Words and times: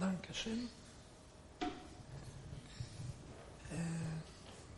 Dankeschön. 0.00 0.68
E, 1.62 1.66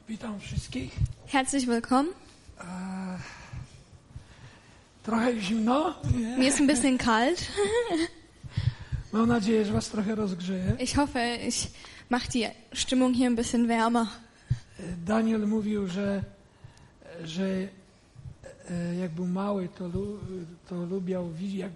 witam 0.09 0.41
wszystkich. 0.41 0.93
Herzlich 1.27 1.69
willkommen. 1.69 2.13
E, 2.61 3.19
trochę 5.03 5.41
zimno. 5.41 5.95
Mir 6.39 6.49
ist 6.49 6.61
ein 6.61 6.67
bisschen 6.67 6.99
kalt. 6.99 7.39
Mam 9.13 9.29
nadzieję, 9.29 9.65
że 9.65 9.73
was 9.73 9.89
trochę 9.89 10.15
rozgrzeje. 10.15 10.77
Ich 10.79 10.97
hoffe, 10.97 11.37
ich 11.49 11.71
mache 12.11 12.29
die 12.29 12.51
Stimmung 12.73 13.15
hier 13.15 13.27
ein 13.27 13.37
bisschen 13.37 13.69
wärmer. 13.69 14.07
E, 14.79 14.83
Daniel 15.07 15.47
mówił, 15.47 15.89
że, 15.89 16.25
że 17.25 17.69
jak 19.01 19.11
był 19.11 19.27
mały, 19.27 19.69
to, 19.69 19.89
lu, 19.89 20.19
to 20.69 20.75
lubiał 20.75 21.31
widzieć, 21.31 21.59
jak, 21.59 21.73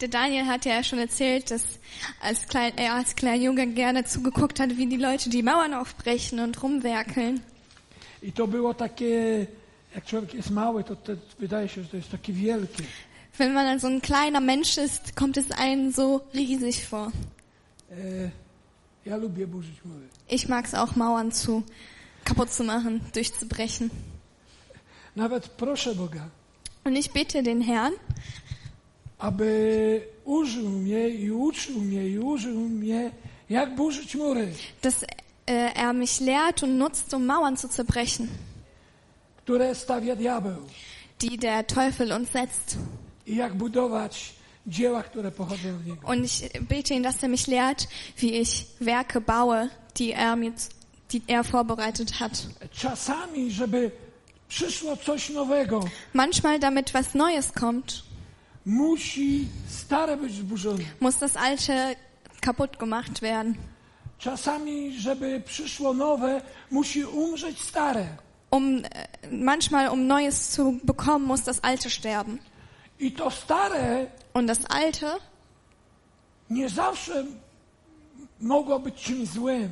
Der 0.00 0.08
Daniel 0.08 0.46
hat 0.46 0.64
ja 0.64 0.82
schon 0.82 0.98
erzählt, 0.98 1.50
dass 1.50 1.78
als, 2.20 2.46
klein, 2.46 2.72
er 2.76 2.94
als 2.94 3.14
kleiner 3.14 3.42
Junge 3.42 3.66
gerne 3.68 4.04
zugeguckt 4.04 4.60
hat, 4.60 4.76
wie 4.76 4.86
die 4.86 4.96
Leute 4.96 5.30
die 5.30 5.42
Mauern 5.42 5.74
aufbrechen 5.74 6.40
und 6.40 6.62
rumwerkeln. 6.62 7.40
I 8.22 8.32
to 8.32 8.46
było 8.46 8.74
takie, 8.74 9.46
jak 9.94 10.04
człowiek 10.04 10.34
jest 10.34 10.50
mały, 10.50 10.84
to, 10.84 10.96
to 10.96 11.12
wydaje 11.38 11.68
się, 11.68 11.82
że 11.82 11.88
to 11.88 11.96
jest 11.96 12.10
takie 12.10 12.32
wielkie. 12.32 12.82
Wenn 13.38 13.52
man 13.52 13.66
dann 13.66 13.80
so 13.80 13.88
ein 13.88 14.00
kleiner 14.00 14.40
Mensch 14.40 14.78
ist, 14.78 15.16
kommt 15.16 15.36
es 15.36 15.50
einem 15.50 15.92
so 15.92 16.20
riesig 16.34 16.86
vor. 16.86 17.10
E, 17.90 18.30
ja 19.06 19.16
lubię 19.16 19.46
burzyć 19.46 19.84
mury. 19.84 20.08
Ich 20.28 20.48
mag 20.48 20.66
es 20.66 20.74
auch, 20.74 20.96
Mauern 20.96 21.32
zu 21.32 21.62
kaputt 22.24 22.50
zu 22.50 22.64
machen, 22.64 23.00
durchzubrechen. 23.12 23.90
Nawet 25.16 25.48
proszę 25.48 25.94
Boga, 25.94 26.28
Und 26.84 26.96
ich 26.96 27.10
bitte 27.10 27.42
den 27.42 27.62
Herrn, 27.62 27.94
aby 29.18 30.06
użył 30.24 30.68
mnie 30.68 31.08
i 31.08 31.30
uczył 31.30 31.80
mnie 31.80 32.08
i 32.08 32.18
użył 32.18 32.60
mnie, 32.60 33.10
jak 33.50 33.74
burzyć 33.74 34.14
mury, 34.14 34.52
dass 34.82 35.04
äh, 35.46 35.72
er 35.74 35.94
mich 35.94 36.20
lehrt 36.20 36.62
und 36.62 36.78
nutzt, 36.78 37.14
um 37.14 37.26
Mauern 37.26 37.56
zu 37.56 37.68
zerbrechen, 37.68 38.28
które 39.36 39.74
stawia 39.74 40.16
diabeł 40.16 40.56
die 41.20 41.38
der 41.38 41.66
Teufel 41.66 42.12
uns 42.12 42.30
setzt. 42.30 42.76
i 43.26 43.36
jak 43.36 43.54
budować 43.54 44.34
dzieła, 44.66 45.02
które 45.02 45.30
pochodzą 45.30 45.76
od 45.76 45.86
niego. 45.86 46.08
Und 46.08 46.24
ich 46.24 46.62
bete 46.62 46.94
ihn, 46.94 47.02
dass 47.02 47.22
er 47.22 47.28
mich 47.28 47.46
lehrt, 47.46 47.88
wie 48.16 48.40
ich 48.40 48.66
Werke 48.80 49.20
baue, 49.20 49.68
die 49.98 50.12
er 50.12 50.36
mir, 50.36 50.52
die 51.10 51.22
er 51.28 51.44
vorbereitet 51.44 52.12
hat. 52.12 52.46
Czasami, 52.72 53.50
żeby 53.50 53.90
przyszło 54.48 54.96
coś 54.96 55.30
nowego, 55.30 55.84
Manchmal, 56.12 56.58
damit 56.60 56.90
was 56.92 57.14
Neues 57.14 57.52
kommt, 57.52 58.02
musi 58.64 59.48
stare 59.68 60.16
być 60.16 60.32
zburzone. 60.34 60.84
muss 61.00 61.18
das 61.18 61.36
Alte 61.36 61.96
kaputt 62.40 62.76
gemacht 62.76 63.20
werden. 63.20 63.54
Czasami, 64.18 65.00
żeby 65.00 65.42
przyszło 65.46 65.94
nowe, 65.94 66.42
musi 66.70 67.04
umrzeć 67.04 67.60
stare. 67.60 68.06
Um, 68.50 68.82
äh, 68.82 69.08
manchmal, 69.30 69.88
um 69.88 70.06
Neues 70.06 70.50
zu 70.50 70.80
bekommen, 70.84 71.26
muss 71.26 71.42
das 71.42 71.60
Alte 71.64 71.90
sterben. 71.90 72.38
I 73.00 73.12
to 73.12 73.30
stare 73.30 74.06
Und 74.34 74.46
das 74.46 74.58
Alte, 74.68 75.16
nie 76.50 76.68
zawsze 76.68 77.24
mogło 78.40 78.78
być 78.80 78.94
czymś 78.94 79.28
złym. 79.28 79.68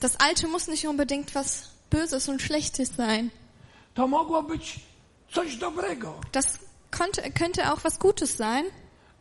das 0.00 0.16
Alte 0.18 0.48
muss 0.48 0.68
nicht 0.68 0.84
unbedingt 0.86 1.30
was 1.34 1.70
Böses 1.90 2.28
und 2.28 2.42
Schlechtes 2.42 2.90
sein. 2.96 3.30
To 3.94 4.08
mogło 4.08 4.42
być 4.42 4.80
coś 5.32 5.56
dobrego, 5.56 6.14
Das 6.32 6.58
konnte, 6.90 7.30
könnte 7.30 7.72
auch 7.72 7.80
was 7.84 7.98
Gutes 7.98 8.36
sein, 8.36 8.64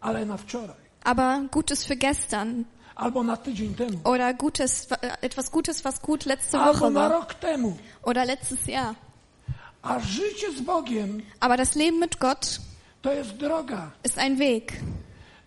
ale 0.02 0.26
na 0.26 0.38
wczoraj. 0.38 0.76
aber 1.04 1.42
Gutes 1.52 1.86
für 1.86 1.96
gestern. 1.96 2.64
Albo 2.96 3.24
na 3.24 3.38
tydzień 3.38 3.76
temu. 3.76 4.00
Oder 4.04 4.34
Gutes, 4.34 4.88
etwas 5.22 5.50
Gutes, 5.50 5.82
was 5.84 6.00
gut 6.00 6.26
letzte 6.26 6.60
Albo 6.60 6.80
Woche 6.80 6.90
na 6.92 7.00
war. 7.00 7.12
rok 7.12 7.34
temu. 7.34 7.78
Oder 8.04 8.26
letztes 8.26 8.66
Jahr. 8.68 8.96
A 9.82 10.00
życie 10.00 10.52
z 10.58 10.62
Bogiem 10.62 11.22
Aber 11.40 11.58
das 11.58 11.76
Leben 11.76 12.00
mit 12.00 12.18
Gott 12.20 12.60
to 13.02 13.14
jest 13.14 13.32
droga. 13.38 13.92
ist 14.06 14.18
ein 14.18 14.38
Weg. 14.40 14.74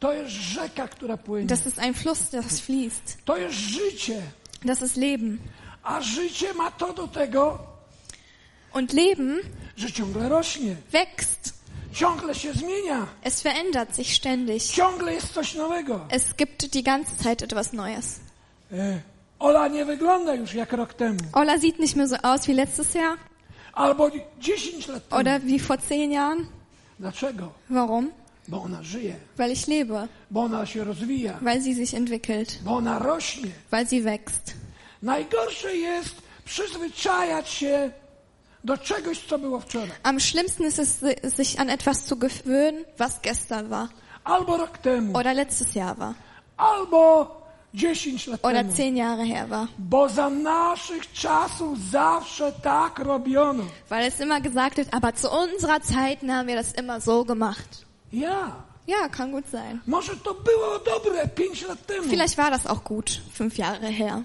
To 0.00 0.12
jest 0.12 0.30
rzeka, 0.30 0.88
która 0.88 1.16
płynie. 1.16 1.46
Das 1.46 1.66
ist 1.66 1.78
ein 1.78 1.94
Fluss, 1.94 2.30
das 2.30 2.60
fließt. 2.60 3.18
To 3.24 3.36
jest 3.36 3.54
życie. 3.54 4.22
Das 4.64 4.82
ist 4.82 4.96
Leben. 4.96 5.38
A 5.82 6.00
życie 6.00 6.54
ma 6.54 6.70
to 6.70 6.92
do 6.92 7.08
tego, 7.08 7.58
Und 8.74 8.92
Leben 8.92 9.38
że 9.76 9.92
ciągle 9.92 10.28
rośnie. 10.28 10.76
wächst. 10.92 11.52
Ciągle 11.92 12.34
się 12.34 12.52
zmienia. 12.52 13.06
Es 13.24 13.42
verändert 13.42 13.94
sich 13.96 14.14
ständig. 14.14 14.62
Ciągle 14.62 15.14
jest 15.14 15.32
coś 15.32 15.54
nowego. 15.54 16.00
Es 16.10 16.34
gibt 16.36 16.66
die 16.72 16.82
ganze 16.82 17.16
Zeit 17.24 17.42
etwas 17.42 17.72
Neues. 17.72 18.20
E, 18.72 19.00
Ola 19.38 19.68
nie 19.68 19.84
wygląda 19.84 20.34
już 20.34 20.54
jak 20.54 20.72
rok 20.72 20.94
temu. 20.94 21.18
Ola 21.32 21.58
sieht 21.58 21.78
nicht 21.78 21.96
mehr 21.96 22.08
so 22.08 22.16
aus 22.24 22.46
wie 22.46 22.54
letztes 22.54 22.94
Jahr 22.94 23.16
Albo 23.72 24.10
10 24.40 24.88
lat 24.88 25.08
temu. 25.08 25.20
oder 25.20 25.40
wie 25.42 25.58
vor 25.60 25.78
zehn 25.88 26.10
Jahren. 26.12 26.46
Dlaczego? 27.00 27.52
Warum? 27.70 28.10
Bo 28.48 28.62
ona 28.62 28.82
żyje. 28.82 29.14
Weil 29.38 29.52
ich 29.52 29.68
lebe, 29.68 30.08
Bo 30.30 30.40
ona 30.42 30.66
się 30.66 30.84
rozwija. 30.84 31.38
weil 31.42 31.62
sie 31.62 31.74
sich 31.74 31.94
entwickelt, 31.94 32.58
Bo 32.64 32.76
ona 32.76 32.98
rośnie. 32.98 33.50
weil 33.70 33.86
sie 33.88 34.02
wächst. 34.02 34.54
Najgorsze 35.02 35.76
jest 35.76 36.14
przyzwyczajać 36.44 37.48
się 37.48 37.90
do 38.64 38.78
czegoś, 38.78 39.26
co 39.26 39.38
było 39.38 39.60
wczoraj. 39.60 39.90
Am 40.02 40.20
schlimmsten 40.20 40.66
ist 40.66 40.78
es, 40.78 40.98
sich 41.36 41.60
an 41.60 41.70
etwas 41.70 42.04
zu 42.04 42.16
gewöhnen, 42.16 42.84
was 42.98 43.20
gestern 43.22 43.68
war 43.70 43.88
Albo 44.24 44.56
rok 44.56 44.78
temu. 44.78 45.18
oder 45.18 45.34
letztes 45.34 45.74
Jahr 45.74 45.98
war 45.98 46.14
Albo 46.56 47.30
10 47.74 48.26
lat 48.26 48.40
oder 48.44 48.62
temu. 48.62 48.72
zehn 48.76 48.96
Jahre 48.96 49.24
her 49.26 49.48
war. 49.50 49.66
Bo 49.78 50.08
za 50.08 50.30
naszych 50.30 51.12
czasów 51.12 51.78
zawsze 51.90 52.52
tak 52.62 52.98
robiono. 52.98 53.64
Weil 53.88 54.06
es 54.08 54.20
immer 54.20 54.40
gesagt 54.42 54.76
wird, 54.76 54.94
aber 54.94 55.14
zu 55.14 55.28
unserer 55.30 55.80
Zeit 55.82 56.22
haben 56.28 56.46
wir 56.48 56.56
das 56.56 56.72
immer 56.72 57.00
so 57.00 57.24
gemacht. 57.24 57.84
Ja. 58.12 58.52
Ja, 58.86 59.08
kann 59.08 59.30
gut 59.32 59.44
sein. 59.52 59.80
Może 59.86 60.16
to 60.16 60.34
było 60.34 60.78
dobre 60.84 61.28
5 61.28 61.68
lat 61.68 61.86
temu. 61.86 62.08
Vielleicht 62.08 62.36
war 62.38 62.50
das 62.50 62.66
auch 62.66 62.84
gut, 62.84 63.20
fünf 63.32 63.56
Jahre 63.58 63.88
her. 63.88 64.22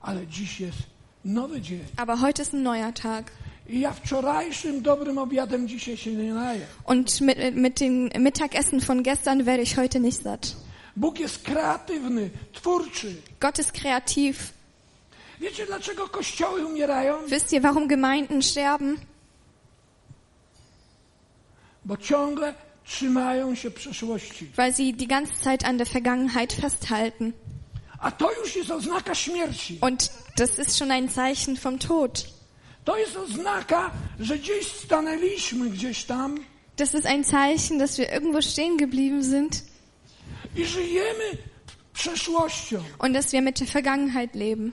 Ale 0.00 0.26
dziś 0.26 0.60
jest 0.60 0.78
nowy 1.24 1.60
dzień. 1.60 1.84
Aber 1.96 2.20
heute 2.20 2.42
ist 2.42 2.54
ein 2.54 2.62
neuer 2.62 2.92
Tag. 2.94 3.30
Ja 3.68 3.92
wczorajszym 3.92 4.82
dobrym 4.82 5.18
obiadem 5.18 5.68
dzisiaj 5.68 5.96
się 5.96 6.12
nie 6.12 6.34
naję. 6.34 6.66
Und 6.84 7.20
mit, 7.20 7.38
mit 7.54 7.80
dem 7.80 8.10
Mittagessen 8.18 8.80
von 8.80 9.02
gestern 9.02 9.42
werde 9.42 9.62
ich 9.62 9.76
heute 9.76 10.00
nicht 10.00 10.22
satt. 10.22 10.56
Bóg 10.96 11.20
jest 11.20 11.42
kreatywny, 11.42 12.30
twórczy. 12.52 13.16
Gott 13.40 13.58
ist 13.58 13.72
kreativ. 13.72 14.52
Wiecie 15.40 15.66
dlaczego 15.66 16.08
kościoły 16.08 16.66
umierają? 16.66 17.26
Wisst 17.26 17.52
ihr, 17.52 17.62
warum 17.62 17.88
Gemeinden 17.88 18.42
sterben? 18.42 18.96
Bo 21.84 21.96
ciągle 21.96 22.54
trzymają 22.84 23.54
się 23.54 23.70
przeszłości. 23.70 24.46
Weil 24.56 24.74
sie 24.74 24.92
die 24.92 25.06
ganze 25.06 25.32
Zeit 25.34 25.64
an 25.64 25.78
der 25.78 25.86
Vergangenheit 25.86 26.52
festhalten. 26.52 27.32
Und 29.80 30.10
das 30.36 30.58
ist 30.58 30.76
schon 30.76 30.90
ein 30.90 31.08
Zeichen 31.08 31.56
vom 31.56 31.78
Tod. 31.78 32.26
Das 36.76 36.94
ist 36.94 37.06
ein 37.06 37.22
Zeichen, 37.22 37.78
dass 37.78 37.98
wir 37.98 38.10
irgendwo 38.12 38.40
stehen 38.40 38.76
geblieben 38.76 39.22
sind 39.22 39.62
und 42.98 43.12
dass 43.14 43.32
wir 43.32 43.42
mit 43.42 43.60
der 43.60 43.66
Vergangenheit 43.66 44.34
leben. 44.34 44.72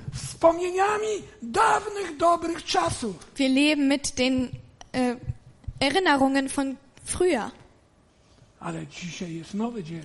Wir 3.35 3.49
leben 3.49 3.87
mit 3.87 4.17
den 4.17 4.51
äh, 4.93 5.15
Erinnerungen 5.79 6.49
von 6.49 6.77
früher. 7.05 7.51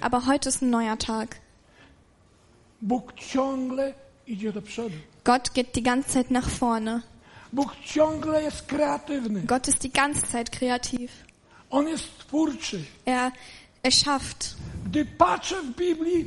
Aber 0.01 0.27
heute 0.27 0.49
ist 0.49 0.63
ein 0.63 0.71
neuer 0.71 0.99
Tag. 0.99 1.41
Bóg 2.85 3.13
ciągle 3.15 3.95
idzie 4.27 4.53
do 4.53 4.63
przodu. 4.63 4.97
Gott 5.25 5.51
geht 5.55 5.75
die 5.75 5.83
ganze 5.83 6.11
Zeit 6.11 6.31
nach 6.31 6.51
vorne. 6.51 7.01
Bóg 7.53 7.77
ciągle 7.85 8.43
jest 8.43 8.67
kreatywny. 8.67 9.43
Gott 9.43 9.69
ist 9.69 9.83
die 9.83 9.91
ganze 9.91 10.27
Zeit 10.27 10.51
kreativ. 10.51 11.11
On 11.71 11.89
jest 11.89 12.19
twórczy. 12.19 12.85
Er 13.07 13.33
erschafft. 13.83 14.57
Gdy 14.87 15.05
patrzę 15.05 15.63
w 15.63 15.77
Biblii, 15.77 16.27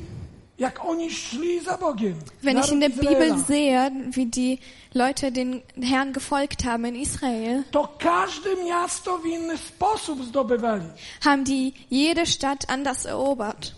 jak 0.59 0.86
oni 0.86 1.12
szli 1.12 1.59
za 1.59 1.77
Bogiem. 1.77 2.15
Wenn 2.44 2.57
ich 2.57 2.71
in 2.71 2.80
der 2.80 2.89
Izraela, 2.92 3.10
Bibel 3.10 3.45
sehe, 3.48 3.92
wie 4.12 4.25
die 4.25 4.57
Leute 4.94 5.31
den 5.31 5.62
Herrn 5.83 6.13
gefolgt 6.13 6.65
haben 6.65 6.86
in 6.86 6.95
Israel, 6.95 7.63
to 7.71 7.88
każde 8.00 8.56
miasto 8.65 9.18
w 9.18 9.25
inny 9.25 9.57
sposób 9.57 10.25
zdobywali. 10.25 10.86
haben 11.25 11.44
die 11.44 11.71
jede 11.92 12.25
Stadt 12.25 12.69
anders 12.69 13.06
erobert. 13.06 13.75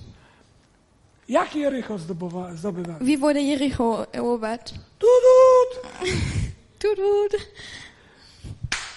Jak 1.29 1.55
Jericho 1.55 1.97
zdobywa- 1.97 2.55
zdobywali? 2.55 3.05
Wie 3.05 3.17
wurde 3.17 3.41
Jericho 3.41 4.05
erobert? 4.13 4.73
Tudut! 4.99 5.91
Tudut. 6.79 7.41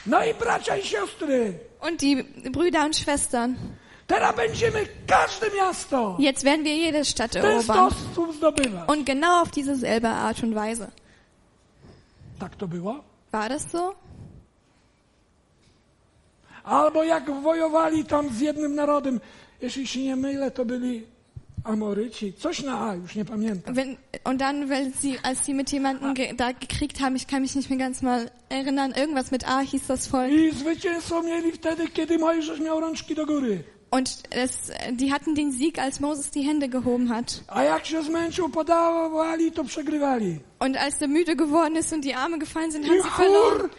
No 0.06 0.24
i 0.24 0.34
bracia 0.34 0.76
i 0.76 0.82
siostry, 0.82 1.58
Und 1.80 2.00
die 2.00 2.24
Brüder 2.50 2.84
und 2.84 2.96
Schwestern. 2.96 3.54
Teraz 4.06 4.36
będziemy 4.36 4.86
każde 5.06 5.50
miasto. 5.50 6.16
Jetzt 6.18 6.44
werden 6.44 6.64
wir 6.64 6.76
jede 6.76 7.04
Stadt 7.04 7.36
erobern. 7.36 7.92
Und 8.86 9.06
genau 9.06 9.42
auf 9.42 9.50
diese 9.50 9.76
selbe 9.76 10.08
Art 10.08 10.42
und 10.42 10.54
Weise. 10.54 10.90
Tak 12.38 12.56
to 12.56 12.68
było? 12.68 13.04
War 13.32 13.48
das 13.48 13.70
so? 13.70 13.94
Albo 16.64 17.04
jak 17.04 17.30
wojowali 17.42 18.04
tam 18.04 18.28
z 18.30 18.40
jednym 18.40 18.74
narodem, 18.74 19.20
jeśli 19.62 19.86
się 19.86 20.00
nie 20.02 20.16
mylę, 20.16 20.50
to 20.50 20.64
byli 20.64 21.06
Amoryci. 21.64 22.32
Coś 22.32 22.62
na 22.62 22.88
A, 22.88 22.94
już 22.94 23.14
nie 23.14 23.24
pamiętam. 23.24 23.74
Wenn, 23.74 23.96
und 24.24 24.40
dann, 24.40 24.68
weil 24.68 24.92
sie, 25.02 25.18
als 25.22 25.44
sie 25.44 25.54
mit 25.54 25.72
jemandem 25.72 26.14
ge, 26.14 26.34
da 26.34 26.52
gekriegt 26.52 27.00
haben, 27.00 27.16
ich 27.16 27.26
kann 27.26 27.42
mich 27.42 27.54
nicht 27.54 27.70
mehr 27.70 27.78
ganz 27.78 28.02
mal 28.02 28.30
erinnern, 28.48 28.92
irgendwas 28.92 29.30
mit 29.30 29.48
A 29.48 29.60
hieß 29.60 29.86
das 29.86 30.06
Volk. 30.06 30.32
I 30.32 30.52
zwycięstwo 30.52 31.22
mieli 31.22 31.52
wtedy, 31.52 31.88
kiedy 31.88 32.18
Mojżesz 32.18 32.60
miał 32.60 32.80
rączki 32.80 33.14
do 33.14 33.26
góry. 33.26 33.64
Und 33.90 34.22
das, 34.30 34.72
die 34.92 35.12
hatten 35.12 35.34
den 35.34 35.52
Sieg, 35.52 35.78
als 35.78 36.00
Moses 36.00 36.30
die 36.30 36.42
Hände 36.42 36.68
gehoben 36.68 37.08
hat. 37.08 37.44
A 37.48 37.62
jak 37.62 37.86
się 37.86 38.02
zmęczył, 38.02 38.48
podawali, 38.48 39.52
to 39.52 39.64
przegrywali. 39.64 40.40
Und 40.58 40.76
als 40.76 40.98
der 40.98 41.08
müde 41.08 41.36
geworden 41.36 41.76
ist 41.76 41.92
und 41.92 42.04
die 42.04 42.14
Arme 42.14 42.38
gefallen 42.38 42.70
sind, 42.72 42.86
haben 42.88 43.02
sie 43.02 43.10
verloren. 43.10 43.70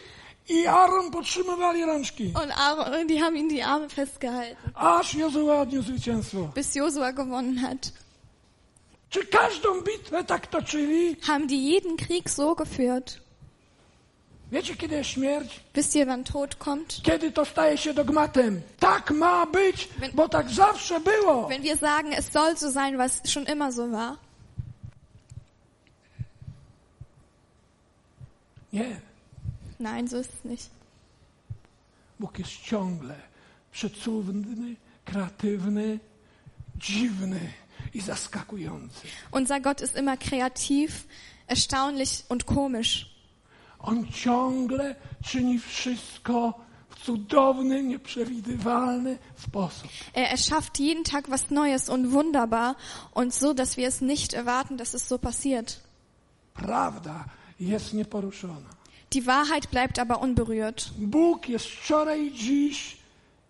I 0.49 0.67
Aaron 0.67 1.11
podtrzymywali 1.11 1.85
rączki. 1.85 2.25
Und 2.43 2.51
Aaron, 2.57 3.07
die 3.07 3.19
haben 3.19 3.37
ihm 3.37 3.49
die 3.49 3.65
Arme 3.65 3.89
festgehalten, 3.89 4.71
Aż 4.75 5.13
Jozue 5.13 5.51
odniósł 5.59 5.87
zwycięstwo. 5.87 6.37
bis 6.55 6.75
Josua 6.75 7.11
gewonnen 7.13 7.57
hat. 7.57 7.91
Czy 9.09 9.25
każdą 9.25 9.81
bitwę 9.81 10.23
tak 10.23 10.47
toczyli? 10.47 11.15
Haben 11.21 11.47
die 11.47 11.57
jeden 11.71 11.97
Krieg 11.97 12.29
so 12.29 12.55
geführt? 12.55 13.17
Wiecie, 14.51 14.75
kiedy 14.75 14.95
jest 14.95 15.09
śmierć? 15.09 15.59
Wisst 15.75 15.95
ihr, 15.95 16.07
wann 16.07 16.23
Tod 16.23 16.55
kommt? 16.55 17.01
Kiedy 17.03 17.31
to 17.31 17.45
staje 17.45 17.77
się 17.77 17.93
dogmatem. 17.93 18.61
Tak 18.79 19.11
ma 19.11 19.45
być, 19.45 19.89
Wenn- 19.99 20.11
bo 20.13 20.29
tak 20.29 20.49
zawsze 20.49 20.99
było. 20.99 21.47
Wenn 21.47 21.61
wir 21.61 21.77
sagen, 21.77 22.13
es 22.13 22.31
soll 22.31 22.57
so 22.57 22.71
sein, 22.71 22.97
was 22.97 23.21
schon 23.25 23.43
immer 23.45 23.73
so 23.73 23.87
war. 23.87 24.17
Nie. 28.73 29.01
Nein, 29.83 30.07
so 30.07 30.17
ist 30.17 30.29
es 30.33 30.43
nicht. 30.45 30.69
Bóg 32.19 32.39
jest 32.39 32.51
ciągle 32.51 33.15
przecudny, 33.71 34.75
kreatywny, 35.05 35.99
dziwny 36.75 37.39
i 37.93 38.01
zaskakujący. 38.01 39.07
Unser 39.31 39.61
Gott 39.61 39.81
ist 39.81 39.95
immer 39.95 40.19
kreativ, 40.19 41.07
erstaunlich 41.47 42.23
und 42.29 42.43
komisch. 42.43 43.13
On 43.79 44.07
ciągle 44.11 44.95
czyni 45.23 45.59
wszystko 45.59 46.53
w 46.89 47.05
cudowny, 47.05 47.83
nieprzewidywalny 47.83 49.17
sposób. 49.37 49.89
Er 50.13 50.31
erschafft 50.31 50.79
jeden 50.79 51.03
Tag 51.03 51.29
was 51.29 51.49
Neues 51.51 51.89
und 51.89 52.11
wunderbar 52.11 52.75
und 53.13 53.33
so, 53.33 53.53
dass 53.53 53.77
wir 53.77 53.87
es 53.87 54.01
nicht 54.01 54.33
erwarten, 54.33 54.77
dass 54.77 54.93
es 54.93 55.07
so 55.07 55.19
passiert. 55.19 55.81
Prawda 56.53 57.25
jest 57.59 57.93
nieporuszona. 57.93 58.82
Die 59.13 59.27
Wahrheit 59.27 59.69
bleibt 59.71 59.99
aber 59.99 60.21
unberührt, 60.21 60.91
Bóg 60.97 61.49
jest 61.49 61.65
wczoraj 61.65 62.31
dziś 62.31 62.97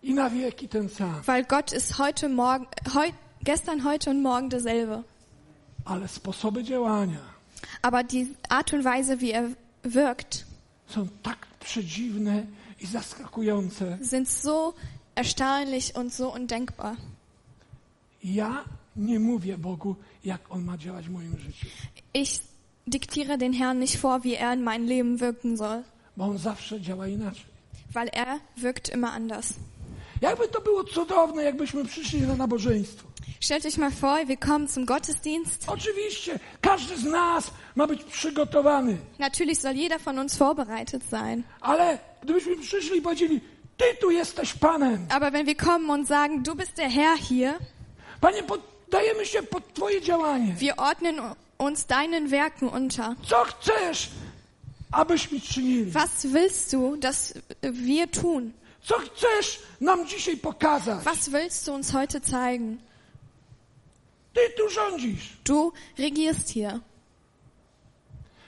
i 0.02 0.14
na 0.14 0.30
wieki 0.30 0.68
ten 0.68 0.88
sam. 0.88 1.22
weil 1.26 1.44
Gott 1.44 1.72
ist 1.72 1.98
heute, 1.98 2.28
morgen, 2.28 2.66
heu, 2.94 3.10
gestern, 3.42 3.84
heute 3.84 4.10
und 4.10 4.22
morgen 4.22 4.48
derselbe. 4.50 5.02
Ale 5.84 6.08
sposoby 6.08 6.64
działania 6.64 7.20
Aber 7.82 8.04
die 8.04 8.26
Art 8.48 8.72
und 8.72 8.84
Weise, 8.84 9.20
wie 9.20 9.32
er 9.34 9.50
wirkt, 9.84 10.44
są 10.86 11.08
tak 11.22 11.46
przedziwne 11.60 12.46
i 12.80 12.86
zaskakujące. 12.86 13.98
sind 14.02 14.28
so 14.28 14.74
erstaunlich 15.14 15.94
und 15.96 16.14
so 16.14 16.28
undenkbar. 16.34 16.96
Ja 18.24 18.64
nie 18.96 19.20
mówię 19.20 19.58
Bogu, 19.58 19.96
jak 20.24 20.40
On 20.50 20.64
ma 20.64 20.76
działać 20.78 21.06
w 21.08 21.10
moim 21.10 21.38
życiu, 21.38 21.66
Ich 22.14 22.40
diktiere 22.86 23.38
den 23.38 23.52
Herrn 23.52 23.78
nicht 23.78 23.96
vor, 23.98 24.24
wie 24.24 24.34
er 24.36 24.52
in 24.52 24.62
mein 24.62 24.86
Leben 24.86 25.20
wirken 25.20 25.56
soll, 25.56 25.82
bo 26.16 26.24
On 26.24 26.38
zawsze 26.38 26.80
działa 26.80 27.06
inaczej. 27.08 27.44
weil 27.94 28.08
er 28.12 28.40
wirkt 28.56 28.88
immer 28.88 29.12
anders. 29.12 29.54
Jakby 30.20 30.48
to 30.48 30.60
było 30.60 30.84
cudowne, 30.84 31.42
jakbyśmy 31.44 31.84
przyszli 31.84 32.20
na 32.22 32.34
nabożeństwo. 32.36 33.08
Stellt 33.40 33.66
euch 33.66 33.78
mal 33.78 33.90
vor, 33.90 34.26
wir 34.26 34.38
kommen 34.38 34.68
zum 34.68 34.84
Gottesdienst. 34.86 35.64
Oczywiście, 35.66 36.38
każdy 36.60 36.96
z 36.96 37.04
nas 37.04 37.50
ma 37.76 37.86
być 37.86 38.04
przygotowany, 38.04 38.96
Natürlich 39.18 39.60
soll 39.60 39.76
jeder 39.76 40.00
von 40.00 40.18
uns 40.18 40.36
vorbereitet 40.36 41.02
sein. 41.10 41.42
ale 41.60 41.98
gdybyśmy 42.22 42.56
przyszli 42.56 42.98
i 42.98 43.02
powiedzieli, 43.02 43.40
Ty 43.76 43.84
tu 44.00 44.10
jesteś 44.10 44.54
Panem, 44.54 45.06
Aber 45.10 45.32
wenn 45.32 45.46
wir 45.46 45.56
kommen 45.56 45.90
und 45.90 46.08
sagen, 46.08 46.42
du 46.42 46.54
bist 46.54 46.76
der 46.76 46.90
Herr 46.90 47.18
hier, 47.18 47.54
Panie, 48.20 48.42
poddajemy 48.42 49.26
się 49.26 49.42
pod 49.42 49.74
Twoje 49.74 50.00
działanie. 50.02 50.54
wir 50.58 50.74
ordnen 50.76 51.20
uns 51.58 51.86
deinen 51.86 52.30
Werken 52.30 52.68
unter. 52.68 53.16
Was 55.92 56.32
willst 56.32 56.72
du, 56.72 56.96
dass 56.96 57.34
wir 57.62 58.10
tun? 58.10 58.54
Was 61.04 61.32
willst 61.32 61.66
du 61.68 61.72
uns 61.72 61.92
heute 61.92 62.20
zeigen? 62.22 62.80
Du 65.44 65.72
regierst 65.98 66.48
hier. 66.50 66.80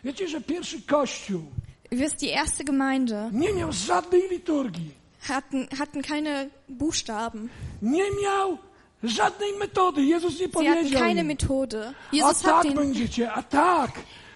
Wiecie, 0.04 0.28
że 0.28 0.40
pierwszy 0.40 0.82
kościół 0.82 1.42
Du 1.90 1.96
wirst 1.96 2.20
die 2.20 2.30
erste 2.30 2.64
Gemeinde, 2.64 3.30
nie 3.32 3.52
miał 3.52 3.72
żadnej 3.72 4.28
liturgii, 4.28 4.94
hatten, 5.20 5.68
hatten 5.78 6.02
keine 6.02 6.50
Buchstaben. 6.68 7.48
nie 7.82 8.10
miał 8.22 8.58
żadnej 9.08 9.52
metody. 9.58 10.02
Jezus 10.02 10.32
nie 10.32 10.38
Sie 10.38 10.44
hatten 10.44 10.64
powiedział 10.64 11.00
keine 11.00 11.24
Methode. 11.24 11.88
a 12.12 12.16
Jesus 12.16 12.42
hat 12.42 12.42
tak 12.42 12.62
den, 12.62 12.74
będziecie, 12.74 13.32
a 13.32 13.42
tak. 13.42 13.90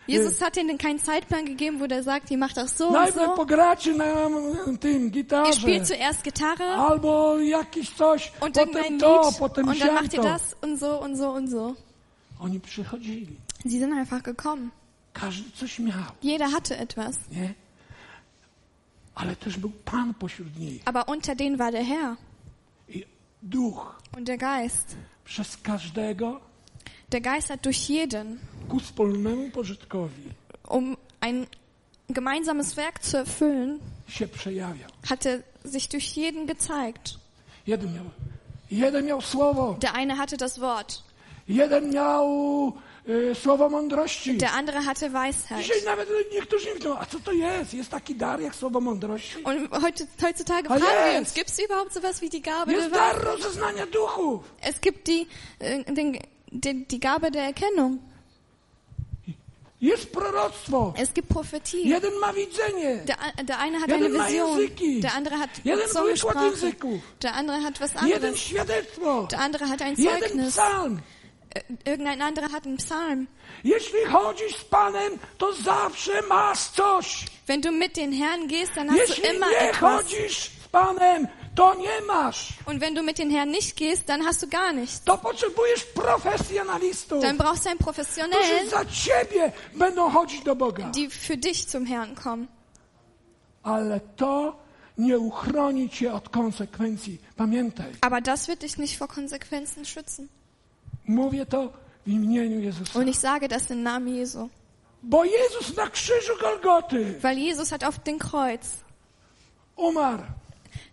Jesus 0.09 0.41
hat 0.41 0.57
ihnen 0.57 0.79
keinen 0.79 0.99
Zeitplan 0.99 1.45
gegeben, 1.47 1.79
wo 1.81 1.87
der 1.87 2.03
sagt, 2.03 2.31
ihr 2.31 2.39
macht 2.39 2.57
das 2.57 2.77
so 2.77 2.87
und 2.87 2.93
Najpierw 2.95 3.27
so. 3.27 3.35
pogracie 3.37 3.95
na 3.95 4.07
tym 4.81 5.05
Ihr 5.05 5.11
gitarze, 5.11 5.61
spielt 5.61 5.87
zuerst 5.87 6.23
Gitarre 6.25 6.65
albo 6.65 7.39
jakiś 7.39 7.91
coś, 7.91 8.33
und 8.41 8.55
potem 8.55 8.99
to, 8.99 9.33
potem 9.39 9.69
und 9.69 9.81
dann 9.81 9.95
macht 9.95 10.13
ihr 10.15 10.23
das 10.23 10.57
und 10.63 10.81
so 10.81 11.01
und 11.01 11.17
so 11.17 11.31
und 11.31 11.49
so. 11.51 11.77
Oni 12.41 12.61
przychodzili. 12.61 13.37
Sie 13.63 13.79
sind 13.79 13.93
einfach 13.93 14.23
gekommen. 14.23 14.71
Każdy 15.13 15.51
coś 15.57 15.79
miał, 15.79 16.13
Jeder 16.23 16.49
hatte 16.53 16.79
etwas. 16.79 17.17
nie? 17.33 17.55
Ale 19.15 19.37
też 19.37 19.57
był 19.59 19.71
Pan 19.85 20.15
pośród 20.15 20.59
nich 20.59 20.83
Aber 20.85 21.05
unter 21.09 21.37
denen 21.37 21.57
war 21.59 21.73
der 21.73 21.85
Herr 21.85 22.17
Duch 23.43 23.95
und 24.17 24.29
der 24.29 24.39
Geist. 24.39 24.97
przez 25.25 25.57
każdego 25.63 26.41
Der 27.13 27.21
Geist 27.21 27.51
hat 27.51 27.65
durch 27.67 27.89
jeden, 27.89 28.39
ku 28.69 28.79
wspólnemu 28.81 29.51
pożytkowi 29.51 30.31
um 30.69 30.97
ein 31.21 31.47
gemeinsames 32.09 32.75
Werk 32.77 33.03
zu 33.03 33.17
erfüllen, 33.19 33.79
się 34.09 34.29
przejawiał. 34.29 34.91
hat 35.09 35.27
er 35.27 35.43
sich 35.65 35.89
durch 35.89 36.17
jeden 36.17 36.47
gezeigt. 36.47 37.19
Jeden 37.67 37.95
miał, 37.95 38.05
jeden 38.71 39.07
miał 39.07 39.21
słowo, 39.21 39.77
Der 39.81 39.95
eine 39.95 40.17
hatte 40.17 40.37
das 40.37 40.59
Wort, 40.61 41.03
jeden 41.49 41.91
miał 41.91 42.73
słowo 43.35 43.69
mądrości. 43.69 44.37
der 44.37 44.51
andere 44.55 44.81
hatte 44.83 45.11
Weisheit. 45.11 45.59
Dzisiaj 45.63 45.83
nawet 45.85 46.09
niektórzy 46.33 46.75
mówią, 46.75 46.97
a 46.99 47.07
co 47.07 47.21
to 47.21 47.33
jest? 47.33 47.75
Jest 47.75 47.91
taki 47.91 48.15
dar 48.15 48.41
jak 48.41 48.55
słowo 48.55 48.81
mądrości? 48.81 49.43
Und 49.45 49.71
heute, 49.83 50.07
heutzutage 50.21 50.69
fragen 50.69 51.13
wir 51.13 51.19
uns, 51.19 51.35
gibt 51.35 51.51
es 51.51 51.59
überhaupt 51.59 51.93
sowas 51.93 52.21
wie 52.21 52.31
die 52.31 52.41
Gabe 52.41 52.73
der 52.73 52.91
Weisheit? 52.91 53.91
duchów. 53.91 54.55
Es 54.63 54.81
gibt 54.81 55.07
die, 55.07 55.27
äh, 55.61 55.95
den, 55.95 56.19
die, 56.53 56.87
die 56.87 57.01
Gabe 57.01 57.31
der 57.31 57.45
Erkennung. 57.45 57.99
Jest 59.81 60.13
proroctwo. 60.13 60.93
Es 60.97 61.15
gibt 61.15 61.29
Prophetie. 61.29 61.89
Jeden 61.89 62.19
ma 62.21 62.33
widzenie. 62.33 63.05
Der, 63.07 63.17
der 63.45 63.59
eine 63.59 63.81
hat 63.81 63.89
Jeden 63.89 64.21
eine 64.21 64.29
Vision, 64.29 65.01
der 65.01 65.15
andere 65.15 65.39
hat 65.39 65.51
Jeden 65.65 65.89
Zungensprache, 65.89 66.75
der 67.23 67.35
andere 67.35 67.63
hat 67.65 67.81
was 67.81 67.93
Jeden 67.95 68.15
anderes, 68.15 68.39
świadectwo. 68.39 69.27
der 69.31 69.41
andere 69.41 69.69
hat 69.71 69.81
ein 69.83 69.95
Jeden 69.97 70.21
Zeugnis, 70.21 70.55
psalm. 70.55 71.01
Irgendein 71.85 72.23
anderer 72.23 72.53
hat 72.53 72.65
einen 72.67 72.77
Psalm. 72.77 73.27
Jeśli 73.65 74.05
chodzisz 74.13 74.57
z 74.57 74.65
Panem, 74.65 75.19
to 75.39 75.53
zawsze 75.53 76.23
masz 76.29 76.69
coś. 76.71 77.27
Wenn 77.47 77.61
du 77.61 77.73
mit 77.73 77.97
den 77.97 78.13
Herren 78.13 78.49
gehst, 78.49 78.73
dann 78.77 78.89
hast 78.91 79.01
Jeśli 79.09 79.23
du 79.23 79.35
immer 79.35 79.51
nie 79.51 79.57
etwas. 79.71 79.81
chodzisz 80.03 80.51
z 80.65 80.69
Panem, 80.69 81.29
to 81.55 81.75
nie 81.75 82.01
masz. 82.07 82.53
Und 82.67 82.81
wenn 82.81 82.95
du 82.95 83.03
mit 83.03 83.19
den 83.19 83.31
Herren 83.31 83.51
nicht 83.51 83.77
gehst, 83.77 84.09
dann 84.09 84.25
hast 84.27 84.43
du 84.43 84.49
gar 84.49 84.73
nichts. 84.73 85.03
To 85.05 85.19
potrzebujesz 85.19 85.85
profesjonalistów, 85.95 87.23
Dann 87.23 87.37
brauchst 87.37 87.65
du 87.65 87.69
einen 87.71 87.79
którzy 87.79 87.85
Professionellen, 87.85 88.69
za 88.71 88.85
ciebie 88.85 89.53
będą 89.75 90.11
chodzić 90.11 90.43
do 90.45 90.57
Boga. 90.57 90.91
die 90.91 91.11
für 91.11 91.37
dich 91.37 91.67
zum 91.69 91.87
Herrn 91.87 92.15
kommen. 92.15 92.47
Ale 93.63 94.01
to 94.17 94.57
nie 94.99 95.19
uchroni 95.19 95.91
cię 95.91 96.13
od 96.13 96.29
konsekwencji. 96.29 97.19
Pamiętaj, 97.37 97.93
Aber 98.01 98.23
das 98.23 98.47
wird 98.49 98.63
dich 98.63 98.79
nicht 98.79 98.99
vor 98.99 99.09
Konsequenzen 99.09 99.85
schützen. 99.85 100.29
Mówię 101.11 101.47
to 101.47 101.73
w 102.07 102.09
imieniu 102.09 102.61
Jezusa. 102.61 102.99
Und 102.99 103.09
ich 103.09 103.19
sage 103.19 103.49
das 103.49 103.71
im 103.71 103.83
Namen 103.83 104.15
Jesu. 104.15 104.49
Bo 105.03 105.25
Jezus 105.25 105.77
na 105.77 105.91
krzyżu 105.91 106.33
Golgoty 106.41 107.15
Weil 107.23 107.39
Jesus 107.39 107.71
hat 107.73 107.85
auf 107.85 107.99
dem 107.99 108.19
Kreuz, 108.19 108.61
umarł 109.77 110.23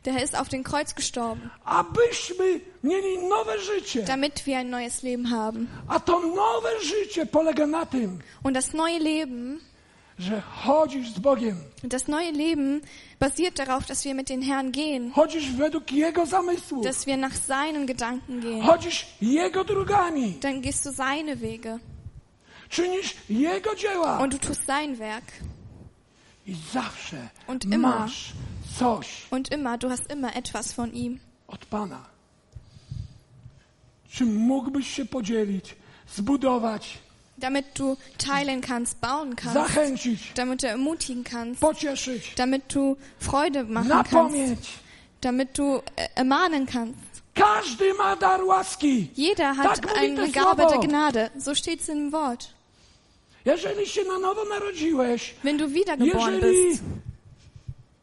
Der 0.06 0.24
ist 0.24 0.36
auf 0.40 0.50
dem 0.50 0.64
Kreuz 0.64 0.94
gestorben, 0.96 1.50
abyśmy 1.66 2.60
mieli 2.84 3.18
nowe 3.28 3.60
życie. 3.60 4.04
damit 4.04 4.46
wir 4.46 4.58
ein 4.58 4.70
neues 4.70 5.04
Leben 5.04 5.30
haben. 5.32 5.68
A 5.88 6.00
to 6.00 6.20
nowe 6.20 6.70
życie 6.82 7.26
polega 7.26 7.68
na 7.68 7.86
tym, 7.86 8.20
Und 8.44 8.54
das 8.56 8.74
neue 8.74 9.00
Leben, 9.00 9.60
że 10.20 10.42
chodzisz 10.42 11.10
z 11.12 11.20
Bogiem, 11.20 11.58
das 11.84 12.08
neue 12.08 12.32
Leben 12.32 12.82
basiert 13.20 13.58
darauf, 13.58 13.86
dass 13.86 14.04
wir 14.04 14.16
mit 14.16 14.28
den 14.30 14.42
Herrn 14.42 14.72
gehen, 14.72 15.12
chodzisz 15.12 15.52
według 15.52 15.92
Jego 15.92 16.26
zamysłu, 16.26 16.82
dass 16.84 17.06
wir 17.06 17.18
nach 17.18 17.36
seinen 17.48 17.86
Gedanken 17.88 18.42
gehen. 18.42 18.62
chodzisz 18.62 19.06
Jego 19.22 19.64
drogami, 19.64 20.34
Dann 20.42 20.62
gehst 20.62 20.86
du 20.86 20.92
seine 20.92 21.36
Wege 21.36 21.80
czynisz 22.70 23.16
Jego 23.30 23.76
dzieła 23.76 24.20
und 24.20 24.34
du 24.34 24.40
tust 24.48 24.66
sein 24.66 24.96
Werk. 24.96 25.26
i 26.48 26.56
zawsze 26.74 27.30
Und 27.48 27.66
immer. 27.66 28.00
masz 28.00 28.34
coś 28.80 29.28
Und 29.32 29.52
immer, 29.52 29.78
du 29.80 29.90
hast 29.90 30.12
immer 30.12 30.36
etwas 30.38 30.74
von 30.74 30.92
ihm. 30.94 31.20
od 31.48 31.66
Pana. 31.66 32.06
Czym 34.12 34.36
mógłbyś 34.36 34.88
się 34.94 35.06
podzielić, 35.06 35.76
zbudować, 36.16 36.98
Damit 37.40 37.66
du 37.80 37.98
teilen 38.18 38.62
kannst, 38.62 39.00
bauen 39.02 39.36
kannst, 39.36 39.54
zachęcić, 39.54 40.34
damit 40.36 40.62
du 40.64 40.68
ermutigen 40.68 41.24
kannst, 41.24 41.62
pocieszyć, 41.62 42.34
damit 42.36 42.64
du 42.74 42.98
Freude 43.20 43.64
machen 43.64 43.90
kannst, 44.12 44.70
damit 45.22 45.58
du 45.58 45.64
äh, 45.96 46.10
ermahnen 46.16 46.66
kannst. 46.66 46.98
Każdy 47.36 47.94
ma 47.94 48.16
dar 48.16 48.44
łaski. 48.44 49.10
Jeder 49.16 49.54
hat 49.56 49.82
Tak 49.82 49.98
eine 49.98 50.16
to 50.16 50.32
Gabe 50.32 50.64
Słowo. 50.64 50.70
der 50.70 50.80
Gnade. 50.90 51.30
So 51.40 51.56
steht 51.56 51.82
es 51.82 51.90
im 51.90 52.12
Wort. 52.12 52.48
Jeżeli 53.46 53.88
się 53.88 54.04
na 54.04 54.20
nowo 54.20 54.44
narodziłeś, 54.46 55.36
Wenn 55.44 55.58
du 55.58 55.68
wiedergeboren 55.70 56.34
jeżeli 56.36 56.70
bist, 56.70 56.84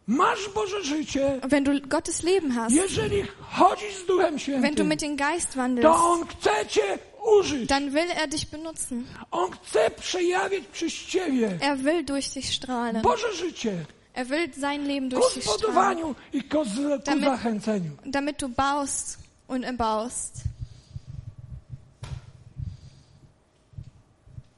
masz 0.06 0.48
Boże 0.54 0.84
życie, 0.84 1.40
wenn 1.48 1.64
du 1.64 1.72
Gottes 1.88 2.22
Leben 2.22 2.50
hast, 2.50 2.76
jeżeli 2.76 3.24
chodzisz 3.52 3.94
z 3.96 4.06
Duchem 4.06 4.24
wenn 4.24 4.34
du 4.34 4.40
Świętym, 4.40 4.88
mit 4.88 5.00
dem 5.00 5.16
Geist 5.16 5.52
to 5.52 5.56
wandelst, 5.58 5.90
On 6.00 6.24
chce 6.26 6.66
Cię 6.68 6.98
użyć. 7.24 7.68
dann 7.68 7.90
will 7.90 8.10
er 8.10 8.28
dich 8.28 8.46
benutzen. 8.50 9.04
On 9.30 9.50
chce 9.50 9.90
przejawiać 9.90 10.64
przez 10.72 10.92
Ciebie 10.92 11.58
Er 11.60 11.78
will 11.78 12.04
durch 12.04 12.28
dich 12.34 12.50
strahlen. 12.54 13.02
Boże 13.02 13.34
życie 13.34 13.84
Er 14.14 14.26
will 14.28 14.48
sein 14.60 14.86
Leben 14.86 15.08
durch 15.10 15.34
dich 15.34 15.44
strahlen, 15.44 16.14
i 16.32 16.42
ku, 16.42 16.64
Damit- 17.04 17.24
zachęceniu. 17.24 17.90
damit 18.06 18.40
du 18.42 18.48
baust 18.48 19.18
und 19.48 19.64
erbaust. 19.64 20.42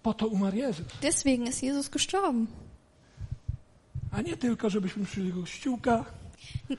Po 0.02 0.14
to 0.14 0.26
umarł 0.26 0.56
Jezus. 0.56 0.87
Deswegen 1.02 1.46
ist 1.46 1.62
Jesus 1.62 1.88
gestorben. 1.88 2.46
A 4.12 4.23
nie 4.23 4.37
tylko, 4.37 4.70
żebyśmy 4.70 5.04
przyszli 5.04 5.32
do 5.32 5.40
kościółka, 5.40 6.04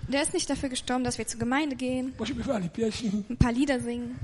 Der 0.10 0.24
ist 0.24 0.34
nicht 0.34 0.50
dafür 0.50 0.70
gestorben, 0.70 1.04
dass 1.04 1.18
wir 1.18 1.28
zur 1.28 1.40
Gemeinde 1.40 1.76
gehen, 1.76 2.14
ein 3.30 3.38
paar 3.38 3.54
Lieder 3.54 3.80
singen 3.82 4.16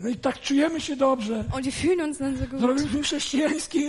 No 0.00 0.08
i 0.08 0.16
tak 0.16 0.40
czujemy 0.40 0.80
się 0.80 0.96
dobrze. 0.96 1.44
und 1.56 1.64
wir 1.64 1.72
fühlen 1.72 2.00
uns 2.04 2.18
dann 2.18 2.36
so 2.38 2.46
gut. 2.46 2.60
Zrobiliśmy 2.60 3.02
chrześcijański 3.02 3.84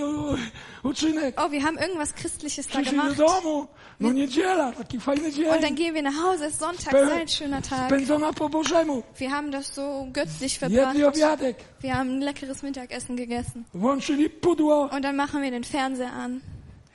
uczynek. 0.84 1.42
Oh, 1.42 1.50
wir 1.52 1.62
haben 1.64 1.78
irgendwas 1.80 2.14
Christliches 2.14 2.68
da 2.68 2.72
Przyszli 2.82 2.98
do 2.98 3.04
gemacht. 3.04 3.18
domu. 3.18 3.68
No 4.00 4.12
niedziela, 4.12 4.72
taki 4.72 5.00
fajny 5.00 5.28
Und 5.28 5.38
dann 5.38 5.62
dzień. 5.62 5.76
gehen 5.76 5.94
wir 5.96 6.04
nach 6.04 6.24
Hause, 6.24 6.48
ist 6.48 6.60
Sonntag, 6.60 6.94
Spe- 6.94 7.06
so 7.06 7.12
ein 7.14 7.28
schöner 7.28 7.62
Tag. 7.62 7.86
Spędzona 7.88 8.34
po 8.34 8.50
Bożemu. 8.50 9.04
Wir 9.20 9.32
haben 9.32 9.52
das 9.52 9.76
so 9.76 10.08
göttlich 10.14 10.62
Jedli 10.62 10.78
verbracht. 10.78 11.08
obiadek. 11.16 11.56
Wir 11.82 11.94
haben 11.96 12.10
ein 12.10 12.22
leckeres 12.22 12.64
Mittagessen 12.64 13.16
gegessen. 13.16 13.64
Włączyli 13.74 14.30
pudło 14.30 14.90
Und 14.92 15.04
dann 15.04 15.16
machen 15.16 15.42
wir 15.44 15.52
den 15.52 15.64
Fernseher 15.64 16.14
an. 16.14 16.42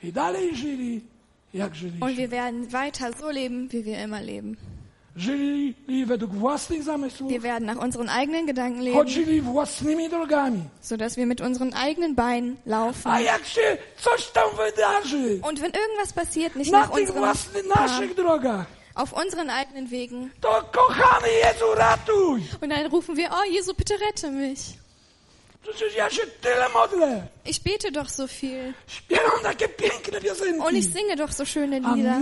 i 0.03 0.11
dalej 0.11 0.55
żyli, 0.55 1.01
jak 1.53 1.67
Und 1.71 1.75
żyliśmy. 1.77 2.15
wir 2.15 2.29
werden 2.31 2.67
weiter 2.71 3.13
so 3.19 3.29
leben, 3.31 3.69
wie 3.71 3.83
wir 3.85 4.03
immer 4.03 4.21
leben. 4.21 4.57
Wir 7.29 7.41
werden 7.43 7.65
nach 7.65 7.77
unseren 7.77 8.07
eigenen 8.07 8.45
Gedanken 8.45 8.81
leben, 8.81 8.95
sodass 10.81 11.17
wir 11.17 11.25
mit 11.25 11.41
unseren 11.41 11.73
eigenen 11.73 12.15
Beinen 12.15 12.57
laufen. 12.65 13.09
Und 15.41 15.61
wenn 15.61 15.71
irgendwas 15.71 16.13
passiert, 16.13 16.55
nicht 16.55 16.71
nach 16.71 16.89
unseren 16.91 17.23
Plan, 17.71 18.09
auf 18.93 19.13
unseren 19.13 19.49
eigenen 19.49 19.89
Wegen, 19.91 20.31
und 22.61 22.69
dann 22.69 22.85
rufen 22.87 23.15
wir, 23.17 23.29
oh 23.31 23.51
Jesu, 23.51 23.73
bitte 23.73 23.95
rette 23.99 24.29
mich. 24.29 24.77
Ich 27.43 27.61
bete 27.63 27.91
doch 27.91 28.07
so 28.07 28.25
viel. 28.27 28.73
Und 30.59 30.75
ich 30.75 30.91
singe 30.91 31.15
doch 31.17 31.31
so 31.31 31.43
schöne 31.43 31.79
Lieder. 31.95 32.19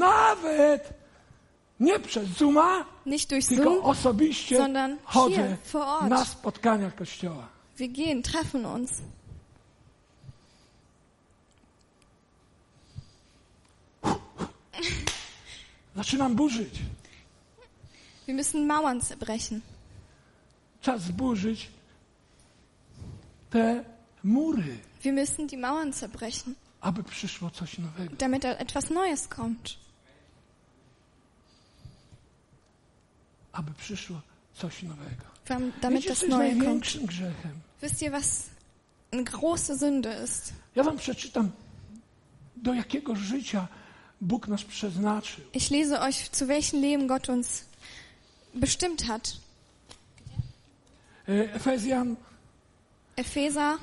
Nie 1.79 2.00
przez 2.00 2.29
Zooma, 2.29 2.86
Nicht 3.05 3.29
durch 3.32 3.48
tylko 3.48 3.63
Zoom, 3.63 3.86
osobiście 3.86 4.58
sondern 4.58 4.98
chodzę 5.03 5.36
hier, 5.36 5.58
vor 5.72 5.82
Ort. 5.88 6.10
na 6.10 6.25
spotkaniach 6.25 6.96
Kościoła. 6.96 7.48
Wir 7.77 7.89
gehen, 7.89 8.24
treffen 8.24 8.65
uns. 8.65 8.91
Zaczynam 15.96 16.36
burzyć. 16.36 16.79
Wir 18.27 18.36
müssen 18.36 18.67
Mauern 18.67 19.01
zerbrechen. 19.01 19.62
Czas 20.82 21.01
zburzyć 21.01 21.67
te 23.50 23.84
mury, 24.24 24.77
Wir 25.03 25.13
müssen 25.13 25.48
die 25.48 25.58
Mauern 25.58 25.94
zerbrechen, 25.94 26.55
aby 26.82 27.03
przyszło 27.03 27.50
coś 27.50 27.77
nowego. 27.77 28.15
damit 28.15 28.44
da 28.44 28.50
etwas 28.50 28.89
Neues 28.89 29.27
kommt. 29.27 29.77
Aby 33.56 33.72
przyszło 33.74 34.22
coś 34.54 34.84
nowego. 34.84 35.26
Wam- 35.48 35.72
Damit 35.82 35.98
Wiecie, 36.04 36.10
das 36.10 36.20
co 36.20 36.44
jest 36.44 36.58
Neue 36.58 36.66
kommt. 36.66 36.98
grzechem? 37.06 37.52
Wisst 37.82 38.02
ihr, 38.02 38.12
was 38.12 38.44
eine 39.14 39.24
große 39.24 39.78
Sünde 39.78 40.24
ist? 40.24 40.54
Ja 40.76 40.84
wam 40.84 40.98
przeczytam, 40.98 41.52
do 42.56 42.74
jakiego 42.74 43.16
życia 43.16 43.68
Bóg 44.22 44.48
nas 44.48 44.64
przeznaczył. 44.64 45.44
Ich 45.54 45.70
lese 45.72 46.02
euch, 46.02 46.30
zu 46.32 46.48
welchem 46.48 46.82
Leben 46.82 47.08
Gott 47.08 47.30
uns 47.30 47.66
bestimmt 48.54 49.04
hat. 49.08 49.38
E, 51.28 51.54
Efezjan 51.54 52.16
Epheser, 53.16 53.78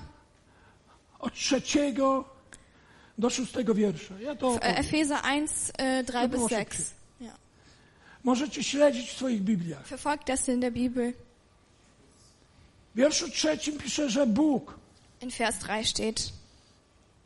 od 1.19 1.35
trzeciego 1.35 2.25
do 3.19 3.31
szóstego 3.31 3.75
wiersza. 3.75 4.21
Ja 4.21 4.35
to. 4.35 4.59
Epheser 4.63 5.19
1, 5.25 5.73
äh, 5.79 6.05
3 6.05 6.29
bis 6.29 6.37
było 6.37 6.49
6. 6.49 6.81
Możecie 8.25 8.65
śledzić 8.65 9.11
w 9.11 9.17
swoich 9.17 9.43
Bibliach. 9.43 9.87
Verfolgt 9.87 10.27
das 10.27 10.49
in 10.49 10.61
der 10.61 10.73
Bibel. 10.73 11.13
W 12.95 12.97
wierszu 12.97 13.31
trzecim 13.31 13.79
pisze, 13.79 14.11
że 14.11 14.27
Bóg 14.27 14.79
In 15.23 15.31
Vers 15.31 15.59
3 15.59 15.85
steht, 15.85 16.33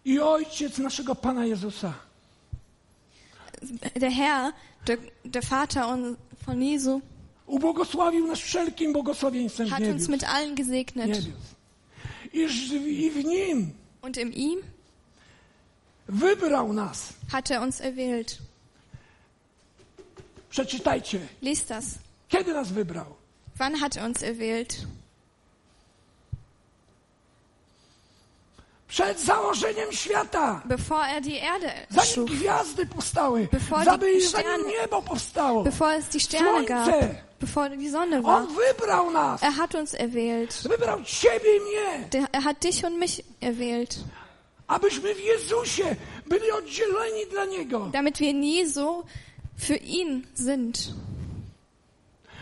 i 0.05 0.21
Ojciec 0.21 0.79
naszego 0.79 1.15
Pana 1.15 1.47
Jezusa 1.47 2.07
der 3.95 4.11
Herr, 4.11 4.53
der, 4.87 4.99
der 5.25 5.43
Vater 5.43 6.17
von 6.47 6.63
Jesu, 6.63 7.01
ubłogosławił 7.47 8.27
nas 8.27 8.39
wszelkim 8.39 8.93
błogosławieństwem 8.93 9.69
hat 9.69 9.81
uns 9.83 10.09
mit 10.09 10.25
allen 10.25 10.55
gesegnet. 10.55 11.07
niebios. 11.07 11.55
I, 12.33 12.41
I 13.05 13.11
w 13.11 13.25
Nim 13.25 13.71
Und 14.03 14.17
in 14.17 14.33
ihm 14.33 14.63
wybrał 16.09 16.73
nas. 16.73 17.13
hat 17.33 17.51
er 17.51 17.63
uns 17.63 17.81
erwählt. 17.81 18.39
Przeczytajcie. 20.51 21.19
Lies 21.43 21.65
das. 21.67 21.85
Kiedy 22.29 22.55
nas 22.55 22.73
wybrał? 22.73 23.07
Wann 23.57 23.75
hat 23.77 23.97
er 23.97 24.05
uns 24.05 24.23
erwählt? 24.23 24.87
Przed 28.89 29.21
założeniem 29.21 29.93
świata. 29.93 30.63
Bevor 30.65 31.05
er 31.05 31.23
die 31.23 31.41
Erde 31.43 31.73
Zanim 31.91 32.11
schuf, 32.13 32.31
gwiazdy 32.31 32.87
powstały. 32.87 33.49
Bevor 33.53 33.85
Zanim, 33.85 34.01
die 34.01 34.29
zanim 34.29 34.47
Sterne- 34.47 34.69
niebo 34.81 35.03
powstało. 35.03 35.63
bevor 35.63 35.93
es 35.93 36.09
die 36.09 36.21
Sterne 36.21 36.51
Słońce. 36.51 36.67
gab, 37.01 37.41
bevor 37.41 37.71
die 37.71 37.91
Sonne 37.91 38.23
war. 38.23 38.43
On 38.43 38.47
wybrał 38.55 39.11
nas. 39.11 39.43
Er 39.43 39.53
hat 39.53 39.75
uns 39.75 39.95
erwählt. 39.95 40.69
Wybrał 40.69 41.03
ciebie 41.05 41.57
i 41.57 41.61
mnie. 41.61 42.09
Der, 42.11 42.27
er 42.33 42.43
hat 42.43 42.65
dich 42.65 42.85
und 42.85 42.99
mich 42.99 43.21
erwählt, 43.41 43.99
Abyśmy 44.69 45.15
w 45.15 45.21
Jezusie 45.21 45.97
byli 46.27 46.51
oddzieleni 46.53 47.27
dla 47.31 47.45
Niego. 47.45 47.89
damit 47.93 48.19
wir 48.19 48.31
in 48.31 48.45
Jesu 48.45 49.05
für 49.57 49.77
ihn 49.77 50.27
sind. 50.35 50.95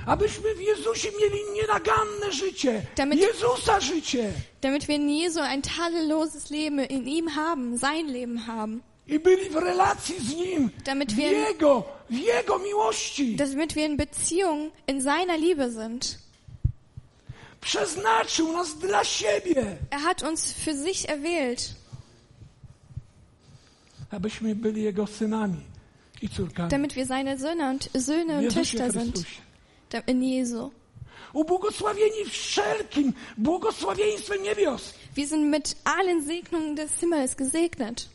Abyśmy 0.07 0.55
w 0.55 0.61
Jezusie 0.61 1.09
mieli 1.21 1.41
nienaganne 1.55 2.33
życie. 2.33 2.83
Damit- 2.97 3.21
Jezusa 3.21 3.81
życie. 3.81 4.33
Damit 4.61 4.87
wir 4.89 4.97
in 4.97 5.09
Jesu 5.11 5.41
ein 5.41 5.63
tadelloses 5.63 6.51
Leben 6.51 6.79
in 6.81 7.07
ihm 7.09 7.29
haben, 7.37 7.79
sein 7.79 8.09
Leben 8.09 8.47
haben. 8.47 8.83
I 9.09 9.19
byli 9.19 9.51
w 9.51 9.57
relacji 9.57 10.15
z 10.21 10.35
Nim. 10.37 10.71
Damit 10.85 11.13
W 11.13 11.17
wir- 11.17 11.33
Jego, 11.33 11.85
w 12.11 12.15
Jego 12.15 12.59
miłości. 12.59 13.37
Damit 13.37 13.75
wir 13.75 13.87
in 13.87 13.97
Beziehung 13.97 14.73
in 14.87 15.03
seiner 15.03 15.39
Liebe 15.41 15.71
sind. 15.71 16.19
Przeznaczył 17.61 18.53
nas 18.53 18.79
dla 18.79 19.05
siebie. 19.05 19.77
Er 19.91 20.01
hat 20.01 20.23
uns 20.23 20.53
für 20.53 20.75
sich 20.75 21.09
erwählt, 21.09 21.75
Abyśmy 24.11 24.55
byli 24.55 24.83
Jego 24.83 25.07
synami. 25.07 25.61
Damit 26.71 26.97
wir 26.97 27.07
seine 27.07 27.39
Söhne 27.39 27.71
und, 27.71 27.91
Söhne 27.95 28.39
und 28.39 28.55
Töchter 28.55 28.91
sind. 28.91 29.25
In 30.07 30.23
Jesu. 30.23 30.73
Ubłogosławieni 31.33 32.25
wszelkim 32.31 33.13
błogosławieństwem 33.39 34.43
niebios. 34.43 34.95
Wir 35.17 35.27
sind 35.29 35.51
mit 35.51 35.77
allen 35.85 36.27
Segnungen 36.27 36.75
des 36.77 36.91
Himmels 37.01 37.35
gesegnet. 37.37 38.09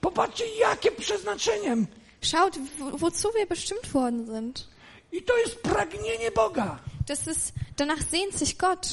Popatrzcie, 0.00 0.44
jakie 0.60 0.90
przeznaczeniem. 0.92 1.86
Schaut, 2.22 2.58
wo- 2.78 2.98
wozu 2.98 3.28
wir 3.38 3.46
bestimmt 3.48 3.94
worden 3.94 4.26
sind. 4.26 4.68
I 5.12 5.22
to 5.22 5.36
jest 5.38 5.62
pragnienie 5.62 6.30
Boga. 6.34 6.78
Das 7.06 7.26
ist, 7.26 7.52
danach 7.76 8.02
sehnt 8.10 8.34
sich 8.34 8.58
Gott. 8.58 8.88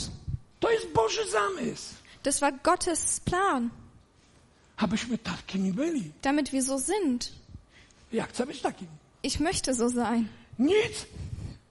To 0.59 0.71
jest 0.71 0.87
Boży 0.93 1.21
zamysł. 1.31 1.93
Das 2.23 2.41
war 2.41 2.53
Gottes 2.63 3.19
Plan, 3.19 3.69
Abyśmy 4.77 5.17
takimi 5.17 5.71
byli. 5.73 6.11
damit 6.21 6.51
wir 6.51 6.63
so 6.63 6.79
sind. 6.79 7.31
Ja 8.15 8.25
chcę 8.25 8.45
być 8.45 8.61
takim. 8.61 8.87
Ich 9.23 9.39
möchte 9.39 9.73
so 9.73 9.89
sein. 9.89 10.27
Nic 10.59 11.05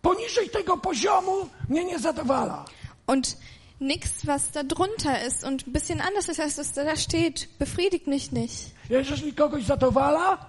poniżej 0.03 0.51
tego 0.51 0.77
poziomu 0.79 1.49
mnie 1.69 1.85
nie 1.85 1.99
zadowala. 1.99 2.65
Und 3.07 3.37
nichts, 3.81 4.27
was 4.27 4.51
da 4.51 4.63
drunter 4.65 5.27
ist 5.29 5.45
und 5.45 5.67
ein 5.67 5.73
bisschen 5.73 6.01
anders 6.01 6.29
ist, 6.29 6.41
als 6.41 6.55
das 6.57 6.73
da 6.73 6.97
steht, 6.97 7.49
befriedigt 7.59 8.07
mich 8.07 8.33
nicht. 8.33 8.71
Jeżeli 8.91 9.33
kogoś 9.33 9.65
zadowala, 9.65 10.47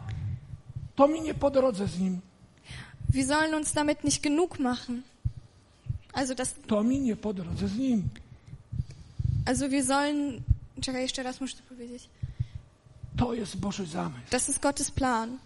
to 0.95 1.07
mi 1.07 1.21
nie 1.21 1.33
po 1.33 1.49
drodze 1.51 1.87
z 1.87 1.99
nim. 1.99 2.21
Wir 3.09 3.25
sollen 3.25 3.53
uns 3.53 3.71
damit 3.73 4.03
nicht 4.03 4.23
genug 4.23 4.59
machen. 4.59 5.03
Also 6.13 6.35
das, 6.35 6.55
To 6.67 6.83
mi 6.83 6.99
nie 6.99 7.15
po 7.15 7.33
drodze 7.33 7.67
z 7.67 7.77
nim. 7.77 8.09
also 9.45 9.69
wir 9.69 9.85
sollen, 9.85 10.41
czekaj, 10.81 11.01
jeszcze 11.01 11.23
raz 11.23 11.41
muszę 11.41 11.55
powiedzieć. 11.69 12.09
To 13.17 13.33
jest 13.33 13.57
Boży 13.57 13.85
zamysł. 13.85 14.25
Das 14.31 14.49
ist 14.49 14.59
Gottes 14.61 14.91
Plan. 14.91 15.37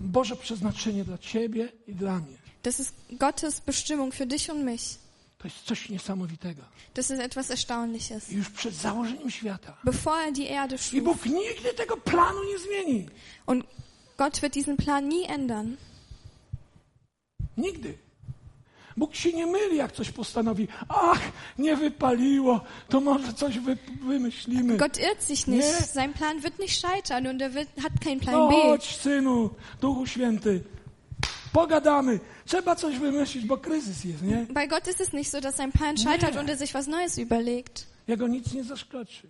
Boże 0.00 0.36
przeznaczenie 0.36 1.04
dla 1.04 1.18
ciebie 1.18 1.72
i 1.86 1.94
dla 1.94 2.18
mnie. 2.18 2.36
Das 2.62 2.80
ist 2.80 2.94
Gottes 3.10 3.60
Bestimmung 3.60 4.14
für 4.14 4.26
dich 4.26 4.50
und 4.50 4.64
mich. 4.64 4.98
To 5.38 5.48
jest 5.48 5.62
coś 5.64 5.88
niesamowitego. 5.88 6.62
Das 6.94 7.10
ist 7.10 7.20
etwas 7.20 7.50
Erstaunliches. 7.50 8.32
Już 8.32 8.50
przed 8.50 8.74
założeniem 8.74 9.30
świata. 9.30 9.76
Bevor 9.84 10.18
er 10.18 10.32
die 10.32 10.50
Erde 10.50 10.76
I 10.76 10.78
schuf. 10.78 11.02
Bóg 11.02 11.26
nigdy 11.26 11.74
tego 11.76 11.96
planu 11.96 12.38
nie 12.44 12.58
zmieni. 12.58 13.08
Und 13.46 13.64
Gott 14.16 14.40
wird 14.40 14.54
diesen 14.54 14.76
Plan 14.76 15.08
nie 15.08 15.28
ändern. 15.28 15.76
Nigdy. 17.56 17.98
Bóg 18.96 19.14
się 19.14 19.32
nie 19.32 19.46
myli, 19.46 19.76
jak 19.76 19.92
coś 19.92 20.10
postanowi. 20.10 20.68
Ach, 20.88 21.20
nie 21.58 21.76
wypaliło, 21.76 22.60
to 22.88 23.00
może 23.00 23.32
coś 23.32 23.58
wy, 23.58 23.76
wymyślimy. 24.06 24.76
Gott 24.76 24.98
irrt 24.98 25.22
sich 25.22 25.46
nicht. 25.46 25.62
Nee. 25.80 25.86
Sein 25.86 26.12
Plan 26.12 26.40
wird 26.40 26.58
nicht 26.58 26.80
scheitern 26.80 27.26
und 27.26 27.42
er 27.42 27.50
wird, 27.54 27.68
hat 27.82 27.92
keinen 28.04 28.20
Plan 28.20 28.34
No 28.34 28.48
B. 28.48 28.54
chodź, 28.54 28.96
synu, 28.96 29.50
Duchu 29.80 30.06
Święty. 30.06 30.64
Pogadamy. 31.52 32.20
Trzeba 32.44 32.74
coś 32.76 32.98
wymyślić, 32.98 33.46
bo 33.46 33.56
kryzys 33.58 34.04
jest, 34.04 34.22
nie? 34.22 34.46
Bei 34.50 34.68
Gott 34.68 34.88
ist 34.88 35.00
es 35.00 35.12
nicht 35.12 35.30
so, 35.30 35.40
dass 35.40 35.56
sein 35.56 35.72
Plan 35.72 35.96
scheitert 35.98 36.34
Nee. 36.34 36.40
und 36.40 36.48
er 36.50 36.56
sich 36.58 36.74
was 36.74 36.86
Neues 36.86 37.18
überlegt. 37.18 37.86
Jego 38.08 38.26
nic 38.28 38.52
nie 38.52 38.64
zaskoczy. 38.64 39.28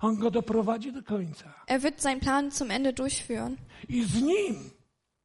On 0.00 0.16
go 0.16 0.30
doprowadzi 0.30 0.92
do 0.92 1.02
końca. 1.02 1.54
Er 1.66 1.82
wird 1.82 2.00
seinen 2.02 2.20
Plan 2.20 2.50
zum 2.52 2.70
Ende 2.70 2.92
durchführen. 2.92 3.56
I 3.88 4.04
z 4.06 4.20
nim 4.22 4.70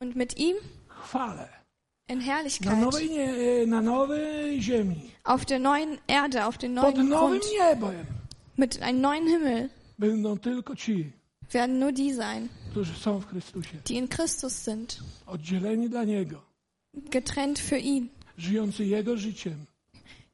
Und 0.02 0.16
mit 0.16 0.38
ihm 0.38 0.56
chwalę. 0.88 1.50
In 2.08 2.20
Herrlichkeit. 2.22 2.94
ziemi. 4.62 5.12
Auf 5.24 5.46
der 5.46 5.60
neuen 5.60 5.98
Erde, 6.08 6.46
auf 6.46 6.58
dem 6.58 6.74
neuen 6.74 7.10
Grund. 7.10 7.44
Mit 8.58 8.82
einem 8.82 9.02
neuen 9.02 9.28
Himmel 9.28 9.70
werden 9.98 11.80
nur 11.80 11.92
die 11.92 12.14
sein, 12.14 12.50
die 13.88 13.98
in 13.98 14.10
Christus 14.10 14.66
sind. 14.66 15.02
Getrennt 17.10 17.60
für 17.60 17.78
ihn. 17.78 18.10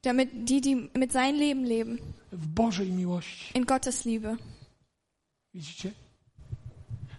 Damit 0.02 0.30
die, 0.48 0.60
die 0.60 0.90
mit 0.94 1.12
sein 1.12 1.34
Leben 1.34 1.64
leben. 1.64 1.98
In 3.54 3.66
Gottes 3.66 4.04
Liebe. 4.04 4.38
Widzicie? 5.52 5.92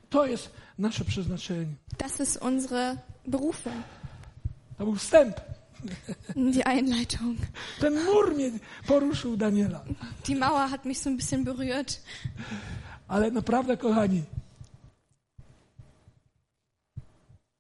To 0.10 0.26
jest 0.26 0.50
nasze 0.78 1.06
przeznaczenie. 1.06 1.76
Das 1.98 2.20
ist 2.20 2.38
unsere 2.38 2.98
Berufung. 3.26 3.74
To 4.80 4.86
był 4.86 4.96
wstęp. 4.96 5.42
Die 6.36 6.68
Einleitung. 6.68 7.38
Ten 7.80 8.06
mur 8.06 8.36
mnie 8.36 8.52
poruszył 8.88 9.38
Daniela. 9.38 9.84
Die 10.28 10.36
Mauer 10.36 10.70
hat 10.70 10.86
mich 10.86 11.00
so 11.00 11.10
ein 11.10 11.18
bisschen 11.18 11.44
berührt. 11.44 12.02
Ale 13.08 13.32
naprawdę, 13.32 13.78
kochani, 13.78 14.24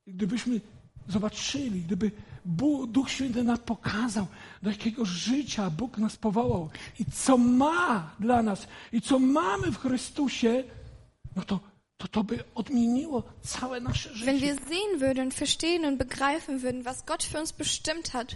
gdybyśmy 0.07 0.61
zobaczyli, 1.07 1.81
gdyby 1.81 2.11
Bóg, 2.45 2.91
Duch 2.91 3.09
Święty 3.09 3.43
nam 3.43 3.57
pokazał, 3.57 4.27
do 4.63 4.69
jakiego 4.69 5.05
życia 5.05 5.69
Bóg 5.69 5.97
nas 5.97 6.17
powołał 6.17 6.69
i 6.99 7.05
co 7.05 7.37
ma 7.37 8.15
dla 8.19 8.43
nas 8.43 8.67
i 8.91 9.01
co 9.01 9.19
mamy 9.19 9.71
w 9.71 9.77
Chrystusie, 9.77 10.63
no 11.35 11.41
to 11.41 11.59
to, 11.99 12.07
to 12.07 12.23
by 12.23 12.43
odmieniło 12.55 13.23
całe 13.43 13.79
nasze 13.81 14.09
Wenn 14.25 14.39
wir 14.39 14.53
życie. 14.55 14.65
sehen 14.69 14.99
würden 14.99 15.21
und 15.23 15.33
verstehen 15.33 15.85
und 15.85 15.97
begreifen 15.97 16.61
würden, 16.61 16.85
was 16.85 17.05
Gott 17.05 17.23
für 17.23 17.39
uns 17.39 17.51
bestimmt 17.53 18.13
hat 18.13 18.35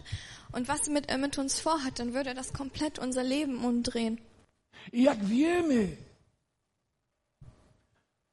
und 0.51 0.67
was 0.67 0.87
mit, 0.89 1.09
er 1.09 1.17
mit 1.17 1.37
uns 1.37 1.59
vorhat, 1.59 1.99
dann 1.99 2.13
würde 2.13 2.33
das 2.35 2.51
komplett 2.53 2.99
unser 2.99 3.23
Leben 3.23 3.63
umdrehen. 3.65 4.17
I 4.93 5.03
jak 5.03 5.17
wiemy, 5.25 5.97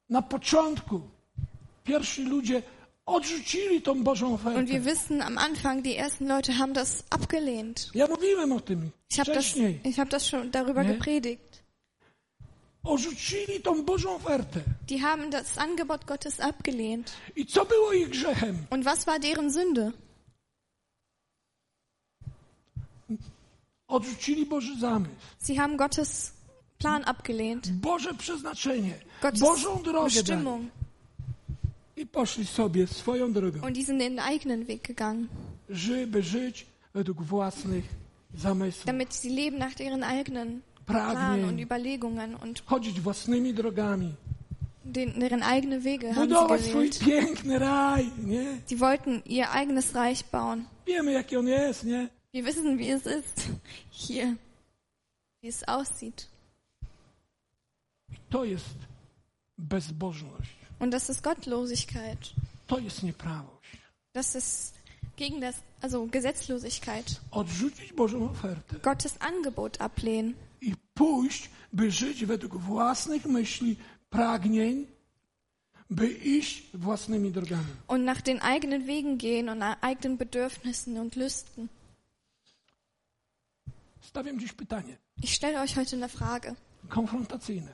na 0.09 0.21
początku 0.21 1.01
pierwsi 1.83 2.23
ludzie 2.23 2.63
odrzucili 3.05 3.81
tą 3.81 4.03
Bożą 4.03 4.27
Und 4.33 4.41
wir 4.43 4.51
ofertę. 4.51 4.79
wissen, 4.79 5.21
am 5.21 5.37
Anfang, 5.37 5.83
die 5.83 5.97
ersten 5.97 6.27
Leute 6.27 6.53
haben 6.53 6.73
das 6.73 7.03
abgelehnt. 7.09 7.91
Ja 7.95 8.07
mówiłem 8.07 8.51
o 8.51 8.59
tym 8.59 8.91
Ich 9.11 9.17
habe 9.19 9.33
das, 9.33 9.45
wcześniej. 9.45 9.79
ich 9.85 9.97
hab 9.99 10.09
das 10.09 10.27
schon 10.27 10.51
darüber 10.51 10.83
Nee. 10.83 10.93
gepredigt. 10.93 11.50
Odrzucili 12.83 13.61
tą 13.61 13.83
Bożą 13.85 14.15
ofertę. 14.15 14.59
Die 14.87 14.99
haben 15.01 15.29
das 15.29 15.57
Angebot 15.57 16.05
Gottes 16.05 16.39
abgelehnt. 16.39 17.11
I 17.35 17.45
co 17.45 17.65
było 17.65 17.93
ich 17.93 18.09
grzechem? 18.09 18.57
Und 18.69 18.83
was 18.85 19.05
war 19.05 19.19
deren 19.19 19.51
Sünde? 19.51 19.91
Odrzucili 23.87 24.45
Boży 24.45 24.79
zamysł, 24.79 25.15
Sie 25.39 25.55
haben 25.59 25.77
Gottes 25.77 26.33
Plan 26.77 27.03
abgelehnt. 27.05 27.71
Boże 27.71 28.13
przeznaczenie, 28.13 28.93
Gottes 29.21 29.39
Bożą 29.41 29.83
drogę 29.83 29.99
dali. 30.09 30.15
Bestimmung. 30.15 30.71
I 31.97 32.05
poszli 32.05 32.45
sobie 32.45 32.87
swoją 32.87 33.33
drogą, 33.33 33.61
Und 33.67 33.75
die 33.75 33.85
sind 33.85 33.99
den 33.99 34.19
eigenen 34.19 34.65
Weg 34.65 34.87
gegangen, 34.87 35.27
żeby 35.69 36.23
żyć 36.23 36.65
według 36.93 37.21
własnych 37.23 37.85
zamysłów, 38.35 38.85
damit 38.85 39.13
sie 39.15 39.29
leben 39.29 39.59
nach 39.59 39.79
ihren 39.79 40.03
eigenen 40.03 40.61
Planen 40.85 41.45
und 41.45 41.59
Überlegungen 41.59 42.35
und 42.35 42.63
chodzić 42.65 43.01
własnymi 43.01 43.53
drogami, 43.53 44.15
den, 44.85 45.19
deren 45.19 45.43
eigene 45.43 45.83
Wege 45.83 46.15
haben 46.15 46.29
sie 46.29 46.69
swój 46.69 46.89
gewählt. 46.89 46.99
piękny 46.99 47.59
raj, 47.59 48.05
nie? 48.25 48.45
Sie 48.69 48.79
wollten 48.79 49.21
ihr 49.25 49.51
eigenes 49.51 49.95
Reich 49.95 50.25
bauen. 50.25 50.65
Wiemy, 50.85 51.11
jaki 51.11 51.37
on 51.37 51.47
jest, 51.47 51.83
nie? 51.83 52.09
Wir 52.33 52.45
wissen, 52.45 52.77
wie 52.77 52.93
es 52.95 53.05
ist 53.05 53.47
hier, 53.91 54.35
wie 55.41 55.49
es 55.49 55.63
aussieht. 55.67 56.27
To 58.29 58.43
jest 58.45 58.75
bezbożność, 59.57 60.49
Und 60.79 60.91
das 60.93 61.09
ist 61.09 61.21
Gottlosigkeit. 61.23 62.33
to 62.67 62.79
jest 62.79 63.03
nieprawość. 63.03 63.77
Das 64.13 64.35
ist 64.35 64.73
gegen 65.17 65.41
das, 65.41 65.55
also 65.81 66.05
Gesetzlosigkeit. 66.07 67.21
Odrzucić 67.31 67.93
Bożą 67.93 68.29
ofertę 68.29 68.75
Gottes 68.83 69.15
Angebot 69.19 69.81
ablehnen 69.81 70.33
i 70.61 70.73
pójść, 70.93 71.49
by 71.73 71.91
żyć 71.91 72.25
według 72.25 72.57
własnych 72.57 73.25
myśli, 73.25 73.77
pragnień, 74.09 74.87
by 75.89 76.07
iść 76.11 76.63
własnymi 76.73 77.31
drogami. 77.31 77.73
und 77.87 78.03
nach 78.05 78.21
den 78.21 78.39
eigenen 78.41 78.85
Wegen 78.85 79.17
gehen 79.17 79.49
und 79.49 79.59
nach 79.59 79.77
eigenen 79.83 80.17
Bedürfnissen 80.17 80.97
und 80.97 81.15
Lüsten. 81.15 81.67
Stawiam 84.01 84.39
dziś 84.39 84.53
pytanie 84.53 84.97
Ich 85.23 85.33
stelle 85.35 85.61
euch 85.61 85.75
heute 85.77 85.95
eine 85.95 86.09
Frage. 86.09 86.55
konfrontacyjne. 86.89 87.71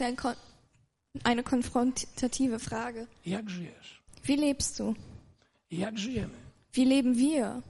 Ein 0.00 0.16
kon 0.16 0.34
eine 1.24 1.42
konfrontative 1.42 2.58
Frage. 2.58 3.06
Jak 3.26 3.50
żyjesz? 3.50 4.02
Wie 4.24 4.36
lebst 4.36 4.78
du? 4.78 4.94
Jak 5.70 5.98
żyjemy? 5.98 6.34
Wie 6.74 6.84
leben 6.84 7.14
wir? 7.14 7.62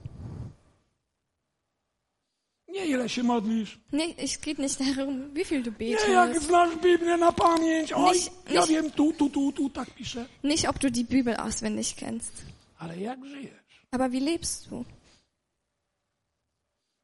Nie 2.69 2.85
ile 2.85 3.09
się 3.09 3.23
modlisz. 3.23 3.79
Nee, 3.91 4.15
es 4.17 4.37
geht 4.37 4.59
nicht 4.59 4.79
darum, 4.79 5.33
wie 5.33 5.45
viel 5.45 5.63
du 5.63 5.71
Nie 5.79 5.89
jak 5.89 6.27
betest. 6.29 6.47
znasz 6.47 6.75
Biblię 6.75 7.17
na 7.17 7.31
pamięć. 7.31 7.93
Oj, 7.93 8.13
Nicht- 8.17 8.31
ja 8.49 8.61
nicht- 8.61 8.69
wiem, 8.69 8.91
tu, 8.91 9.13
tu, 9.13 9.29
tu, 9.29 9.51
tu, 9.51 9.69
tak 9.69 9.89
piszę. 9.93 10.25
Nicht, 10.43 10.65
ob 10.67 10.79
du 10.79 10.89
die 10.89 11.03
Bibel 11.05 11.35
auswendig 11.39 11.95
kennst. 11.95 12.31
Ale 12.77 12.97
jak 12.99 13.25
żyjesz? 13.25 13.85
Aber 13.91 14.11
wie 14.11 14.19
lebst 14.19 14.69
du? 14.69 14.85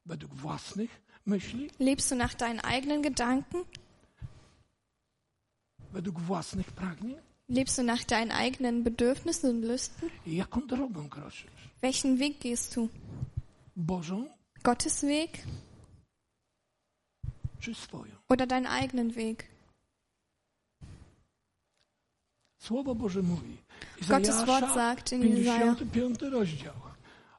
Według 0.05 0.33
własnych 0.33 1.01
myśli? 1.25 1.69
Lebst 1.79 2.11
du 2.11 2.15
nach 2.15 2.35
deinen 2.35 2.59
eigenen 2.59 3.01
Gedanken? 3.01 3.63
Według 5.93 6.19
własnych 6.19 6.71
pragnień? 6.71 7.15
Lebst 7.49 7.77
du 7.77 7.83
nach 7.83 8.03
deinen 8.05 8.31
eigenen 8.31 8.83
Bedürfnissen 8.83 9.49
und 9.49 9.65
Lüsten? 9.65 10.09
Jaką 10.27 10.67
drogą 10.67 11.09
kroczysz? 11.09 11.47
Welchen 11.81 12.17
Weg 12.19 12.39
gehst 12.39 12.75
du? 12.75 12.89
Bożą 13.75 14.27
Gottes 14.65 15.03
Weg 15.03 15.45
oder 18.29 18.47
deinen 18.47 18.65
eigenen 18.65 19.15
Weg? 19.15 19.45
Słowo 22.57 22.95
Boże 22.95 23.21
mówi. 23.21 23.57
Gottes 24.07 24.45
Wort 24.45 24.73
sagt 24.73 25.11
in 25.11 25.37
Jesaja 25.37 25.75
55 25.75 26.21
rozdział. 26.21 26.73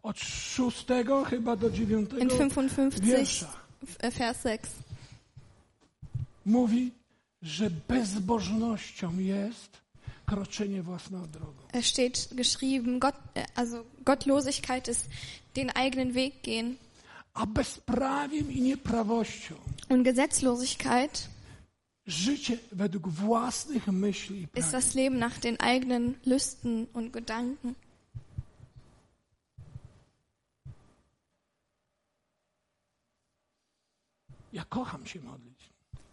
Od 0.03 0.19
6 0.19 0.87
chyba 1.31 1.57
do 1.57 1.71
9 1.71 2.13
in 2.13 2.29
55, 2.29 3.01
wiersza. 3.01 3.53
äh, 3.99 4.13
Vers 4.13 4.43
6. 4.43 4.65
Mówi, 6.45 6.93
że 7.43 7.71
bezbożnością 7.71 9.19
jest 9.19 9.81
kroczenie 10.27 10.83
własną 10.83 11.31
drogą. 11.31 11.63
Es 11.73 11.87
steht 11.87 12.29
geschrieben, 12.35 13.01
Gott, 13.01 13.15
äh, 13.35 13.47
also 13.55 13.85
Gottlosigkeit 14.05 14.89
ist 14.89 15.09
den 15.55 15.71
eigenen 15.71 16.15
Weg 16.15 16.43
gehen. 16.43 16.77
Und 19.89 20.05
Gesetzlosigkeit 20.05 21.29
życie 22.07 22.59
według 22.73 23.09
własnych 23.09 23.87
myśli 23.87 24.49
i 24.55 24.59
ist 24.59 24.73
das 24.73 24.95
Leben 24.95 25.19
nach 25.19 25.39
den 25.41 25.61
eigenen 25.61 26.15
Lüsten 26.25 26.87
und 26.93 27.13
Gedanken. 27.13 27.75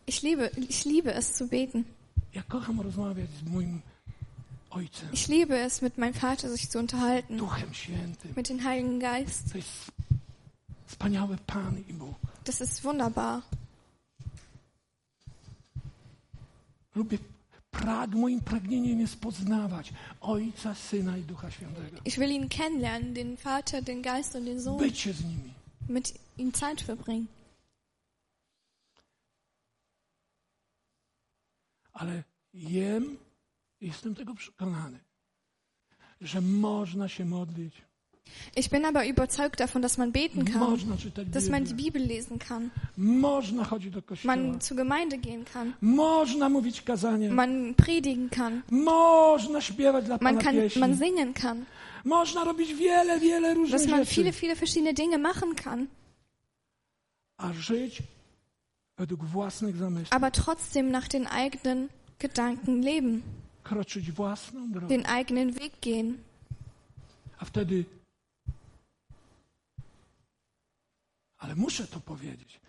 Ich 0.05 0.21
liebe, 0.21 0.51
ich 0.69 0.85
liebe 0.85 1.13
es 1.13 1.33
zu 1.33 1.47
beten. 1.47 1.85
Ich 5.11 5.27
liebe 5.27 5.55
es, 5.57 5.81
mit 5.81 5.97
meinem 5.97 6.13
Vater 6.13 6.49
sich 6.49 6.69
zu 6.69 6.79
unterhalten, 6.79 7.39
mit 8.35 8.49
dem 8.49 8.63
Heiligen 8.63 8.99
Geist. 8.99 9.53
Wspaniały 10.97 11.37
Pan 11.37 11.79
i 11.89 11.93
Bóg. 11.93 12.15
Das 12.45 12.61
ist 12.61 12.81
wunderbar. 12.81 13.41
Lubię, 16.95 17.17
prag, 17.71 18.09
moim 18.15 18.39
pragnieniem 18.41 18.99
jest 18.99 19.19
poznawać 19.19 19.93
Ojca, 20.21 20.75
Syna 20.75 21.17
i 21.17 21.21
Ducha 21.21 21.51
Świętego. 21.51 21.97
Ich 22.05 22.17
will 22.19 22.31
ihn 22.31 22.49
kennenlernen, 22.49 23.13
den 23.13 23.37
Vater, 23.37 23.83
den 23.83 24.01
Geist 24.01 24.35
und 24.35 24.45
den 24.45 24.61
Sohn, 24.61 24.77
Bycie 24.79 25.13
z 25.13 25.23
nimi. 25.23 25.53
mit 25.89 26.13
ihm 26.37 26.51
Zeit 26.51 26.83
verbringen. 26.83 27.27
Ale 31.93 32.23
jem, 32.53 33.17
jestem 33.81 34.15
tego 34.15 34.35
przekonany, 34.35 34.99
że 36.21 36.41
można 36.41 37.07
się 37.09 37.25
modlić, 37.25 37.81
Ich 38.55 38.69
bin 38.69 38.85
aber 38.85 39.07
überzeugt 39.07 39.59
davon, 39.59 39.81
dass 39.81 39.97
man 39.97 40.11
beten 40.11 40.45
kann, 40.45 40.79
dass 41.31 41.49
man 41.49 41.65
die 41.65 41.73
Bibel 41.73 42.01
lesen 42.01 42.37
kann, 42.37 42.69
man 42.95 44.61
zur 44.61 44.77
Gemeinde 44.77 45.17
gehen 45.17 45.43
kann, 45.45 45.73
man 45.81 47.75
predigen 47.75 48.29
kann, 48.29 48.63
man 48.69 50.37
kann, 50.39 50.71
man 50.75 50.95
singen 50.95 51.33
kann, 51.33 51.65
dass 52.03 53.87
man 53.87 54.05
viele, 54.05 54.33
viele 54.33 54.55
verschiedene 54.55 54.93
Dinge 54.93 55.17
machen 55.17 55.55
kann, 55.55 55.87
aber 60.11 60.31
trotzdem 60.31 60.91
nach 60.91 61.07
den 61.07 61.25
eigenen 61.25 61.89
Gedanken 62.19 62.83
leben, 62.83 63.23
den 64.89 65.05
eigenen 65.07 65.59
Weg 65.59 65.81
gehen. 65.81 66.19
a 67.39 67.45
wtedy 67.45 67.85
ale 71.43 71.55
muszę 71.55 71.87
to 71.87 71.99
powiedzieć. 71.99 72.59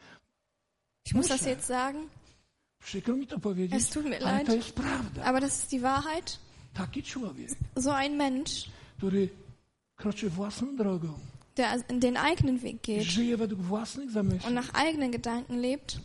Ich 1.06 1.14
muss 1.14 1.28
das 1.28 1.40
Muszę. 1.40 1.50
jetzt 1.50 1.66
sagen, 1.66 2.08
Przykro 2.84 3.16
mi 3.16 3.26
to 3.26 3.38
powiedzieć, 3.40 3.74
Es 3.82 3.88
tut 3.88 4.04
mir 4.04 4.14
ale 4.14 4.32
leid. 4.32 4.46
to 4.46 4.54
jest 4.54 4.72
prawda. 4.72 5.24
aber 5.24 5.40
das 5.42 5.58
ist 5.58 5.70
die 5.70 5.80
Wahrheit. 5.80 6.38
Taki 6.74 7.02
człowiek, 7.02 7.50
So 7.76 7.96
ein 7.96 8.16
Mensch, 8.16 8.50
który 8.96 9.28
kroczy 9.96 10.30
własną 10.30 10.76
drogą, 10.76 11.18
der 11.56 11.82
den 12.00 12.16
eigenen 12.16 12.58
Weg 12.58 12.82
geht 12.82 13.02
żyje 13.02 13.37
według 13.37 13.60
własnych 13.62 14.10
zamysłów, 14.10 14.44
und 14.46 14.54
nach 14.54 14.74
eigenen 14.74 15.10
Gedanken 15.10 15.60
lebt, 15.60 15.98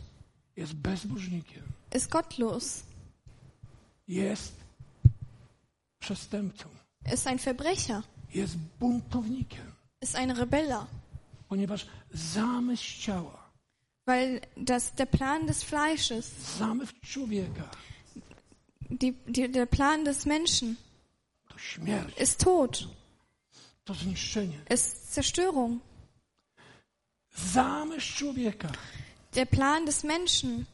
jest 0.56 0.74
bezbożnikiem, 0.74 1.62
ist 1.96 2.08
gottlos, 2.10 2.82
jest 4.08 4.52
przestępcą, 5.98 6.68
ist 7.14 7.26
ein 7.26 7.38
Verbrecher, 7.38 8.02
jest 8.34 8.56
buntownikiem, 8.80 9.72
ist 10.02 10.16
ein 10.16 10.30
Rebeller, 10.30 10.86
ponieważ 11.48 11.86
zamysł 12.12 13.00
ciała, 13.00 13.50
weil 14.06 14.40
das 14.56 14.92
der 14.94 15.08
Plan 15.10 15.46
des 15.46 15.62
Fleisches, 15.64 16.30
zamysł 16.58 16.92
człowieka 17.02 17.70
die, 18.90 19.12
die, 19.26 19.48
der 19.48 19.66
Plan 19.68 20.04
des 20.04 20.26
Menschen 20.26 20.76
to 21.48 21.58
śmierć, 21.58 22.20
ist 22.20 22.38
Tod, 22.38 22.88
to 23.84 23.94
zniszczenie. 23.94 24.58
ist 24.70 25.14
Zerstörung. 25.14 25.80
Zamysł 27.36 28.16
człowieka 28.18 28.68
Der 29.32 29.46
Plan 29.48 29.84
des 29.84 30.04
Menschen 30.04 30.64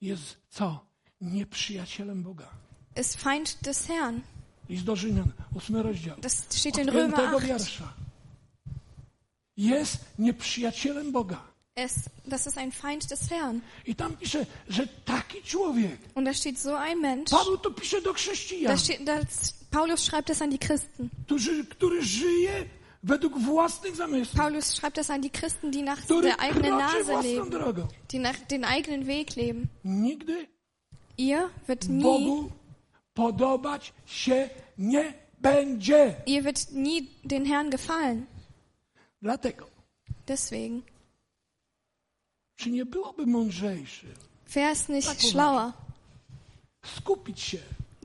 jest 0.00 0.36
co? 0.50 0.84
Nieprzyjacielem 1.20 2.22
Boga. 2.22 2.48
ist 2.96 3.16
Feind 3.16 3.58
des 3.62 3.86
Herrn. 3.86 4.20
List 4.68 4.84
do 4.84 4.96
Rzymian, 4.96 5.32
ósmy 5.54 5.82
rozdział. 5.82 6.16
Das 6.20 6.44
steht 6.50 6.78
in 6.78 6.88
Römer 6.88 7.16
piątego 7.16 7.36
8. 7.36 7.46
wiersza. 7.48 7.94
Jest 9.56 9.98
nieprzyjacielem 10.18 11.12
Boga. 11.12 11.54
Es, 11.76 11.94
das 12.26 12.46
ist 12.46 12.58
ein 12.58 12.72
Feind 12.72 13.10
des 13.10 13.30
Herrn. 13.30 13.60
I 13.86 13.94
tam 13.94 14.16
pisze, 14.16 14.46
że 14.68 14.86
taki 15.04 15.42
człowiek, 15.42 15.98
Und 16.14 16.24
da 16.26 16.34
steht 16.34 16.58
so 16.58 16.78
ein 16.78 17.00
Mensch, 17.00 17.30
Paweł 17.30 17.58
to 17.58 17.70
pisze 17.70 18.00
do 18.02 18.10
da 18.12 18.16
chrześcijan, 18.18 18.78
steht, 18.78 19.04
das, 19.04 19.54
Paulus 19.70 20.00
schreibt 20.00 20.28
das 20.28 20.42
an 20.42 20.50
die 20.50 20.58
Christen. 20.58 21.08
który, 21.26 21.64
który 21.64 22.02
żyje 22.02 22.64
według 23.02 23.38
własnych 23.38 23.96
zamysłów, 23.96 24.36
Paulus 24.40 24.64
schreibt 24.66 24.96
das 24.96 25.10
an 25.10 25.20
die 25.20 25.30
Christen, 25.30 25.70
die 25.70 25.82
nach 25.82 26.06
der 26.06 26.40
eigenen 26.40 26.78
Nase 26.78 27.22
leben, 27.22 27.50
drogą. 27.50 27.86
die 28.12 28.18
nach 28.20 28.38
den 28.46 28.64
eigenen 28.64 29.06
Weg 29.06 29.36
leben. 29.36 29.66
Nigdy 29.84 30.46
Ihr 31.18 31.48
wird 31.68 31.88
nie, 31.88 32.02
Bogu 32.02 32.50
podobać 33.14 33.92
się 34.06 34.48
nie 34.78 35.14
będzie. 35.40 36.14
ihr 36.26 36.42
wird 36.44 36.72
nie 36.72 37.00
den 37.24 37.46
Herrn 37.46 37.70
gefallen. 37.70 38.26
Dlatego, 39.24 39.70
Deswegen. 40.26 40.82
czy 42.56 42.70
nie 42.70 42.86
byłoby 42.86 43.26
mądrzejsze 43.26 44.06
Wäre 44.54 44.70
es 44.70 44.88
nicht 44.88 45.08
Tak 45.08 45.20
schlauer, 45.20 45.72
skupić 46.84 47.40
się 47.40 47.58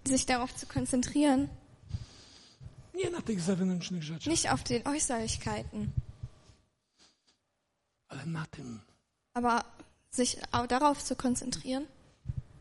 sich 0.07 0.25
darauf 0.25 0.59
zu 0.59 0.67
konzentrieren, 0.67 1.47
nie 2.93 3.09
na 3.09 3.21
tych 3.21 3.41
zewnętrznych 3.41 4.03
rzeczach, 4.03 4.31
nicht 4.31 4.45
auf 4.45 4.63
den 4.63 4.81
Äußerlichkeiten, 4.83 5.87
ale 8.07 8.25
na 8.25 8.45
tym, 8.45 8.79
aber 9.33 9.63
sich 10.11 10.37
auch 10.51 10.67
darauf 10.67 11.03
zu 11.03 11.15
konzentrieren, 11.15 11.85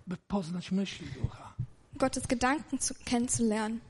by 0.06 0.16
poznać 0.16 0.72
myśli 0.72 1.06
ducha, 1.06 1.54
Gottes 1.94 2.26
Gedanken 2.26 2.78
zu, 2.78 2.94
kennenzulernen, 3.04 3.80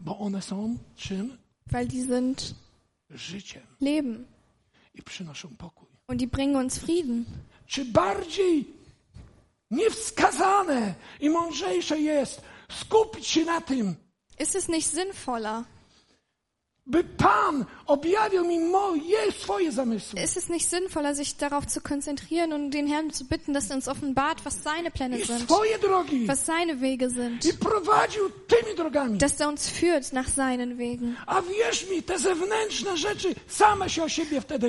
bo 0.00 0.18
one 0.18 0.42
są 0.42 0.78
czym? 0.96 1.43
Weil 1.70 1.86
die 1.88 2.02
sind 2.02 2.54
Życiem 3.10 3.62
Leben 3.80 4.26
i 4.94 5.02
przynoszą 5.02 5.48
pokój. 5.56 5.88
und 6.08 6.20
die 6.20 6.26
bringen 6.26 6.56
uns 6.56 6.78
Frieden. 6.78 7.24
Czy 7.66 7.84
bardziej 7.84 8.66
niewskazane 9.70 10.94
i 11.20 11.30
mądrzejsze 11.30 11.98
jest 11.98 12.42
skupić 12.80 13.26
się 13.26 13.44
na 13.44 13.60
tym, 13.60 13.96
Ist 14.40 14.56
es 14.56 14.68
nicht 14.68 14.90
sinnvoller, 14.90 15.62
by 15.62 15.62
Pan 15.62 15.62
objawił 15.62 15.62
mi 15.62 15.62
moje 15.62 16.73
swoje 16.73 16.73
zamysły 16.73 16.73
ist 20.16 20.36
es 20.36 20.48
nicht 20.50 20.68
sinnvoller, 20.68 21.14
sich 21.14 21.38
darauf 21.38 21.66
zu 21.66 21.80
konzentrieren 21.80 22.52
und 22.52 22.72
den 22.72 22.86
Herrn 22.86 23.10
zu 23.10 23.26
bitten, 23.26 23.54
dass 23.54 23.70
er 23.70 23.76
uns 23.76 23.88
offenbart, 23.88 24.44
was 24.44 24.62
seine 24.62 24.90
Pläne 24.90 25.24
sind, 25.24 25.48
was 25.48 26.44
seine 26.44 26.82
Wege 26.82 27.08
sind, 27.08 27.42
dass 29.18 29.40
er 29.40 29.48
uns 29.48 29.66
führt 29.68 30.12
nach 30.12 30.28
seinen 30.28 30.76
Wegen. 30.76 31.16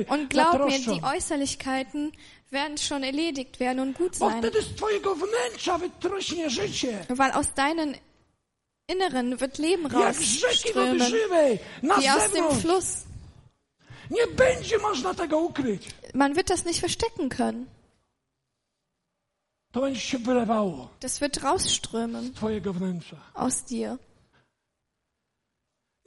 Und 0.10 0.30
glaub 0.30 0.65
mir, 0.65 0.80
die 0.80 1.04
Äußerlichkeiten 1.04 2.13
werden 2.49 2.78
schon 2.78 3.04
erledigt 3.04 3.60
werden 3.60 3.82
und 3.82 3.97
gut 3.97 4.15
sein, 4.15 4.41
weil 7.10 7.32
aus 7.32 7.54
deinen 7.56 7.97
Inneren 8.88 9.39
wird 9.39 9.58
Leben 9.58 9.86
rausströmen, 9.88 11.00
wie 11.82 12.10
aus 12.12 12.32
dem. 12.32 12.52
Fluss. 12.62 13.04
Nie 14.12 14.28
będzie 14.28 14.78
można 14.78 15.13
tego 15.13 15.38
ukryć. 15.39 15.88
Man 16.13 16.36
wird 16.36 16.50
das 16.50 16.65
nicht 16.65 16.80
verstecken 16.80 17.30
können. 17.30 17.65
To 19.71 19.82
będzie 19.82 20.00
się 20.02 20.17
wylewało 20.17 20.89
Das 21.00 21.19
wird 21.19 21.38
rausströmen 21.38 22.24
z 22.28 22.34
twojego 22.34 22.74
wnętrza. 22.74 23.15
aus 23.34 23.63
dir. 23.63 23.98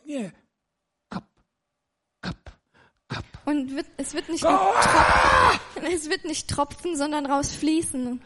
Nie. 0.06 0.30
Kap, 1.08 1.24
kap, 2.20 2.50
kap. 3.08 3.24
Und 3.46 3.70
wird, 3.74 3.86
es 3.96 4.14
wird 4.14 4.28
nicht 4.28 4.42
tropfen, 4.44 5.84
es 5.94 6.08
wird 6.08 6.24
nicht 6.24 6.48
tropfen, 6.48 6.96
sondern 6.96 7.26
rausfließen. 7.26 8.20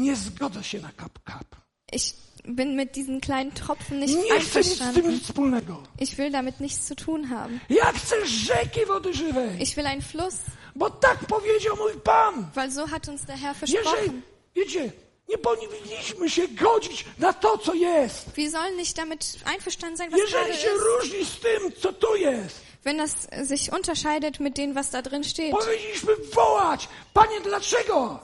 Nie 0.00 0.16
zgodzę 0.16 0.64
się 0.64 0.80
na 0.80 0.90
kap, 0.96 1.18
kap. 1.24 1.44
Ich 1.92 2.02
bin 2.48 2.76
mit 2.76 2.92
diesen 2.92 3.20
kleinen 3.20 3.52
Tropfen 3.52 4.00
nicht 4.00 4.14
Nie 4.30 4.40
chcę 4.40 4.58
nic 4.60 4.68
z 4.82 4.94
tym 4.94 5.20
wspólnego. 5.20 5.82
Ich 6.00 6.16
will 6.16 6.30
damit 6.30 6.60
nichts 6.60 6.86
zu 6.86 6.94
tun 6.96 7.24
haben. 7.24 7.60
Ja 7.70 7.92
chcę 7.92 8.26
rzeki 8.26 8.86
wody 8.86 9.14
żywej, 9.14 9.62
Ich 9.62 9.74
will 9.76 9.86
einen 9.86 10.02
Fluss, 10.02 10.34
bo 10.76 10.90
tak 10.90 11.18
powiedział 11.18 11.76
mój 11.76 11.92
Pan. 12.00 12.46
weil 12.54 12.70
so 12.72 12.86
hat 12.86 13.08
uns 13.08 13.24
der 13.24 13.36
Herr 13.38 13.56
Jeżeli, 13.60 13.84
versprochen. 13.84 14.22
wiecie, 14.56 14.92
nie 15.28 15.38
powinniśmy 15.38 16.30
się 16.30 16.48
godzić 16.48 17.04
na 17.18 17.32
to, 17.32 17.58
co 17.58 17.74
jest. 17.74 18.34
Wir 18.36 18.50
sollen 18.50 18.76
nicht 18.76 18.96
damit 18.96 19.36
einverstanden 19.44 19.96
sein, 19.96 20.10
was 20.10 20.20
Jeżeli 20.20 20.52
się 20.62 20.68
ist. 20.68 20.82
różni 21.00 21.24
z 21.24 21.40
tym, 21.40 21.72
co 21.82 21.92
tu 21.92 22.16
jest, 22.16 22.60
Wenn 22.84 22.96
das 22.96 23.12
sich 23.48 23.72
unterscheidet 23.72 24.40
mit 24.40 24.56
dem, 24.56 24.72
was 24.74 24.90
da 24.90 25.02
drin 25.02 25.24
steht. 25.24 25.50
powinniśmy 25.50 26.12
wołać, 26.34 26.88
Panie, 27.14 27.40
dlaczego? 27.40 28.18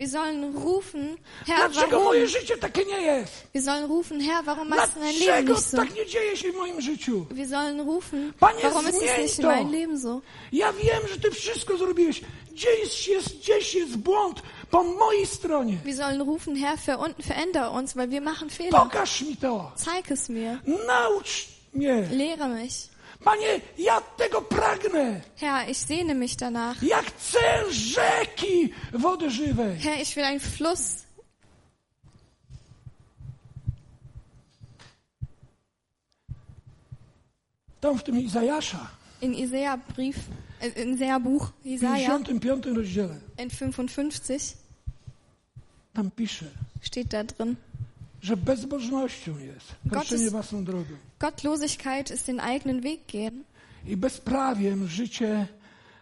Wir 0.00 0.08
sollen 0.10 0.52
rufen, 0.54 1.16
Herr, 1.46 1.56
Dlaczego 1.70 1.90
warum? 1.90 2.04
moje 2.04 2.28
życie 2.28 2.56
takie 2.56 2.84
nie 2.84 3.00
jest? 3.02 3.32
Wir 3.54 3.62
sollen 3.62 3.88
rufen, 3.88 4.20
Herr, 4.20 4.44
warum 4.44 4.68
machst 4.68 4.94
du 4.94 5.00
dein 5.00 5.18
Leben 5.18 5.44
nicht 5.48 5.64
so? 5.70 5.76
tak 5.76 5.94
nie 5.96 6.06
dzieje 6.06 6.36
się 6.36 6.52
w 6.52 6.56
moim 6.56 6.80
życiu? 6.80 7.26
Wir 7.30 7.48
sollen 7.48 7.80
rufen, 7.80 8.32
Panie, 8.40 8.60
warum 8.62 8.88
ist 8.88 9.02
es 9.02 9.18
nicht 9.18 9.38
in 9.38 9.46
meinem 9.46 9.72
Leben 9.72 10.00
so? 10.00 10.20
Ja 10.52 10.72
wiem, 10.72 11.08
że 11.08 11.20
Ty 11.20 11.30
wszystko 11.30 11.76
zrobiłeś. 11.76 12.20
Gdzieś 12.52 13.08
jest, 13.08 13.36
gdzieś 13.38 13.74
jest 13.74 13.96
błąd 13.96 14.42
po 14.70 14.82
mojej 14.82 15.26
stronie. 15.26 15.76
Wir 15.84 15.96
sollen 15.96 16.22
rufen, 16.22 16.56
Herr, 16.56 16.78
ver 16.78 16.98
veränder 17.18 17.72
uns, 17.72 17.94
weil 17.96 18.08
wir 18.08 18.22
machen 18.22 18.50
Fehler. 18.50 18.72
Pokaż 18.82 19.22
mi 19.22 19.36
to. 19.36 19.72
Zeig 19.76 20.10
es 20.12 20.28
mir. 20.28 20.58
Naucz 20.86 21.48
mnie. 21.74 22.08
Lehre 22.12 22.48
mich. 22.48 22.74
Panie, 23.24 23.60
ja 23.78 24.00
tego 24.00 24.42
pragnę. 24.42 25.20
Herr, 25.36 25.68
ich 25.68 25.78
sehne 25.78 26.14
mich 26.14 26.36
danach. 26.36 26.82
Ja 26.82 27.02
chcę 27.02 27.72
rzeki 27.72 28.72
wody 28.92 29.30
żywej. 29.30 29.78
Herr, 29.78 30.00
ich 30.00 30.16
will 30.16 30.24
einen 30.24 30.40
Fluss. 30.40 31.02
Tam 37.80 37.98
w 37.98 38.02
tym 38.02 38.20
Izajasza, 38.20 38.88
In 39.20 39.34
Isaiah 39.34 39.78
Brief, 39.96 40.16
äh, 40.60 40.82
in 40.82 40.94
Isaiah 40.94 41.20
Buch, 41.20 41.52
w 41.62 41.66
Isaiah, 41.66 42.18
55 42.18 42.66
rozdziale, 42.66 43.20
in 43.38 43.50
55 43.50 44.56
tam 45.92 46.10
pisze, 46.10 46.46
steht 46.80 47.12
da 47.12 47.24
drin. 47.24 47.56
Że 48.22 48.36
bezbożnością 48.36 49.38
jest 49.38 49.74
Gottes- 49.86 50.30
własną 50.30 50.64
drogą 50.64 50.94
Gottlosigkeit 51.18 52.10
ist 52.10 52.26
den 52.26 52.40
eigenen 52.40 52.80
Weg 52.80 53.00
gehen. 53.12 53.44
i 53.86 53.96
bezprawiem 53.96 54.88
życie 54.88 55.46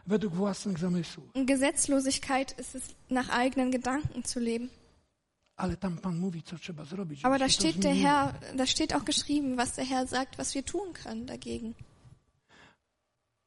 według 0.07 0.35
własnych 0.35 0.79
zamysłów. 0.79 1.25
Gesetzlosigkeit 1.35 2.59
ist 2.61 2.75
es, 2.75 2.83
nach 3.11 3.31
eigenen 3.31 3.71
Gedanken 3.71 4.23
zu 4.25 4.41
leben. 4.41 4.69
Ale 5.57 5.77
tam 5.77 5.99
Pan 5.99 6.19
mówi, 6.19 6.43
co 6.43 6.59
trzeba 6.59 6.85
zrobić. 6.85 7.25
Aber 7.25 7.39
da 7.39 7.49
steht 7.49 7.77
der. 7.83 7.95
Herr, 7.97 8.35
da 8.57 8.67
steht 8.67 8.93
auch 8.95 9.05
geschrieben, 9.05 9.57
was 9.57 9.73
der 9.75 9.85
Herr 9.87 10.07
sagt, 10.07 10.39
was 10.39 10.55
wir 10.55 10.65
tun 10.65 10.93
können 11.05 11.27
dagegen. 11.27 11.75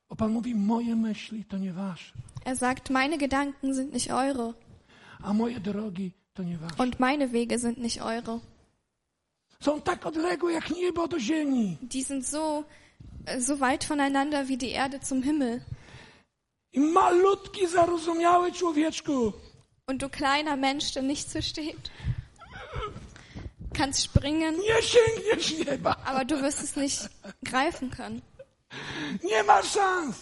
Bo 0.09 0.15
Pan 0.15 0.31
mówi, 0.31 0.55
moje 0.55 0.95
myśli 0.95 1.45
to 1.45 1.57
nie 1.57 1.73
wasze, 1.73 2.13
Er 2.45 2.55
sagt, 2.55 2.89
meine 2.89 3.17
Gedanken 3.17 3.73
sind 3.75 3.93
nicht 3.93 4.11
eure 4.11 4.53
a 5.23 5.33
moje 5.33 5.59
drogi 5.59 6.11
to 6.33 6.43
nie 6.43 6.57
wasze. 6.57 6.83
und 6.83 6.99
meine 6.99 7.31
Wege 7.31 7.59
sind 7.59 7.77
nicht 7.77 8.01
eure. 8.01 8.39
Są 9.63 9.81
tak 9.81 10.05
odległe 10.05 10.53
jak 10.53 10.69
niebo 10.69 11.07
do 11.07 11.19
ziemi. 11.19 11.77
Die 11.81 12.03
sind 12.03 12.27
so, 12.27 12.63
äh, 13.25 13.41
so 13.41 13.57
weit 13.57 13.83
voneinander 13.85 14.45
wie 14.47 14.57
die 14.57 14.71
Erde 14.71 14.99
zum 14.99 15.23
Himmel. 15.23 15.61
I 16.73 16.79
malutki, 16.79 17.67
zarozumiały 17.67 18.51
człowieczku, 18.51 19.33
Und 19.87 20.01
du 20.01 20.09
kleiner 20.09 20.57
Mensch, 20.57 20.93
der 20.93 21.03
nichts 21.03 21.33
versteht, 21.33 21.91
kannst 23.73 24.01
springen, 24.01 24.55
nie 24.59 24.81
sięgniesz 24.81 25.51
nieba. 25.65 25.95
aber 26.05 26.25
du 26.25 26.41
wirst 26.41 26.63
es 26.63 26.75
nicht 26.75 27.09
greifen 27.43 27.89
können. 27.91 28.21
Nie 29.23 29.43
ma 29.43 29.61
szans. 29.63 30.15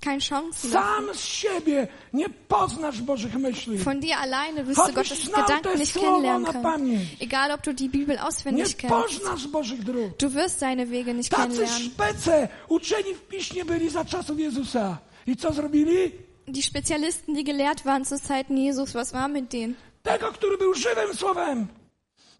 Keine 0.00 0.20
Chancen. 0.20 0.70
dafür. 0.70 1.04
Sam 1.06 1.14
z 1.14 1.20
siebie 1.24 1.88
nie 2.12 2.28
poznasz 2.48 3.00
Bożych 3.02 3.34
myśli. 3.34 3.78
Von 3.78 4.00
dir 4.00 4.16
alleine 4.18 4.64
wirst 4.66 4.88
du 4.88 4.92
Gottes 4.94 5.26
Gedanken 5.26 5.78
nicht 5.78 5.94
kennenlernen 5.94 6.46
können. 6.62 7.00
Egal, 7.20 7.50
ob 7.50 7.62
du 7.62 7.72
die 7.72 7.88
Bibel 7.88 8.16
Nie 8.16 8.22
auswendig 8.22 8.76
kennst. 8.76 8.96
poznasz 8.96 9.46
Bożych 9.48 9.84
dróg. 9.84 10.16
Du 10.18 10.30
wirst 10.30 10.58
seine 10.58 10.86
Wege 10.86 11.14
nicht 11.14 11.30
Tacy 11.30 11.42
kennenlernen. 11.42 11.90
szpece 11.90 12.48
uczeni 12.68 13.14
w 13.14 13.20
piśmie 13.22 13.64
byli 13.64 13.90
za 13.90 14.04
czasów 14.04 14.38
Jezusa. 14.40 14.98
I 15.26 15.36
co 15.36 15.52
zrobili? 15.52 16.12
Die 16.48 16.62
Spezialisten, 16.62 17.34
die 17.34 17.44
gelehrt 17.44 17.84
waren 17.84 18.04
zu 18.04 18.18
Zeiten 18.18 18.56
Jesus, 18.58 18.92
was 18.92 19.12
war 19.12 19.28
mit 19.30 19.48
denen? 19.52 19.74
Tego, 20.02 20.32
który 20.32 20.58
był 20.58 20.74
żywym 20.74 21.14
słowem. 21.16 21.66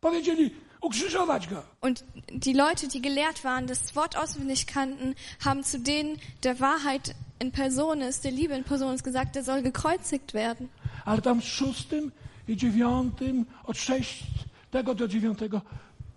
Powiedzieli, 0.00 0.50
ukrzyżować 0.80 1.46
go. 1.48 1.62
Und 1.80 2.04
die 2.32 2.54
Leute, 2.54 2.86
die 2.88 3.00
gelehrt 3.00 3.42
waren, 3.44 3.66
das 3.66 3.94
Wort 3.96 4.16
auswendig 4.16 4.66
kannten, 4.66 5.14
haben 5.44 5.64
zu 5.64 5.78
denen 5.78 6.16
der 6.42 6.54
Wahrheit 6.60 7.14
in 7.40 7.53
Person 7.53 8.01
ist, 8.01 8.25
der 8.25 8.33
Liebe 8.33 8.55
in 8.55 8.64
Person 8.64 8.94
ist 8.94 9.05
gesagt, 9.05 9.35
der 9.35 9.44
soll 9.44 9.62
gekreuzigt 9.62 10.35
werden. 10.35 10.68
Ale 11.05 11.22
tam 11.22 11.40
w 11.40 11.44
szóstym 11.44 12.12
i 12.49 12.57
dziewiątym, 12.57 13.46
od 13.64 13.79
szóstego 13.79 14.94
do 14.94 15.09
dziewiątego 15.09 15.61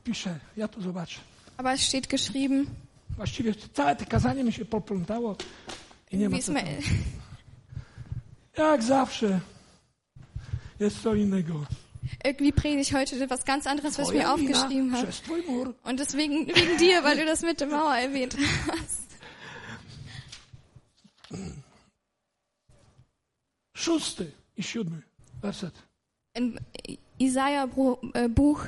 pisze. 0.03 0.39
Ja 0.57 0.67
to 0.67 0.81
zobaczę. 0.81 1.19
Aber 1.57 1.73
es 1.73 1.81
steht 1.81 2.07
geschrieben, 2.07 2.65
Właściwie 3.17 3.53
całe 3.73 3.95
to 3.95 4.05
kazanie 4.05 4.43
mi 4.43 4.53
się 4.53 4.65
poplątało 4.65 5.35
i 6.11 6.17
nie 6.17 6.29
ma 6.29 6.39
co 6.39 6.53
tam. 6.53 6.63
Jak 8.57 8.83
zawsze 8.83 9.39
jest 10.79 11.01
co 11.01 11.15
innego. 11.15 11.65
irgendwie 12.23 12.53
predige 12.53 12.81
ich 12.81 12.93
heute 12.93 13.27
was 13.29 13.45
ganz 13.45 13.67
anderes, 13.67 13.97
was 13.97 14.07
ich 14.09 14.15
mir 14.15 14.31
aufgeschrieben 14.31 14.91
habe. 14.93 15.07
Und 15.83 15.99
deswegen 15.99 16.47
wegen 16.47 16.77
dir, 16.77 17.03
weil 17.03 17.17
du 17.17 17.25
das 17.25 17.41
mit 17.41 17.59
der 17.59 17.67
Mauer 17.67 17.95
erwähnt 17.95 18.35
hast. 18.67 18.98
Szósty 23.77 24.31
i 24.57 24.63
siódmy 24.63 25.01
werset. 25.41 25.73
Bru- 27.67 27.99
äh, 28.13 28.29
Buch, 28.29 28.67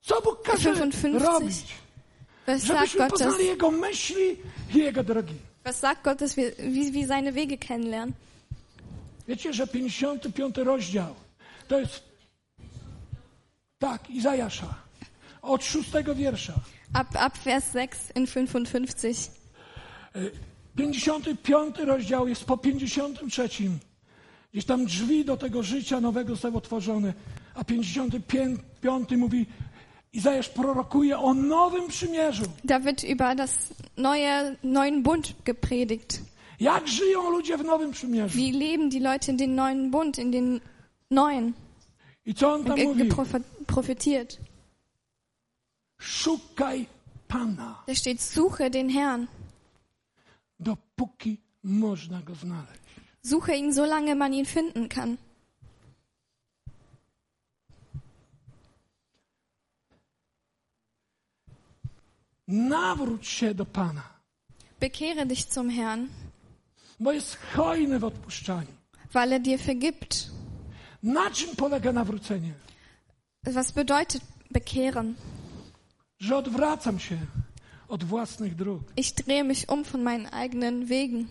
Co 0.00 0.22
Bóg 0.22 0.42
każe 0.42 0.72
55. 0.74 1.22
robić? 1.22 1.64
was 2.46 2.64
Żebyśmy 2.64 2.98
Gott, 3.00 3.10
dass, 3.10 3.20
poznali 3.20 3.46
Jego 3.46 3.70
myśli 3.70 4.36
i 4.74 4.78
Jego 4.78 5.04
drogi. 5.04 5.34
was 5.64 5.78
sagt 5.78 6.02
Gott, 6.04 6.18
dass 6.18 6.34
wir, 6.36 6.52
wie 6.56 6.92
wir 6.92 7.06
seine 7.06 7.32
Wege 7.32 7.58
kennenlernen? 7.58 8.14
Wiecie, 9.28 9.52
że 9.52 9.66
55 9.66 10.56
rozdział 10.56 11.14
to 11.68 11.78
jest 11.80 12.02
tak, 13.78 14.10
Izajasza, 14.10 14.74
od 15.42 15.64
szóstego 15.64 16.14
wiersza. 16.14 16.54
Ab, 16.92 17.16
ab 17.16 17.38
Vers 17.44 17.72
6 17.72 17.92
in 18.14 18.26
55. 18.26 19.30
55 20.78 21.78
rozdział 21.78 22.28
jest 22.28 22.44
po 22.44 22.56
53. 22.56 23.48
Gdzieś 24.52 24.64
tam 24.64 24.86
drzwi 24.86 25.24
do 25.24 25.36
tego 25.36 25.62
życia 25.62 26.00
nowego 26.00 26.30
zostały 26.34 26.56
otworzone. 26.56 27.14
A 27.54 27.64
55 27.64 29.10
mówi, 29.16 29.46
Izajasz 30.12 30.48
prorokuje 30.48 31.18
o 31.18 31.34
nowym 31.34 31.88
przymierzu. 31.88 32.42
Da 32.64 32.80
wird 32.80 33.04
über 33.04 33.36
das 33.36 33.74
neue, 33.96 34.56
neuen 34.64 35.02
Bund 35.02 35.32
gepredigt. 35.44 36.20
Jak 36.60 36.88
żyją 36.88 37.30
ludzie 37.30 37.56
w 37.58 37.64
nowym 37.64 37.90
przymierzu? 37.92 38.38
Wie 38.38 38.52
leben 38.52 38.88
die 38.90 39.00
Leute 39.00 39.30
in 39.32 39.36
den 39.36 39.54
neuen 39.54 39.90
Bund, 39.90 40.18
in 40.18 40.30
den 40.30 40.60
neuen, 41.10 41.52
I 42.26 42.34
co 42.34 42.52
on 42.52 42.64
tam 42.64 42.76
ge- 42.78 42.84
mówi? 42.84 43.08
prophetiert? 43.66 44.38
Szukaj 46.00 46.86
Pana, 47.28 47.82
Da 47.86 47.94
steht, 47.94 48.20
suche 48.22 48.70
den 48.70 48.88
Herrn. 48.90 49.26
Dopóki 50.60 51.40
można 51.62 52.22
go 52.22 52.34
znaleźć. 52.34 52.82
Suche 53.26 53.56
ihn, 53.56 53.74
solange 53.74 54.14
man 54.14 54.34
ihn 54.34 54.46
finden 54.46 54.88
kann. 54.88 55.16
Nawróć 62.48 63.26
się 63.26 63.54
do 63.54 63.66
Pana, 63.66 64.02
Bekehre 64.80 65.26
dich 65.26 65.44
zum 65.44 65.70
Herrn, 65.70 66.06
bo 67.00 67.12
jest 67.12 67.36
hojny 67.56 67.98
w 67.98 68.04
odpuszczaniu. 68.04 68.78
weil 69.14 69.32
er 69.32 69.40
dir 69.42 69.58
vergibt. 69.60 70.30
Na 71.02 71.30
czym 71.30 71.56
polega 71.56 71.92
nawrócenie? 71.92 72.54
Was 73.44 73.72
bedeutet 73.72 74.22
bekehren? 74.50 75.14
Że 76.18 76.36
odwracam 76.36 76.98
się 76.98 77.18
od 77.88 78.04
własnych 78.04 78.54
dróg. 78.54 78.82
Ich 78.96 79.14
drehe 79.14 79.44
mich 79.44 79.64
um 79.68 79.84
von 79.84 80.02
meinen 80.02 80.26
eigenen 80.32 80.86
Wegen. 80.86 81.26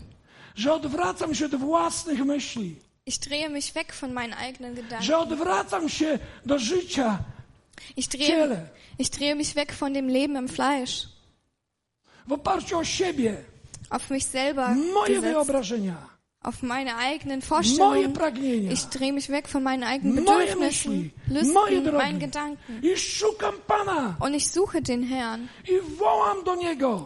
Że 0.54 0.72
odwracam 0.72 1.34
się 1.34 1.48
do 1.48 1.58
własnych 1.58 2.24
myśli. 2.24 2.76
Ich 3.06 3.18
drehe 3.18 3.48
mich 3.48 3.72
weg 3.74 3.92
von 3.94 4.12
meinen 4.12 4.38
eigenen 4.38 4.74
Gedanken. 4.74 5.02
Że 5.02 5.18
odwracam 5.18 5.88
się 5.88 6.18
do 6.46 6.58
życia 6.58 7.18
Ich 7.96 8.08
drehe, 8.08 8.26
ciele. 8.26 8.68
ich 8.98 9.10
drehe 9.10 9.34
mich 9.34 9.54
weg 9.54 9.72
von 9.72 9.92
dem 9.92 10.08
Leben 10.08 10.36
im 10.36 10.48
Fleisch. 10.48 11.08
W 12.26 12.32
oparciu 12.32 12.78
o 12.78 12.84
siebie. 12.84 13.36
Auf 13.90 14.10
mich 14.10 14.24
selber 14.24 14.74
Moje 14.74 15.14
gesetzt. 15.14 15.32
wyobrażenia. 15.32 15.96
Auf 16.40 16.62
meine 16.62 16.96
eigenen 16.96 17.42
Vorstellungen. 17.42 18.14
Ich 18.70 18.84
drehe 18.86 19.12
mich 19.12 19.28
weg 19.28 19.48
von 19.48 19.62
meinen 19.62 19.82
eigenen 19.82 20.24
Bedürfnissen, 20.24 21.12
Lüsten, 21.26 21.92
meinen 21.94 22.20
Gedanken. 22.20 22.80
Und 24.20 24.34
ich 24.34 24.50
suche 24.50 24.80
den 24.80 25.02
Herrn. 25.02 25.48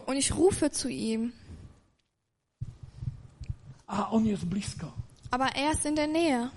Und 0.07 0.17
ich 0.17 0.37
rufe 0.37 0.71
zu 0.71 0.89
ihm. 0.89 1.33
A 3.87 4.11
On 4.13 4.25
jest 4.25 4.49
blisko. 4.49 4.93
Aber 5.31 5.55
er 5.55 5.73
ist 5.73 5.85
in 5.87 5.97
der 5.97 6.07
Nähe. 6.07 6.51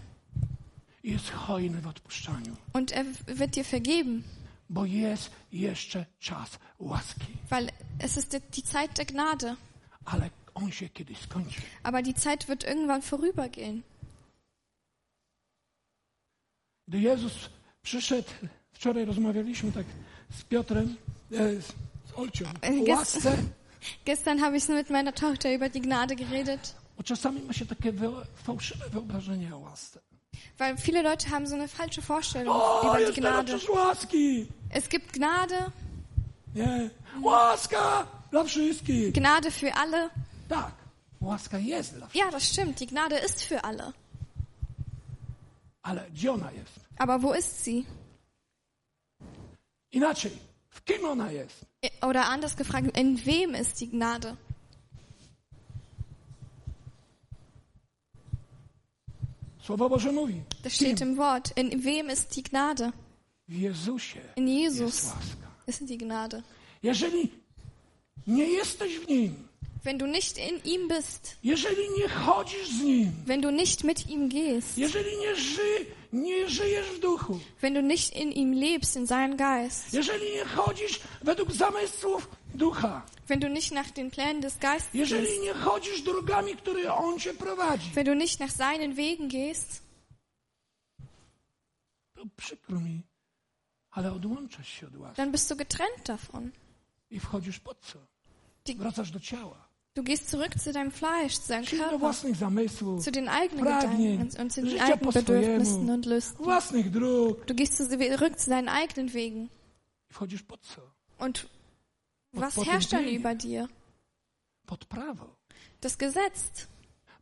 Und 2.73 2.91
er 2.91 3.05
wird 3.25 3.55
dir 3.55 3.65
vergeben. 3.65 4.25
Weil 7.49 7.71
es 7.99 8.17
ist 8.17 8.41
die 8.55 8.63
Zeit 8.63 8.97
der 8.97 9.05
Gnade. 9.05 9.57
Ale 10.05 10.31
Aber 11.83 12.01
die 12.01 12.13
Zeit 12.15 12.47
wird 12.47 12.63
irgendwann 12.63 13.01
vorübergehen. 13.01 13.83
Gdy 16.87 16.99
Jezus 16.99 17.49
przyszedł, 17.81 18.29
wczoraj 18.73 19.05
rozmawialiśmy 19.05 19.71
tak 19.71 19.85
z 20.39 20.43
Piotrem, 20.43 20.95
e, 21.31 21.61
z 21.61 21.73
Olcią, 22.15 22.45
o 22.45 22.67
Gest- 22.85 22.89
łasce, 22.89 23.37
Gestern 24.05 24.39
habe 24.39 24.57
ich 24.57 24.69
mit 24.69 24.89
meiner 24.89 25.13
Tochter 25.13 25.51
über 25.55 25.69
die 25.69 25.81
Gnade 25.81 26.15
geredet. 26.15 26.75
bo 26.97 27.03
czasami 27.03 27.41
ma 27.41 27.53
się 27.53 27.65
takie 27.65 27.93
fałszywe 28.35 28.89
wyobrażenie 28.89 29.55
o 29.55 29.59
łasce. 29.59 29.99
Weil 30.59 30.75
viele 30.77 31.01
Leute 31.01 31.27
haben 31.29 31.47
so 31.47 31.55
eine 31.55 31.67
falsche 31.67 32.01
Vorstellung 32.01 32.55
O, 32.55 32.81
über 32.81 33.05
die 33.13 33.21
Gnade. 33.21 33.57
łaski! 33.73 34.47
Es 34.69 34.89
gibt 34.89 35.11
Gnade, 35.11 35.71
Nie, 36.55 36.89
łaska 37.21 38.07
dla 38.31 38.43
wszystkich! 38.43 39.11
Gnade 39.13 39.51
für 39.51 39.73
alle. 39.73 40.09
Ja, 42.13 42.29
das 42.31 42.49
stimmt, 42.49 42.79
die 42.79 42.87
Gnade 42.87 43.15
ist 43.17 43.43
für 43.43 43.63
alle. 43.63 43.93
Aber 46.97 47.21
wo 47.21 47.33
ist 47.33 47.63
sie? 47.63 47.85
Oder 52.01 52.27
anders 52.29 52.55
gefragt, 52.55 52.97
in 52.97 53.25
wem 53.25 53.53
ist 53.55 53.79
die 53.79 53.89
Gnade? 53.89 54.37
Das 60.63 60.75
steht 60.75 61.01
im 61.01 61.17
Wort. 61.17 61.51
In 61.51 61.83
wem 61.83 62.09
ist 62.09 62.35
die 62.35 62.43
Gnade? 62.43 62.93
In 64.35 64.47
Jesus 64.47 65.13
ist 65.65 65.89
die 65.89 65.97
Gnade. 65.97 66.43
Jeżeli 66.83 67.29
nie 68.27 68.47
jesteś 68.47 68.99
w 68.99 69.07
Nim, 69.07 69.47
Wenn 69.85 69.99
du 69.99 70.07
nicht 70.07 70.37
in 70.37 70.63
ihm 70.63 70.87
bist, 70.87 71.37
jeżeli 71.43 71.89
nie 71.97 72.09
chodzisz 72.09 72.69
z 72.69 72.81
Nim, 72.81 73.11
wenn 73.25 73.41
du 73.41 73.51
nicht 73.51 73.83
mit 73.83 74.09
ihm 74.09 74.29
gehst, 74.29 74.77
jeżeli 74.77 75.17
nie, 75.17 75.35
ży, 75.35 75.85
nie 76.13 76.49
żyjesz 76.49 76.87
w 76.87 76.99
duchu, 76.99 77.39
wenn 77.61 77.73
du 77.73 77.81
nicht 77.81 78.15
in 78.15 78.31
ihm 78.31 78.53
lebst, 78.53 78.95
in 78.95 79.07
seinen 79.07 79.37
Geist, 79.37 79.93
jeżeli 79.93 80.31
nie 80.33 80.45
chodzisz 80.45 80.99
według 81.21 81.51
zamysłów 81.51 82.27
ducha, 82.55 83.05
wenn 83.27 83.39
du 83.39 83.47
nicht 83.47 83.71
nach 83.71 83.91
den 83.91 84.11
Plänen 84.11 84.41
des 84.41 84.57
Geistes 84.57 84.93
jeżeli 84.93 85.27
gehst, 85.27 85.41
nie 85.41 85.53
chodzisz 85.53 86.01
drogami, 86.01 86.55
które 86.55 86.93
On 86.93 87.19
cię 87.19 87.33
prowadzi, 87.33 87.91
wenn 87.93 88.05
du 88.05 88.15
nicht 88.15 88.39
nach 88.39 88.51
seinen 88.51 88.93
Wegen 88.95 89.27
gehst, 89.29 89.83
to 92.15 92.23
przykro 92.37 92.79
mi, 92.79 93.01
ale 93.91 94.13
odłączasz 94.13 94.69
się 94.69 94.87
od 94.87 94.95
łaski 94.95 95.17
dann 95.17 95.31
bist 95.31 95.49
du 95.49 95.55
getrennt 95.55 96.05
davon. 96.05 96.51
i 97.09 97.19
wchodzisz 97.19 97.59
pod 97.59 97.79
co? 97.81 97.99
Die, 98.65 98.75
Wracasz 98.75 99.11
do 99.11 99.19
ciała, 99.19 99.64
du 99.95 100.03
gehst 100.03 100.29
zurück 100.29 100.51
zu 100.59 100.71
deinem 100.73 100.91
Fleisch, 100.91 101.35
zu 101.39 101.47
deinem 101.49 101.65
Körper, 101.89 101.99
zu 103.01 103.11
den 103.11 103.27
eigenen 103.29 103.63
Gedanken 103.81 104.41
und 104.41 104.51
zu 104.51 104.61
den 104.61 104.69
eigenen 104.81 104.99
Bedürfnissen 105.25 105.89
und 105.89 106.05
Lüsten. 106.05 106.45
Du 107.47 107.53
gehst 107.55 107.77
zu- 107.77 107.87
zurück 107.87 108.39
zu 108.39 108.49
deinen 108.49 108.69
eigenen 108.69 109.13
Wegen. 109.13 109.49
Und 111.19 111.47
was 112.33 112.55
herrscht 112.71 112.93
dann 112.93 113.05
über 113.19 113.35
dir? 113.35 113.69
Das 115.81 115.97
Gesetz. 115.97 116.67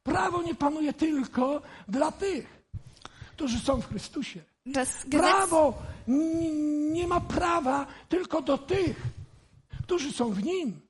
Prawo 0.03 0.41
nie 0.41 0.55
panuje 0.55 0.93
tylko 0.93 1.61
dla 1.87 2.11
tych, 2.11 2.45
którzy 3.35 3.59
są 3.59 3.81
w 3.81 3.87
Chrystusie. 3.89 4.41
Prawo 5.09 5.73
nie 6.07 7.07
ma 7.07 7.19
prawa 7.21 7.87
tylko 8.09 8.41
do 8.41 8.57
tych, 8.57 8.95
którzy 9.83 10.11
są 10.11 10.31
w 10.31 10.43
Nim. 10.43 10.81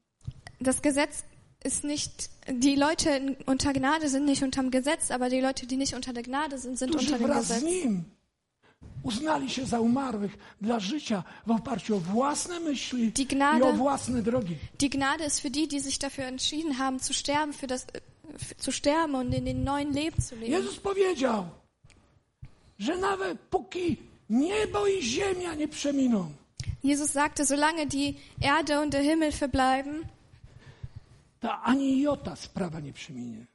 das 0.61 0.79
Gesetz 0.81 1.23
ist 1.63 1.83
nicht, 1.83 2.29
die 2.49 2.75
Leute 2.75 3.35
unter 3.45 3.73
Gnade 3.73 4.09
sind 4.09 4.25
nicht 4.25 4.43
unterm 4.43 4.69
Gesetz, 4.71 5.11
aber 5.11 5.29
die 5.29 5.41
Leute, 5.41 5.65
die 5.67 5.77
nicht 5.77 5.93
unter 5.95 6.13
der 6.13 6.23
Gnade 6.23 6.57
sind, 6.57 6.77
sind 6.77 6.95
unter 6.95 7.17
dem 7.17 7.27
wraz 7.27 7.45
z 7.45 7.49
Gesetz. 7.49 7.63
Nim 7.63 8.03
uznali 9.03 9.49
się 9.49 9.65
za 9.65 9.79
umarłych 9.79 10.37
dla 10.61 10.79
życia 10.79 11.23
w 11.47 11.51
oparciu 11.51 11.95
o 11.95 11.99
własne 11.99 12.59
myśli 12.59 13.11
Die 13.11 13.23
i 13.23 13.27
Gnade- 13.27 13.65
o 13.65 13.73
własne 13.73 14.21
drogi. 14.21 14.55
Die 14.79 14.89
Gnade 14.89 15.25
ist 15.25 15.39
für 15.41 15.49
die, 15.51 15.67
die 15.67 15.79
sich 15.79 15.99
dafür 15.99 16.25
entschieden 16.25 16.77
haben, 16.77 16.99
zu 16.99 17.13
sterben, 17.13 17.53
für 17.53 17.67
das, 17.67 17.85
f- 18.35 18.55
zu 18.57 18.71
sterben 18.71 19.15
und 19.15 19.33
in 19.33 19.45
den 19.45 19.63
neuen 19.63 19.93
Leben 19.93 20.21
zu 20.21 20.35
leben. 20.35 20.51
Jezus 20.51 20.75
powiedział, 20.79 21.45
że 22.79 22.97
nawet 22.97 23.39
póki 23.39 23.97
niebo 24.29 24.87
i 24.87 25.01
ziemia 25.01 25.55
nie 25.55 25.67
przeminą, 25.67 26.31
Jesus 26.83 27.11
sagte, 27.11 27.45
solange 27.45 27.85
die 27.87 28.13
Erde 28.41 28.81
und 28.81 28.91
der 28.93 29.03
Himmel 29.03 29.31
verbleiben, 29.31 30.05
to 31.43 31.51
ani 31.61 32.01
jota 32.01 32.35
sprawa 32.35 32.79
nie 32.79 32.93
przeminie. 32.93 33.45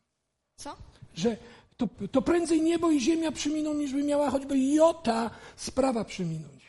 so? 0.61 0.77
Że 1.15 1.37
to, 1.77 1.89
to 2.13 2.23
prędzej 2.23 2.61
niebo 2.63 2.91
i 2.91 3.01
ziemia 3.01 3.33
przeminą, 3.33 3.75
niż 3.75 3.93
by 3.93 4.03
miała 4.03 4.31
choćby 4.31 4.59
jota 4.59 5.31
sprawa 5.57 6.05
przeminąć. 6.05 6.63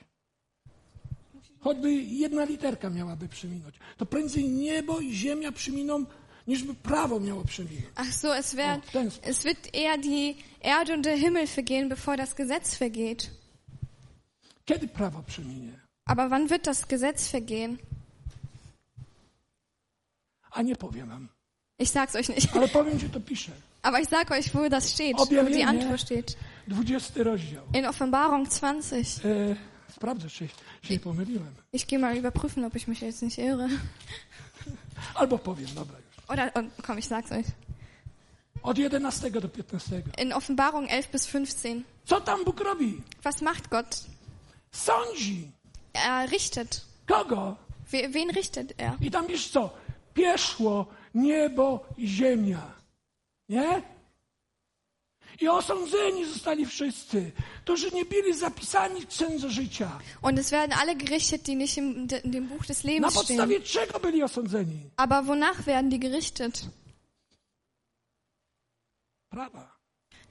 Choćby 1.60 1.92
jedna 1.94 2.44
literka 2.46 2.90
miałaby 2.90 3.28
przeminąć. 3.28 3.76
To 3.98 4.06
prędzej 4.06 4.50
niebo 4.50 5.00
i 5.00 5.14
ziemia 5.14 5.52
przeminą, 5.52 6.06
niż 6.48 6.64
by 6.64 6.74
prawo 6.74 7.20
miało 7.20 7.44
przeminąć. 7.46 7.86
Ach 7.96 8.14
so, 8.14 8.38
es, 8.38 8.54
Oh, 8.54 8.92
dann- 8.94 9.20
es 9.22 9.44
wird 9.44 9.68
eher 9.74 10.00
die 10.02 10.36
Erde 10.62 10.94
und 10.94 11.06
der 11.06 11.18
Himmel 11.18 11.48
vergehen, 11.48 11.90
bevor 11.90 12.18
das 12.18 12.36
Gesetz 12.36 12.76
vergeht. 12.78 13.30
Kiedy 14.66 14.88
prawo 14.88 15.24
przeminie? 15.28 15.74
Aber 16.06 16.30
wann 16.30 16.48
wird 16.50 16.66
das 16.66 16.88
Gesetz 16.88 17.28
vergehen? 17.28 17.78
A 20.52 20.62
nie 20.62 20.76
powiem 20.76 21.10
wam. 21.10 21.28
Ich 21.80 21.90
sag's 21.90 22.16
euch 22.16 22.30
nicht. 22.30 22.56
Ale 22.56 22.68
powiem, 22.68 22.98
gdzie 22.98 23.10
to 23.10 23.20
pisze. 23.20 23.52
Aber 23.82 24.00
ich 24.02 24.10
sag 24.10 24.32
euch, 24.32 24.54
wo 24.54 24.70
das 24.70 24.92
steht, 24.92 25.18
wo 25.18 25.26
die 25.26 25.40
Objawienie. 25.40 25.68
Antwort 25.68 26.02
steht. 26.02 26.38
20 26.68 27.24
rozdział. 27.24 27.64
In 27.74 27.86
Offenbarung 27.86 28.50
20. 28.50 28.98
E, 28.98 29.56
sprawdzę, 29.92 30.30
czy 30.30 30.48
się 30.48 30.94
nie 30.94 31.00
pomyliłem. 31.00 31.56
Ich 31.74 31.86
gehe 31.88 32.00
mal 32.00 32.16
überprüfen, 32.18 32.66
ob 32.66 32.76
ich 32.76 32.88
mich 32.88 33.02
jetzt 33.02 33.22
nicht 33.22 33.38
irre. 33.38 33.68
Albo 35.16 35.38
powiem, 35.38 35.68
dobra 35.76 35.98
już. 35.98 36.30
Oder, 36.30 36.52
oh, 36.56 36.84
komm, 36.84 36.98
ich 36.98 37.08
sag's 37.08 37.32
euch. 37.32 37.46
Od 38.64 38.78
11 38.78 39.32
do 39.32 39.50
15. 39.50 40.04
In 40.18 40.34
Offenbarung 40.34 40.90
11 40.90 41.12
bis 41.12 41.26
15. 41.26 41.84
Co 42.06 42.22
tam 42.22 42.44
Bóg 42.46 42.60
robi? 42.60 43.02
Was 43.24 43.42
macht 43.42 43.70
Gott? 43.70 44.04
Sądzi. 44.72 45.52
Er 45.94 46.30
richtet. 46.32 46.86
Kogo? 47.08 47.56
We- 47.92 48.10
Wen 48.14 48.30
richtet 48.30 48.74
er? 48.78 48.98
I 49.02 49.12
tam 49.12 49.28
wiesz 49.28 49.50
co? 49.50 49.70
Pieszło 50.14 50.86
niebo 51.14 51.86
i 51.98 52.08
ziemia. 52.08 52.74
Nie? 53.50 53.82
I 55.42 55.48
osądzeni 55.48 56.26
zostali 56.26 56.66
wszyscy, 56.66 57.32
którzy 57.64 57.92
nie 57.92 58.06
byli 58.06 58.34
zapisani 58.34 59.02
w 59.02 59.08
księdze 59.08 59.50
życia. 59.50 60.00
Und 60.22 60.40
es 60.40 60.50
werden 60.52 60.74
alle 60.80 60.96
gerichtet, 60.96 61.42
die 61.46 61.56
nicht 61.56 61.78
im, 61.78 62.08
dem 62.08 62.48
Buch 62.48 62.66
des 62.66 62.84
Na 62.84 62.90
Lebens 62.92 63.14
stehen. 63.14 63.28
podstawie 63.28 63.62
czego 63.62 64.00
byli 64.00 64.24
osądzeni? 64.24 64.90
Aber 64.98 65.26
wonach 65.26 65.64
werden 65.66 65.90
die 65.90 66.00
gerichtet? 66.00 66.66
Prawa. 69.30 69.80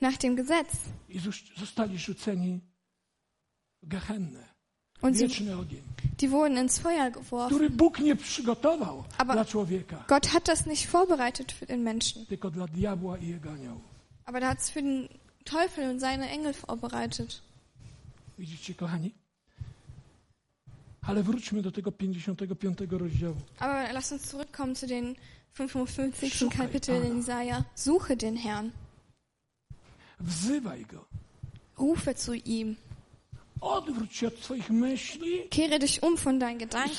Nach 0.00 0.16
dem 0.18 0.36
Gesetz. 0.36 0.72
I 1.08 1.20
zos- 1.20 1.58
zostali 1.58 1.98
rzuceni 1.98 2.60
w 3.82 3.88
gehennę. 3.88 4.47
Und 5.00 5.14
sie, 5.16 5.28
die 6.20 6.30
wurden 6.30 6.56
ins 6.56 6.78
Feuer 6.78 7.10
geworfen. 7.10 7.78
Aber- 9.18 9.44
Gott 10.08 10.34
hat 10.34 10.48
das 10.48 10.66
nicht 10.66 10.86
vorbereitet 10.88 11.52
für 11.52 11.66
den 11.66 11.82
Menschen. 11.84 12.26
Aber 14.24 14.40
er 14.40 14.48
hat 14.48 14.58
es 14.58 14.70
für 14.70 14.82
den 14.82 15.08
Teufel 15.44 15.90
und 15.90 16.00
seine 16.00 16.28
Engel 16.30 16.52
vorbereitet. 16.52 17.42
Widzicie, 18.38 18.74
kochani? 18.74 19.10
Ale 21.02 21.22
wróćmy 21.22 21.62
do 21.62 21.72
tego 21.72 21.92
55 21.92 22.98
rozdziału. 22.98 23.36
Aber 23.58 23.92
lass 23.92 24.12
uns 24.12 24.22
zurückkommen 24.30 24.76
zu 24.76 24.86
den 24.86 25.14
55. 25.52 26.34
Szukaj 26.34 26.58
Kapitel 26.66 27.04
in. 27.04 27.16
Jesaja. 27.16 27.64
Suche 27.74 28.16
den 28.16 28.36
Herrn. 28.36 28.70
Wzywaj 30.20 30.84
go. 30.86 31.04
Rufe 31.78 32.14
zu 32.14 32.34
ihm. 32.34 32.76
Kehre 35.50 35.78
dich 35.78 36.02
um 36.02 36.16
von 36.16 36.40
deinen 36.40 36.58
Gedanken 36.58 36.90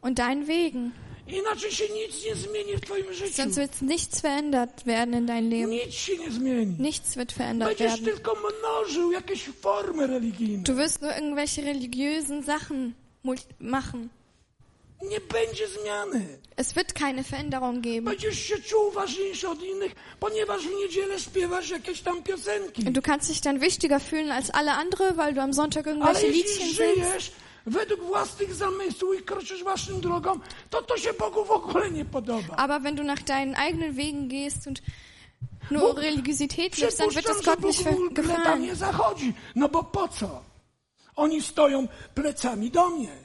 und 0.00 0.18
deinen 0.18 0.46
Wegen. 0.46 0.92
Sonst 3.32 3.56
wird 3.56 3.82
nichts 3.82 4.20
verändert 4.20 4.84
werden 4.84 5.14
in 5.14 5.26
deinem 5.26 5.48
Leben. 5.48 5.70
Nichts 6.78 7.16
wird 7.16 7.32
verändert 7.32 7.80
werden. 7.80 8.04
Du 10.64 10.76
wirst 10.76 11.00
nur 11.00 11.14
irgendwelche 11.14 11.64
religiösen 11.64 12.42
Sachen 12.42 12.94
machen. 13.58 14.10
Nie 15.08 15.20
będzie 15.20 15.68
zmiany. 15.68 16.38
Es 16.56 16.74
wird 16.74 16.92
keine 16.92 17.22
Veränderung 17.22 17.80
geben. 17.80 18.04
Będziesz 18.04 18.38
się 18.38 18.58
czuł 18.58 18.90
ważniejszy 18.90 19.48
od 19.48 19.62
innych, 19.62 19.92
ponieważ 20.20 20.62
w 20.66 20.70
niedzielę 20.82 21.20
śpiewasz 21.20 21.70
jakieś 21.70 22.00
tam 22.00 22.22
piosenki. 22.22 22.84
Du 22.84 23.02
kannst 23.02 23.28
dich 23.30 23.40
dann 23.40 23.60
wichtiger 23.60 24.00
fühlen 24.00 24.30
als 24.32 24.50
alle 24.50 24.72
andere, 24.72 25.16
weil 25.16 25.34
du 25.34 25.40
am 25.40 25.52
Sonntag 25.52 25.86
irgendwelche 25.86 26.28
Liedchen 26.28 26.68
singst. 26.74 27.32
według 27.66 28.00
własnych 28.00 28.54
zamysłów 28.54 29.20
i 29.20 29.22
kroczysz 29.22 29.62
własnym 29.62 30.00
drogą, 30.00 30.40
to 30.70 30.82
to 30.82 30.96
się 30.98 31.12
Bogu 31.12 31.44
w 31.44 31.50
ogóle 31.50 31.90
nie 31.90 32.04
podoba. 32.04 32.56
Aber 32.56 32.82
wenn 32.82 32.94
du 32.96 33.02
nach 33.04 33.22
deinen 33.22 33.54
eigenen 33.54 33.92
Wegen 33.96 34.28
gehst 34.28 34.66
und 34.66 34.82
nur 35.70 35.96
Religiosität 35.96 36.78
lebst, 36.78 36.98
dann 37.00 37.10
wird 37.14 37.28
es 37.28 37.42
Gott 37.44 37.60
Bóg 37.60 37.70
nicht 37.70 38.14
gefallen. 38.14 38.62
nie 38.62 38.74
zachodzi. 38.74 39.34
No 39.54 39.68
bo 39.68 39.82
po 39.84 40.08
co? 40.08 40.42
Oni 41.16 41.42
stoją 41.42 41.88
plecami 42.14 42.70
do 42.70 42.90
mnie. 42.90 43.23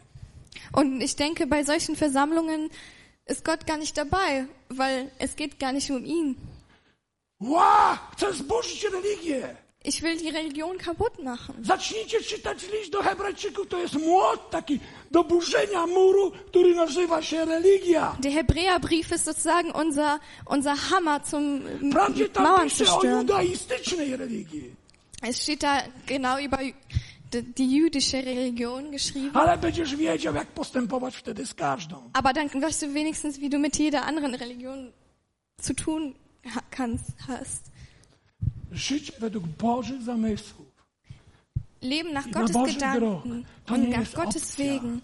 Und 0.74 1.02
ich 1.02 1.16
denke, 1.16 1.48
bei 1.48 1.64
solchen 1.64 1.96
Versammlungen 1.96 2.70
ist 3.26 3.44
Gott 3.46 3.66
gar 3.68 3.78
nicht 3.78 3.98
dabei, 3.98 4.46
weil 4.70 5.12
es 5.20 5.36
geht 5.36 5.60
gar 5.60 5.72
nicht 5.72 5.90
um 5.92 6.04
ihn. 6.06 6.36
Religię. 8.92 9.56
Ich 9.84 10.02
will 10.04 10.18
die 10.18 10.30
Religion 10.30 10.78
kaputt 10.78 11.24
machen. 11.24 11.64
Zacznijcie 11.64 12.22
czytać 12.22 12.68
list 12.72 12.92
do 12.92 13.02
Hebrajczyków. 13.04 13.68
To 13.68 13.78
jest 13.80 13.94
młot 13.94 14.50
taki 14.50 14.80
do 15.12 15.24
burzenia 15.24 15.88
muru, 15.88 16.32
który 16.32 16.76
nazywa 16.76 17.22
się 17.22 17.46
religia. 17.46 18.16
Der 18.20 18.32
Hebräerbrief 18.32 19.12
ist 19.12 19.26
sozusagen 19.26 19.72
unser, 19.72 20.20
unser 20.46 20.76
Hammer 20.76 21.22
zum 21.24 21.62
Wprawdzie 21.92 22.30
tam 22.30 22.44
Mauern 22.44 22.70
pisze 22.70 22.84
o 22.84 22.88
zerstören. 22.88 23.22
judaistycznej 23.28 24.18
religii. 24.18 24.76
Es 25.22 25.42
steht 25.42 25.62
da 25.64 25.84
genau 26.08 26.38
über 26.40 26.60
die, 27.34 27.78
jüdische 27.78 28.26
Religion 28.26 28.92
geschrieben. 28.92 29.38
Ale 29.38 29.58
będziesz 29.58 29.96
wiedział, 29.96 30.36
jak 30.36 30.48
postępować 30.48 31.16
wtedy 31.16 31.46
z 31.46 31.54
każdą. 31.54 32.10
Aber 32.14 32.34
dann 32.34 32.50
weißt 32.50 32.82
du 32.82 32.94
wenigstens, 32.94 33.38
wie 33.38 33.50
du 33.50 33.60
mit 33.60 33.80
jeder 33.80 34.04
anderen 34.04 34.36
Religion 34.36 34.92
zu 35.62 35.74
tun 35.74 36.14
kannst, 36.70 37.12
hast. 37.28 37.72
Żyć 38.72 39.12
według 39.20 39.48
Bożych 39.48 40.02
zamysłów. 40.02 40.68
Leben 41.82 42.14
nach 42.14 42.26
Na 42.26 42.32
Gottes 42.32 42.74
Gedanken 42.74 43.46
und 43.70 43.90
nach 43.90 44.14
Gottes 44.14 44.44
opcja. 44.44 44.66
Wegen 44.66 45.02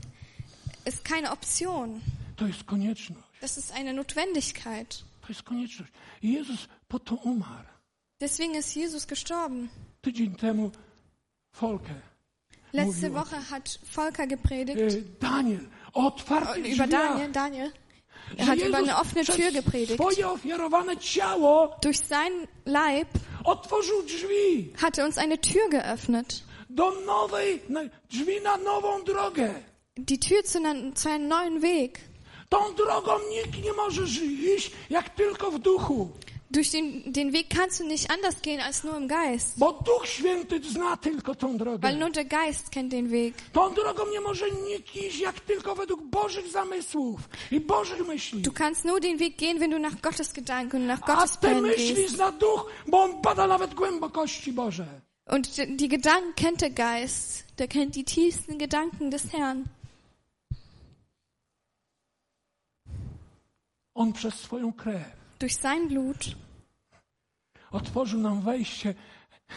ist 0.86 1.04
keine 1.04 1.32
Option. 1.32 2.02
To 2.36 2.48
jest 2.48 2.64
konieczność. 2.64 3.40
Das 3.42 3.58
ist 3.58 3.72
eine 3.72 3.94
Notwendigkeit. 3.94 5.04
To 5.22 5.28
jest 5.30 5.44
konieczność. 5.44 5.92
I 6.22 6.34
Jezus 6.34 6.68
po 6.88 7.00
to 7.00 7.16
umarł. 7.16 7.68
Deswegen 8.20 8.56
ist 8.56 8.76
Jesus 8.76 9.06
gestorben. 9.06 9.70
Tydzień 10.02 10.36
temu 10.36 10.72
Folkę. 11.52 11.94
Letzte. 12.76 13.14
Woche 13.14 13.38
hat 13.52 13.80
Volker 13.92 14.28
gepredigt 14.28 14.96
e, 14.96 15.04
Daniel 15.20 15.68
o 15.94 16.06
otwartych 16.08 16.76
über 16.76 16.88
drzwiach. 16.88 17.10
Daniel. 17.10 17.32
Daniel. 17.32 17.72
Er 18.38 18.48
hat 18.48 18.58
über 18.58 18.78
eine 18.78 18.98
offene 18.98 19.24
Tür 19.24 19.52
gepredigt. 19.52 20.00
Durch 21.82 22.00
seinen 22.00 22.48
Leib 22.66 23.08
drzwi 23.44 24.74
hat 24.82 24.98
er 24.98 25.06
uns 25.06 25.18
eine 25.18 25.40
Tür 25.40 25.70
geöffnet. 25.70 26.44
drzwi. 26.70 27.62
Die 29.98 30.20
Tür 30.20 30.44
zu, 30.44 30.58
einer, 30.58 30.94
zu 30.96 31.10
einem 31.10 31.28
neuen 31.30 31.62
Weg. 31.62 32.02
Tą 32.50 32.76
drogą 32.76 33.20
nikt 33.30 33.64
nie 33.64 33.74
może 33.74 34.04
iść, 34.56 34.72
jak 34.90 35.10
tylko 35.10 35.52
w 35.52 35.60
duchu. 35.60 36.10
Durch 36.56 36.72
den, 36.72 37.12
den 37.12 37.34
Weg 37.34 37.50
kannst 37.50 37.82
du 37.82 37.84
nicht 37.86 38.10
anders 38.10 38.42
gehen 38.42 38.62
als 38.62 38.84
nur 38.86 38.96
im 38.96 39.10
Geist. 39.10 39.60
Bo 39.60 39.74
Duch 39.74 40.06
Święty 40.06 40.62
zna 40.64 40.98
tylko 40.98 41.36
tą 41.36 41.48
Weil 41.50 41.58
drogę. 41.58 41.96
nur 41.98 42.12
der 42.12 42.26
Geist 42.26 42.72
kennt 42.72 42.92
den 42.92 43.12
Weg. 43.12 43.34
Tą 43.54 43.74
drogą 43.74 44.04
nie 44.12 44.22
może 44.22 44.46
nikt 44.52 44.96
iść, 44.96 45.20
jak 45.20 45.40
tylko 45.40 45.76
według 45.76 46.02
Bożych 46.04 46.48
zamysłów 46.48 47.20
i 47.52 47.60
Bożych 47.60 48.08
myśli. 48.08 48.42
Du 48.42 48.52
kannst 48.52 48.86
nur 48.86 49.02
den 49.02 49.18
Weg 49.18 49.36
gehen, 49.38 49.60
wenn 49.60 49.72
du 49.72 49.80
nach 49.80 50.02
Gottes 50.02 50.34
Gedanken 50.34 50.82
und 50.82 50.88
nach 50.88 51.02
A 51.04 51.16
Gottes 51.16 51.32
te 51.32 51.40
Plänen 51.40 51.62
myśli 51.62 51.96
gehst. 51.96 52.16
zna 52.16 52.32
Duch, 52.32 52.72
bo 52.88 53.04
On 53.04 53.22
bada 53.22 53.48
nawet 53.48 53.74
głębokości 53.74 54.54
Boże. 54.54 54.86
Und 55.26 55.58
die 55.58 55.78
die 55.78 55.90
Gedanken 55.90 56.36
kennt 56.36 56.62
der 56.62 56.70
Geist. 56.70 57.44
Der 57.58 57.68
kennt 57.68 57.96
die 57.96 58.04
tiefsten 58.06 58.58
Gedanken 58.58 59.12
des 59.12 59.34
Herrn. 59.34 59.64
On 63.94 64.14
przez 64.14 64.34
swoją 64.34 64.74
krew 64.74 65.04
Durch 65.40 65.56
sein 65.56 65.88
Blut 65.88 66.36
otworzył 67.72 68.20
nam 68.20 68.42
wejście 68.42 68.94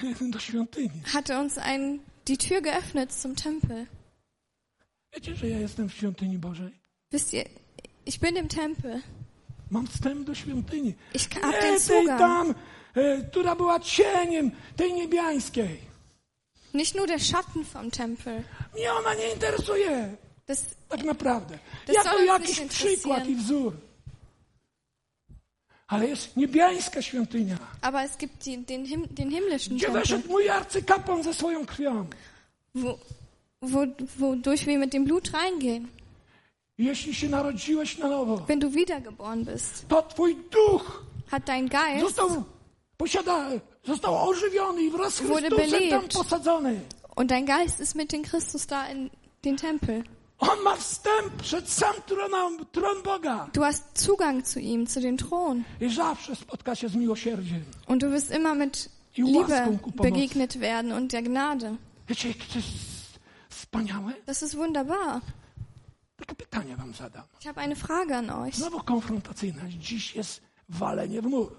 do 0.32 0.38
świątyni. 0.38 1.02
hat 1.04 1.30
er 1.30 1.38
uns 1.40 1.58
ein, 1.58 1.98
die 2.26 2.36
Tür 2.38 2.62
geöffnet 2.62 3.12
zum 3.22 3.34
Tempel. 3.36 3.86
Wiecie, 5.14 5.34
że 5.34 5.48
ja 5.48 5.58
jestem 5.58 5.88
w 5.88 5.92
świątyni 5.94 6.38
Bożej? 6.38 6.70
Wisst 7.12 7.32
ihr, 7.34 7.44
ich 8.06 8.18
bin 8.20 8.36
im 8.36 8.48
Tempel. 8.48 9.00
Mam 9.70 9.86
wstęp 9.86 10.26
do 10.26 10.34
świątyni. 10.34 10.94
Ich 11.14 11.28
hab 11.28 11.44
Nie 11.54 11.60
den 11.60 11.60
tej 11.60 11.80
Zugang. 11.80 12.18
tam, 12.18 12.54
e, 12.94 13.22
która 13.30 13.56
była 13.56 13.80
cieniem 13.80 14.50
tej 14.76 14.92
niebiańskiej. 14.92 15.80
Nicht 16.74 16.94
nur 16.94 17.06
der 17.06 17.20
Schatten 17.20 17.64
vom 17.64 17.90
Tempel. 17.90 18.42
Mnie 18.74 18.92
ona 18.92 19.14
nie 19.14 19.32
interesuje, 19.34 20.16
Das, 20.46 20.64
tak 20.88 21.04
naprawdę. 21.04 21.58
To 21.86 21.92
Jako 21.92 22.10
soll 22.10 22.28
uns 22.28 22.28
jakiś 22.58 22.60
przykład 22.60 23.26
i 23.26 23.36
wzór. 23.36 23.72
Ale 25.88 26.08
jest 26.08 26.36
niebiańska 26.36 27.02
świątynia, 27.02 27.56
aber 27.82 28.04
es 28.04 28.16
gibt 28.16 28.44
die, 28.44 28.58
den, 28.58 28.86
Him, 28.86 29.06
den 29.10 29.30
himmlischen 29.30 29.76
gdzie 29.76 29.90
weszedł 29.90 30.28
mój 30.28 30.48
arcykapłan 30.48 31.22
ze 31.22 31.34
swoją 31.34 31.66
krwią. 31.66 32.06
wo, 32.74 32.98
wo, 33.62 33.80
wodurch 34.18 34.64
wir 34.64 34.78
mit 34.78 34.92
dem 34.92 35.04
Blut 35.04 35.30
reingehen. 35.30 35.88
Jeśli 36.78 37.14
się 37.14 37.28
narodziłeś 37.28 37.98
na 37.98 38.08
nowo, 38.08 38.36
Wenn 38.48 38.58
du 38.60 38.70
wiedergeboren 38.70 39.44
bist, 39.44 39.88
to 39.88 40.02
twój 40.02 40.36
duch 40.50 41.02
hat 41.26 41.44
dein 41.44 41.68
Geist 41.68 42.00
został, 42.06 42.44
posiada, 42.96 43.50
został 43.84 44.28
ożywiony 44.28 44.82
i 44.82 44.90
wraz 44.90 45.14
z 45.14 45.18
Chrystusem 45.20 45.90
tam 45.90 46.08
posadzony. 46.08 46.80
und 47.16 47.30
dein 47.30 47.46
Geist 47.46 47.80
ist 47.80 47.94
mit 47.94 48.12
dem 48.12 48.22
Christus 48.24 48.66
da 48.66 48.88
in 48.92 49.10
den 49.42 49.56
Tempel. 49.56 50.02
Du 53.52 53.64
hast 53.64 53.98
Zugang 53.98 54.44
zu 54.44 54.60
ihm, 54.60 54.86
zu 54.86 55.00
dem 55.00 55.16
Thron. 55.16 55.64
Und 57.86 58.02
du 58.02 58.10
wirst 58.12 58.30
immer 58.30 58.54
mit 58.54 58.90
Liebe 59.14 59.80
begegnet 59.94 60.60
werden 60.60 60.92
und 60.92 61.12
der 61.12 61.22
Gnade. 61.22 61.78
Das 64.26 64.42
ist 64.42 64.56
wunderbar. 64.56 65.22
Ich 67.40 67.48
habe 67.48 67.60
eine 67.60 67.76
Frage 67.76 68.16
an 68.16 68.30
euch. 68.30 68.54
Znowu 68.54 68.78
konfrontacyjna. 68.78 69.62
Dziś 69.80 70.14
jest 70.14 70.40
walenie 70.68 71.22
w 71.22 71.26
mur. 71.26 71.52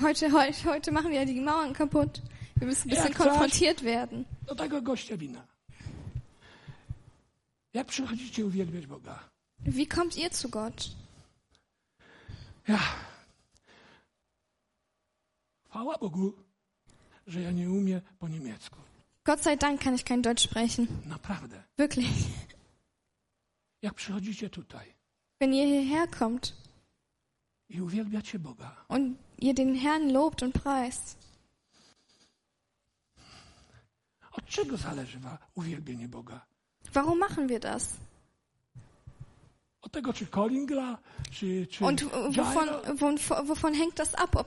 Heute, 0.00 0.30
heute, 0.32 0.64
heute 0.64 0.92
machen 0.92 1.10
wir 1.10 1.26
die 1.26 1.40
Mauern 1.40 1.72
kaputt. 1.72 2.22
Wir 2.56 2.66
müssen 2.66 2.90
ein 2.90 2.96
bisschen 2.96 3.14
konfrontiert 3.14 3.82
werden. 3.82 4.24
Do 4.46 4.54
tego 4.54 4.82
gościa 4.82 5.16
wina. 5.16 5.46
Jak 7.74 7.86
przychodzicie 7.86 8.46
uwielbiać 8.46 8.86
Boga? 8.86 9.30
Wie 9.58 9.86
kommt 9.86 10.16
ihr 10.16 10.34
zu 10.34 10.48
Gott? 10.48 10.88
Ja. 12.68 12.78
Chwała 15.64 15.98
Bogu, 15.98 16.32
że 17.26 17.40
ja 17.40 17.50
nie 17.52 17.70
umiem 17.70 18.00
po 18.18 18.28
niemiecku. 18.28 18.76
Gott 19.24 19.42
sei 19.42 19.56
Dank 19.56 19.80
kann 19.80 19.94
ich 19.94 20.04
kein 20.04 20.22
Deutsch 20.22 20.44
sprechen. 20.44 20.86
Naprawdę. 21.06 21.62
Wirklich. 21.78 22.08
Jak 23.82 23.94
przychodzicie 23.94 24.50
tutaj 24.50 24.94
Wenn 25.40 25.54
ihr 25.54 25.66
hierher 25.66 26.10
kommt 26.10 26.54
i 27.68 27.80
uwielbiacie 27.80 28.38
Boga, 28.38 28.84
und 28.88 29.18
ihr 29.38 29.54
den 29.54 29.74
Herrn 29.74 30.10
lobt 30.12 30.42
und 30.42 30.54
preist, 30.62 31.16
od 34.32 34.46
czego 34.46 34.76
zależy 34.76 35.18
wa- 35.20 35.38
uwielbienie 35.54 36.08
Boga? 36.08 36.46
Warum 36.92 37.18
machen 37.18 37.48
wir 37.48 37.60
das? 37.60 37.96
Od 39.82 39.92
tego, 39.92 40.12
czy 40.12 40.26
Colin 40.26 40.66
gra, 40.66 40.98
czy, 41.30 41.66
czy 41.70 41.84
Und 41.84 42.02
wovon, 42.04 42.66
Jairo? 42.66 42.82
wovon, 42.94 43.18
wovon 43.44 43.74
hängt 43.74 43.94
das 43.98 44.14
ab? 44.14 44.36
Ob, 44.36 44.46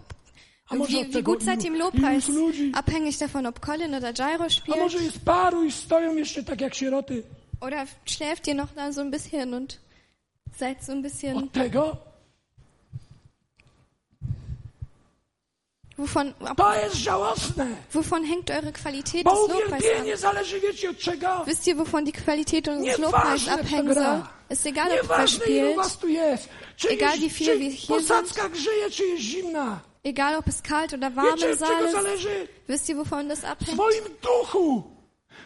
wie, 0.89 1.05
wie 1.13 1.23
gut 1.23 1.43
seid 1.43 1.63
ihr 1.63 1.71
im 1.71 1.75
Lobpreis? 1.77 2.29
Abhängig 2.73 3.17
davon, 3.17 3.45
ob 3.45 3.59
Colin 3.65 3.93
oder 3.95 4.13
Gyro 4.13 4.45
A 4.45 4.49
spielt? 4.49 4.79
może 4.79 4.97
jest 5.03 5.25
paru 5.25 5.63
i 5.63 5.71
stoją 5.71 6.15
jeszcze 6.15 6.43
tak 6.43 6.61
jak 6.61 6.75
sieroty? 6.75 7.23
Oder 7.61 7.87
schläft 8.05 8.47
ihr 8.47 8.55
noch 8.55 8.73
da 8.75 8.91
so 8.91 9.01
ein 9.01 9.11
bisschen 9.11 9.53
und 9.53 9.79
seid 10.57 10.83
so 10.83 10.91
ein 10.91 11.01
bisschen. 11.01 11.37
Od 11.37 11.51
tego 11.51 11.97
Wovon, 15.97 16.33
to 16.57 16.75
jest 16.75 16.95
żałosne. 16.95 17.67
wovon 17.93 18.25
hängt 18.25 18.49
eure 18.49 18.71
Qualität 18.73 19.23
des 19.23 19.33
Lobpreises 19.33 20.23
ab? 20.25 20.45
wiecie 20.61 20.89
od 20.89 20.97
czego? 20.97 21.45
Wisst 21.47 21.67
ihr, 21.67 21.75
wovon 21.77 22.03
die 22.05 22.13
Qualität 22.13 22.67
unseres 22.67 22.97
Lobpreises 22.99 23.47
abhängen 23.47 23.93
soll? 23.93 24.21
Ist 24.49 24.65
egal, 24.65 24.87
ob 24.91 25.47
ilu 25.47 25.83
spielt, 25.89 26.49
Egal, 26.89 27.17
wie 27.19 27.29
czy 27.29 27.59
wir 27.59 27.71
hier 27.71 27.87
posadzka 27.97 28.49
grzeje, 28.49 28.89
czy 28.91 29.05
jest 29.05 29.23
zimna. 29.23 29.79
egal 30.03 30.35
ob 30.35 30.47
es 30.47 30.61
kalt 30.61 30.93
oder 30.93 31.11
warm 31.15 31.35
Wiecie, 31.35 31.51
im 31.51 31.57
Saal 31.57 32.15
ist. 32.15 32.27
Wisst 32.69 32.89
ihr, 32.89 32.97
wovon 32.97 33.27
das 33.29 33.39
W 33.41 33.45
abhängt? 33.45 33.73
swoim 33.73 34.03
duchu. 34.21 34.83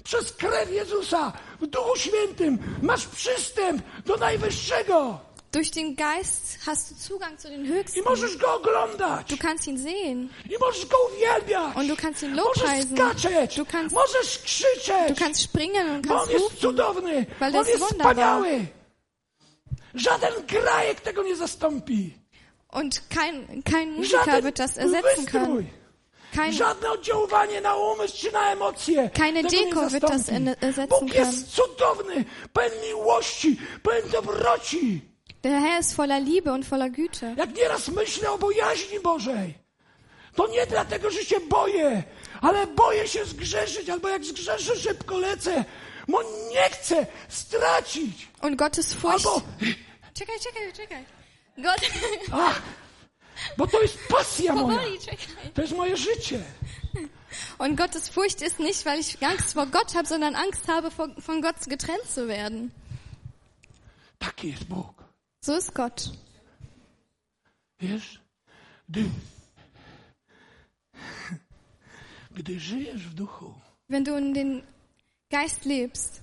Przez 0.04 0.32
krew 0.32 0.72
Jezusa, 0.72 1.34
w 1.62 1.68
Duchu 1.68 1.96
Świętym 1.98 2.58
masz 2.82 3.06
przystęp 3.08 3.82
do 4.06 4.18
Najwyższego 4.18 5.20
Durch 5.52 5.72
den 5.72 5.96
Geist 5.96 6.60
hast 6.68 6.92
du 6.92 6.96
Zugang 6.96 7.38
zu 7.40 7.50
den 7.50 7.66
i 7.66 7.70
Höchsten. 7.70 8.04
możesz 8.06 8.38
Go 8.38 8.54
oglądać. 8.54 9.28
Du 9.30 9.38
kannst 9.38 9.68
ihn 9.68 9.78
sehen. 9.80 10.30
I 10.50 10.58
możesz 10.60 10.86
Go 10.86 10.98
uwielbiać. 11.16 11.76
Und 11.76 11.88
du 11.90 11.96
kannst 11.96 12.24
ihn 12.24 12.36
Możesz 12.36 12.64
lobpreisen. 12.64 12.98
skaczeć. 12.98 13.56
Du 13.56 13.66
kannst- 13.66 13.94
możesz 13.96 14.38
Du 14.38 14.44
krzyczeć. 14.44 15.20
kannst 15.20 15.42
springen 15.42 15.90
und 15.90 16.08
Bo 16.08 16.14
On 16.14 16.20
kannst 16.20 16.34
jest 16.34 16.44
rufen. 16.46 16.60
cudowny. 16.60 17.26
Weil 17.40 17.56
On 17.58 17.68
jest 17.68 17.80
wunderbar. 17.80 18.16
wspaniały. 18.16 18.66
Żaden 19.96 20.34
grajek 20.48 21.02
tego 21.02 21.24
nie 21.24 21.36
zastąpi. 21.36 22.14
Und 22.72 23.02
kein, 23.10 23.64
kein 23.64 23.92
Musiker 23.92 24.26
Żaden 24.26 24.44
wird 24.44 24.58
das 24.58 24.78
ersetzen 24.78 25.26
können. 25.26 25.64
Kein, 26.36 26.54
Żadne 26.54 26.92
oddziaływanie 26.92 27.62
na 27.62 27.76
umysł 27.76 28.18
czy 28.18 28.32
na 28.32 28.52
emocje. 28.52 29.10
Keine 29.14 29.44
Deko 29.44 29.90
wird 29.90 30.04
das 30.10 30.30
ersetzen 30.30 30.88
Bóg 30.90 31.14
jest 31.14 31.48
cudowny, 31.56 32.26
pełen 32.54 32.72
miłości, 32.88 33.58
pełen 33.84 34.10
dobroci. 34.12 35.09
Der 35.44 35.62
Herr 35.62 35.80
ist 35.80 35.94
voller 35.98 36.20
Liebe 36.20 36.52
und 36.54 36.66
voller 36.66 36.90
Güte. 36.90 37.34
Jak 37.38 37.56
nieraz 37.56 37.88
myślę 37.88 38.32
o 38.32 38.38
bojaźni 38.38 39.00
Bożej, 39.00 39.54
to 40.36 40.48
nie 40.48 40.66
dlatego, 40.68 41.12
że 41.12 41.26
się 41.26 41.40
boję, 41.40 42.04
ale 42.42 42.68
boję 42.68 43.08
się 43.08 43.26
zgrzeszyć, 43.26 43.90
albo 43.90 44.10
jak 44.10 44.26
zgrzeszę, 44.26 44.76
szybko 44.76 45.18
lecę, 45.18 45.66
bo 46.08 46.24
nie 46.24 46.70
chcę 46.70 47.08
stracić. 47.30 48.28
Und 48.42 48.56
Gottes 48.56 48.94
Furcht. 48.94 49.26
Albo, 49.26 49.42
Czekaj, 50.14 50.36
czekaj, 50.40 50.74
czekaj. 50.74 51.06
Gott. 51.58 51.82
ach, 52.32 52.62
bo 53.58 53.68
to 53.68 53.82
jest 53.82 53.98
pasja 54.08 54.56
moja. 54.56 54.78
Powoli, 54.78 55.00
czekaj. 55.00 55.18
To 55.54 55.62
jest 55.62 55.74
moje 55.74 55.98
życie. 55.98 56.42
Und 57.60 57.78
Gottes 57.78 58.10
Furcht 58.10 58.42
ist 58.42 58.60
nicht, 58.60 58.86
weil 58.86 59.00
ich 59.00 59.24
Angst 59.24 59.54
vor 59.54 59.68
Gott 59.68 59.94
habe, 59.94 60.08
sondern 60.08 60.36
Angst 60.36 60.68
habe, 60.68 60.92
von 61.18 61.42
Gott 61.42 61.56
getrennt 61.68 62.10
zu 62.10 62.28
werden. 62.28 62.72
Taki 64.20 64.48
jest 64.52 64.64
Bóg. 64.64 64.99
So 65.42 65.58
ist 65.58 65.74
Gott. 65.74 66.12
Wiesz, 67.80 68.20
gdy, 68.90 69.10
gdy 72.32 72.60
żyjesz 72.60 73.08
w 73.08 73.14
duchu, 73.14 73.54
Wenn 73.90 74.04
du 74.04 74.18
in 74.18 74.34
den 74.34 74.62
Geist 75.32 75.66
lebst, 75.66 76.22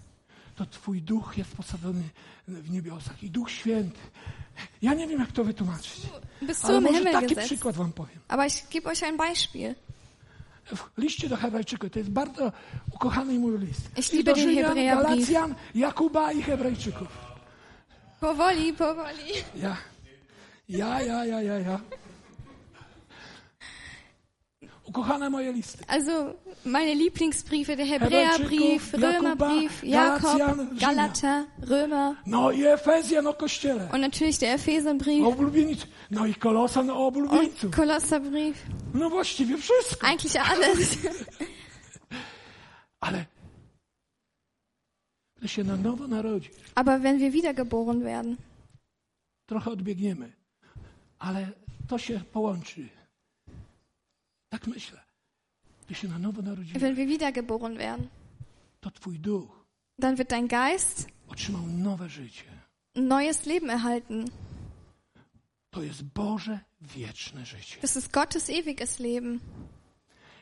to 0.56 0.66
twój 0.66 1.02
duch 1.02 1.38
jest 1.38 1.56
posadzony 1.56 2.02
w 2.48 2.70
niebiosach 2.70 3.22
i 3.22 3.30
Duch 3.30 3.50
Święty. 3.50 4.00
Ja 4.82 4.94
nie 4.94 5.06
wiem, 5.06 5.20
jak 5.20 5.32
to 5.32 5.44
wytłumaczyć, 5.44 6.00
bist 6.42 6.64
ale 6.64 6.80
może 6.80 6.94
Himmel 6.98 7.12
taki 7.12 7.26
gesetzt. 7.34 7.46
przykład 7.46 7.76
wam 7.76 7.92
powiem. 7.92 8.18
Aber 8.28 8.46
ich 8.46 8.68
gebe 8.70 8.90
euch 8.90 9.02
ein 9.02 9.16
Beispiel. 9.16 9.74
W 10.64 10.98
liście 10.98 11.28
do 11.28 11.36
Hebrajczyków, 11.36 11.90
to 11.90 11.98
jest 11.98 12.10
bardzo 12.10 12.52
ukochany 12.92 13.38
mój 13.38 13.58
list. 13.58 13.90
Ich 13.96 14.12
I 14.12 14.16
liebe 14.16 14.32
do 14.32 14.36
den 14.36 14.48
Rzymian. 14.48 14.74
Galacjan, 14.74 15.54
Jakuba 15.74 16.32
i 16.32 16.42
Hebrajczyków. 16.42 17.25
Powoli, 18.20 18.72
powoli. 18.72 19.32
Ja, 19.54 19.76
ja, 20.68 21.00
ja, 21.00 21.24
ja, 21.24 21.40
ja, 21.40 21.58
ja. 21.58 21.80
Ukochane 24.88 25.30
moje 25.30 25.52
listy. 25.52 25.84
Also 25.88 26.34
meine 26.64 26.94
Lieblingsbriefe, 26.94 27.76
der 27.76 27.86
Hebräerbrief, 27.86 28.94
Römerbrief, 28.94 29.82
Galatian, 29.82 29.90
Jakob, 29.90 30.40
Rzymian. 30.40 30.78
Galater, 30.78 31.44
Römer 31.70 32.16
No 32.24 32.50
i 32.52 32.64
Efezjan 32.66 33.26
o 33.26 33.32
Kościele. 33.34 33.88
und 33.92 34.00
natürlich 34.00 34.38
der 34.38 34.54
Epheserbrief 34.54 35.26
oblubienicu. 35.26 35.86
No 36.10 36.24
i 36.26 36.34
Kolosan 36.34 36.90
o 36.90 37.06
oblubieńcu. 37.06 37.66
und 37.66 37.74
Kolosserbrief. 37.76 38.56
No 38.94 39.10
właściwie 39.10 39.58
wszystko. 39.58 40.06
Eigentlich 40.06 40.40
alles. 40.50 40.98
Ale 43.00 43.26
gdy 45.46 45.54
się 45.54 45.64
na 45.64 45.76
nowo 45.76 46.08
narodzisz, 46.08 46.50
Aber 46.74 47.00
wenn 47.00 47.18
wir 47.18 47.32
wiedergeboren 47.32 48.02
werden, 48.02 48.36
trochę 49.46 49.70
odbiegniemy, 49.70 50.32
ale 51.18 51.52
to 51.88 51.98
się 51.98 52.20
połączy. 52.32 52.88
Tak 54.48 54.66
myślę. 54.66 55.00
Gdy 55.86 55.94
się 55.94 56.08
na 56.08 56.18
nowo 56.18 56.42
narodzisz, 56.42 56.78
wenn 56.78 56.94
wir 56.94 57.06
wiedergeboren 57.08 57.76
werden, 57.76 58.08
to 58.80 58.90
twój 58.90 59.18
duch 59.18 59.66
dann 59.98 60.18
wird 60.18 60.30
dein 60.30 60.48
Geist 60.48 61.08
otrzymał 61.28 61.66
nowe 61.66 62.08
życie. 62.08 62.44
neues 62.94 63.46
Leben 63.46 63.70
erhalten. 63.70 64.24
To 65.70 65.82
jest 65.82 66.02
Boże 66.02 66.60
wieczne 66.80 67.46
życie. 67.46 67.80
Das 67.82 67.96
ist 67.96 68.12
Gottes 68.12 68.50
ewiges 68.50 68.98
Leben. 68.98 69.40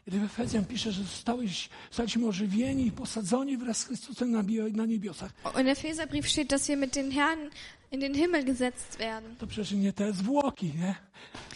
Gdy 0.06 0.20
w 0.20 0.24
Efezjan 0.24 0.64
pisze, 0.64 0.92
że 0.92 1.02
zostałeś, 1.02 1.68
zostaliśmy 1.90 2.26
ożywieni 2.26 2.86
i 2.86 2.92
posadzeni 2.92 3.56
wraz 3.56 3.78
z 3.78 3.84
Chrystusem 3.84 4.30
na, 4.30 4.42
na 4.72 4.86
niebiosach, 4.86 5.32
Und 5.44 5.58
im 5.58 5.68
Epheserbrief 5.68 6.28
steht, 6.28 6.48
dass 6.50 6.68
wir 6.68 6.76
mit 6.76 6.94
den 6.94 7.10
Herren 7.10 7.50
in 7.90 8.00
den 8.00 8.14
Himmel 8.14 8.44
gesetzt 8.44 8.98
werden. 8.98 9.36
to 9.38 9.46
przecież 9.46 9.72
nie 9.72 9.92
te 9.92 10.12
zwłoki, 10.12 10.66
nie? 10.66 10.94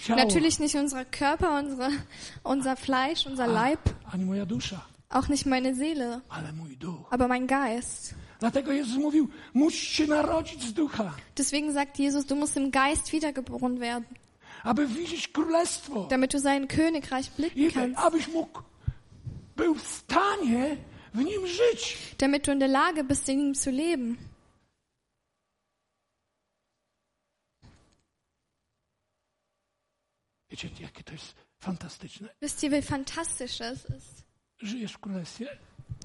Ciało, 0.04 0.20
Natürlich 0.24 0.58
nicht 0.60 0.74
unser 0.74 1.04
Körper, 1.10 1.50
unsere, 1.64 1.90
unser 2.44 2.76
Fleisch, 2.78 3.26
unser 3.26 3.48
Leib, 3.48 3.80
ani 4.12 4.24
moja 4.24 4.46
dusza, 4.46 4.80
auch 5.10 5.28
nicht 5.28 5.46
meine 5.46 5.74
Seele, 5.74 6.20
ale 6.28 6.52
mój 6.52 6.76
duch. 6.76 7.06
aber 7.10 7.28
mein 7.28 7.46
Geist. 7.46 8.14
Dlatego 8.40 8.72
Jezus 8.72 8.96
mówił, 8.96 9.28
musisz 9.54 9.88
się 9.88 10.06
narodzić 10.06 10.62
z 10.62 10.72
ducha, 10.72 11.14
Deswegen 11.36 11.74
sagt 11.74 11.98
Jesus, 11.98 12.24
du 12.26 12.36
musst 12.36 12.56
im 12.56 12.70
Geist 12.70 13.10
wiedergeboren 13.12 13.78
werden. 13.78 14.04
Damit 16.08 16.34
du 16.34 16.38
sein 16.38 16.68
Königreich 16.68 17.30
blicken 17.32 17.70
kannst, 17.72 17.98
damit 22.18 22.46
du 22.46 22.52
in 22.52 22.60
der 22.60 22.68
Lage 22.68 23.04
bist, 23.04 23.28
in 23.28 23.40
ihm 23.40 23.54
zu 23.54 23.70
leben. 23.70 24.18
Wiecie, 30.50 30.70
jakie 30.80 31.04
to 31.04 31.12
jest 31.12 31.34
fantastyczne? 31.58 32.28
Wisst 32.40 32.62
ihr, 32.62 32.72
wie 32.72 32.82
fantastisch 32.82 33.58
das 33.58 33.84
ist? 33.84 34.24
Żyjesz 34.58 34.92
w 34.92 34.98
królestwie, 34.98 35.48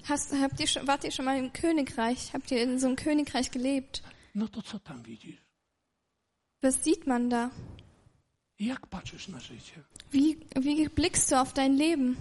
Hast, 0.08 0.32
habt 0.32 0.60
ihr 0.60 0.66
schon, 0.66 0.86
wart 0.86 1.04
ihr 1.04 1.10
schon 1.10 1.24
mal 1.24 1.38
im 1.38 1.52
Königreich? 1.52 2.32
Habt 2.34 2.50
ihr 2.50 2.62
in 2.62 2.78
so 2.78 2.86
einem 2.86 2.96
Königreich 2.96 3.50
gelebt? 3.50 4.02
no 4.34 4.48
to 4.48 4.62
co 4.62 4.78
tam 4.78 5.04
widzisz? 5.06 5.38
Was 6.60 6.82
sieht 6.82 7.06
man 7.06 7.30
da? 7.30 7.50
Jak 8.66 8.86
patrzysz 8.86 9.28
na 9.28 9.40
życie? 9.40 9.72
Wie, 10.12 10.34
wie 10.56 10.90
blickst 10.90 11.30
du 11.30 11.36
auf 11.36 11.52
dein 11.52 11.76
Leben? 11.76 12.16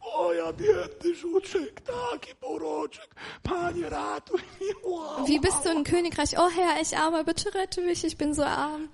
O, 0.00 0.32
ja 0.32 0.52
biedny 0.52 1.14
żuczek, 1.14 1.80
taki 1.80 2.34
poroczek. 2.34 3.14
Panie, 3.42 3.90
ratuj 3.90 4.40
mnie. 4.40 4.72
Wow. 4.84 5.28
Wie 5.28 5.40
bist 5.40 5.64
du 5.64 5.70
im 5.72 5.84
Königreich? 5.84 6.34
Oh 6.38 6.50
Herr, 6.56 6.80
ich 6.82 6.98
armer, 6.98 7.24
bitte 7.24 7.50
rette 7.54 7.80
mich, 7.80 8.04
ich 8.04 8.16
bin 8.16 8.34
so 8.34 8.46
arm. 8.46 8.88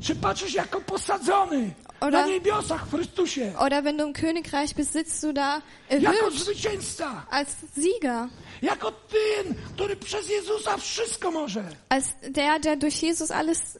Czy 0.00 0.14
patrzysz 0.14 0.54
jako 0.54 0.80
posadzony 0.80 1.74
Oder- 2.00 2.20
na 2.22 2.26
niebiosach 2.26 2.86
w 2.86 2.90
Chrystusie? 2.90 3.52
Oder 3.58 3.84
wenn 3.84 3.96
du 3.98 4.04
im 4.06 4.12
Königreich 4.12 4.74
bist, 4.74 4.92
sitzt 4.92 5.22
du 5.22 5.32
da 5.32 5.62
Jako 5.90 6.06
erhöht 6.12 6.34
zwycięzca. 6.38 7.26
als 7.30 7.48
Sieger, 7.74 8.28
Jako 8.62 8.92
ten, 8.92 9.54
który 9.74 9.96
przez 9.96 10.30
Jezusa 10.30 10.76
wszystko 10.76 11.30
może. 11.30 11.64
als 11.88 12.04
der, 12.30 12.60
der 12.60 12.76
durch 12.78 13.02
Jesus 13.02 13.30
alles 13.30 13.78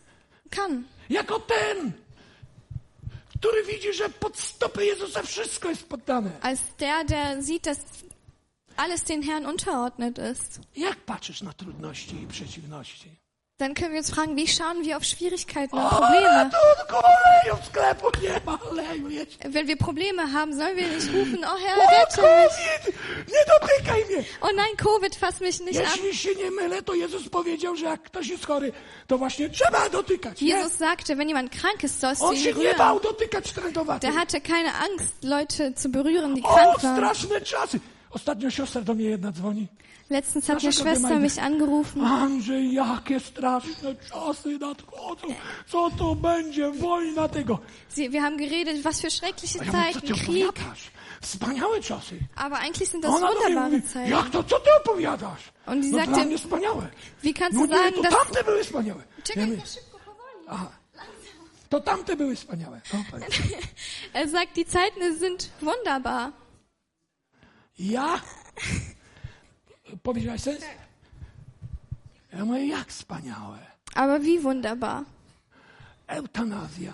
kann, 0.51 0.85
Jako 1.11 1.41
ten, 1.41 1.93
który 3.35 3.65
widzi, 3.65 3.93
że 3.93 4.09
pod 4.09 4.39
stopy 4.39 4.85
Jezusa 4.87 5.23
wszystko 5.23 5.69
jest 5.71 5.89
poddane. 5.89 6.31
als 6.43 6.61
der, 6.79 7.07
der 7.07 7.43
sieht, 7.45 7.65
dass 7.65 7.79
alles 8.77 9.05
den 9.05 9.23
Herrn 9.23 9.47
unterordnet 9.47 10.19
ist. 10.19 10.61
Jak 10.77 10.97
patrzysz 10.97 11.43
na 11.43 11.53
trudności 11.53 12.23
i 12.23 12.27
przeciwności? 12.27 13.11
Dann 13.59 13.75
können 13.75 13.91
wir 13.91 13.99
uns 13.99 14.11
fragen, 14.11 14.37
wie 14.37 14.47
schauen 14.47 14.85
wir 14.85 14.97
auf 14.97 15.03
Schwierigkeiten 15.03 15.77
und 15.77 15.89
Probleme? 15.89 16.49
Wenn 19.51 19.67
wir 19.67 19.77
Probleme 19.77 20.33
haben, 20.33 20.55
sollen 20.55 20.77
wir 20.77 20.87
nicht 20.87 21.09
rufen, 21.13 21.45
oh 21.45 21.57
Herr, 21.59 21.77
rette 21.77 22.23
mich. 22.23 22.95
Oh 24.41 24.49
nein, 24.55 24.77
Covid, 24.77 25.13
fass 25.17 25.41
mich 25.41 25.59
nicht 25.61 25.81
an. 25.81 25.87
Jesus 30.37 30.79
sagte, 30.79 31.19
wenn 31.19 31.27
jemand 31.29 31.51
krank 31.51 31.83
ist, 31.83 32.01
sollst 32.01 32.23
du 32.23 32.27
ihn 32.33 32.55
trędowatych. 32.55 32.79
Der 34.09 34.15
hatte 34.21 34.41
keine 34.41 34.73
Angst, 34.75 35.25
Leute 35.25 35.75
zu 35.75 35.89
berühren, 35.89 36.37
die 36.37 36.43
krank 36.43 36.57
waren. 36.85 36.97
Ostatnio 38.11 38.49
siostra 38.51 38.81
do 38.81 38.95
mnie 38.95 39.11
jedna 39.11 39.31
dzwoni. 39.33 39.69
Letztens 40.11 40.49
hat 40.49 40.63
eine 40.63 40.73
Schwester 40.73 41.19
mich 41.21 41.39
angerufen. 41.43 42.03
Andrzej, 42.05 42.73
jakie 42.73 43.21
straszne 43.21 43.95
czasy 44.11 44.59
nadchodzą. 44.59 45.27
Co 45.67 45.91
to 45.99 46.15
będzie? 46.15 46.71
Wojna 46.71 47.29
tego. 47.29 47.59
Sie, 47.95 48.11
wir 48.11 48.23
haben 48.23 48.39
geredet, 48.39 48.83
was 48.83 49.01
für 49.01 49.11
schreckliche 49.11 49.59
Zeiten, 49.59 50.01
Krieg. 50.01 50.23
opowiadasz? 50.23 50.91
Wspaniałe 51.21 51.81
czasy. 51.81 52.19
Aber 52.37 52.59
eigentlich 52.61 52.89
sind 52.91 53.03
das 53.05 53.13
Ona 53.15 53.29
wunderbare 53.33 53.71
mówi, 53.71 53.89
Zeiten. 53.89 54.11
jak 54.11 54.31
to, 54.31 54.45
co 54.45 54.61
ty 54.61 54.71
opowiadasz? 54.81 55.43
Und 55.67 55.83
die 55.83 55.91
No 55.91 55.99
sagte, 55.99 56.15
dla 56.15 56.25
mnie 56.25 56.39
wspaniałe. 56.39 56.89
wie 57.23 57.35
kannst 57.35 57.59
No 57.59 57.67
du 57.67 57.73
nie, 57.73 57.79
sagen, 57.79 57.95
to 57.95 58.03
dass... 58.03 58.15
tamte 58.15 58.45
były 58.45 58.65
wspaniałe. 58.65 59.03
Ja 59.19 59.23
Czekaj, 59.25 59.47
mówię, 59.47 59.59
to 59.63 59.67
szybko, 59.69 59.99
powoli. 59.99 60.47
aha, 60.49 60.71
to 61.69 61.81
tamte 61.81 62.17
były 62.17 62.37
wspaniałe. 62.37 62.81
No, 62.95 63.05
powiedz. 63.11 63.35
Er 64.15 64.29
sagt, 64.31 64.55
die 64.55 64.65
Zeiten 64.65 65.19
sind 65.19 65.51
wunderbar. 65.63 66.33
Ja? 67.79 68.21
Powiedziałaś 70.03 70.41
sens? 70.41 70.61
Ja 72.33 72.45
mówię, 72.45 72.67
jak 72.67 72.89
wspaniałe. 72.89 73.59
Aber 73.95 74.21
wie 74.23 74.41
wunderbar. 74.41 75.05
Eutanazja, 76.07 76.93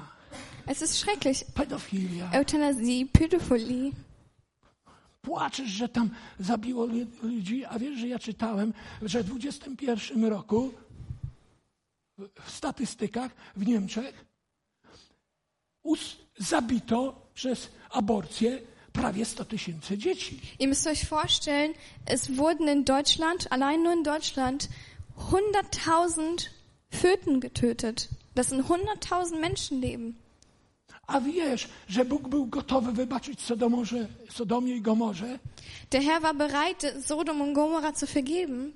Es 0.67 0.83
ist 0.83 0.95
schrecklich. 0.99 1.45
pedofilia. 1.55 2.31
Euthanasie, 2.33 3.07
Pädophilie. 3.13 3.91
Płaczesz, 5.23 5.71
że 5.71 5.89
tam 5.89 6.11
zabiło 6.41 6.87
lu- 6.87 7.07
ludzi, 7.23 7.65
a 7.65 7.79
wiesz, 7.79 7.99
że 7.99 8.09
ja 8.09 8.19
czytałem, 8.19 8.73
że 9.03 9.23
w 9.23 9.37
XXI 9.45 10.29
roku 10.29 10.73
w- 12.19 12.29
w 12.45 12.51
statystykach 12.51 13.33
w 13.57 13.67
Niemczech 13.67 14.25
us- 15.83 16.17
zabito 16.39 17.27
przez 17.35 17.69
aborcję 17.91 18.59
prawie 18.95 19.25
100 19.25 19.45
tysięcy 19.45 19.99
dzieci. 19.99 20.41
Ihr 20.59 20.69
müsst 20.69 20.87
euch 20.87 21.05
vorstellen, 21.09 21.75
es 22.07 22.29
wurden 22.37 22.69
in 22.69 22.85
Deutschland, 22.85 23.47
allein 23.53 23.83
nur 23.83 23.93
in 23.93 24.05
Deutschland, 24.05 24.69
100.000 25.31 26.49
Föten 26.91 27.41
getötet. 27.41 28.09
Das 28.35 28.49
sind 28.49 28.63
100.000 28.67 29.41
Menschenleben. 29.41 30.15
A 31.07 31.21
wiesz, 31.21 31.69
że 31.89 32.05
Bóg 32.05 32.29
był 32.29 32.47
gotowy 32.47 32.93
wybaczyć 32.93 33.41
Sodomorze, 33.41 34.09
Sodomie 34.31 34.77
i 34.77 34.81
Gomorze, 34.81 35.39
Der 35.93 36.03
Herr 36.03 36.23
war 36.23 36.35
bereit, 36.35 36.83
Sodom 37.07 37.41
und 37.41 37.55
Gomorra 37.55 37.93
zu 37.93 38.07
vergeben, 38.07 38.73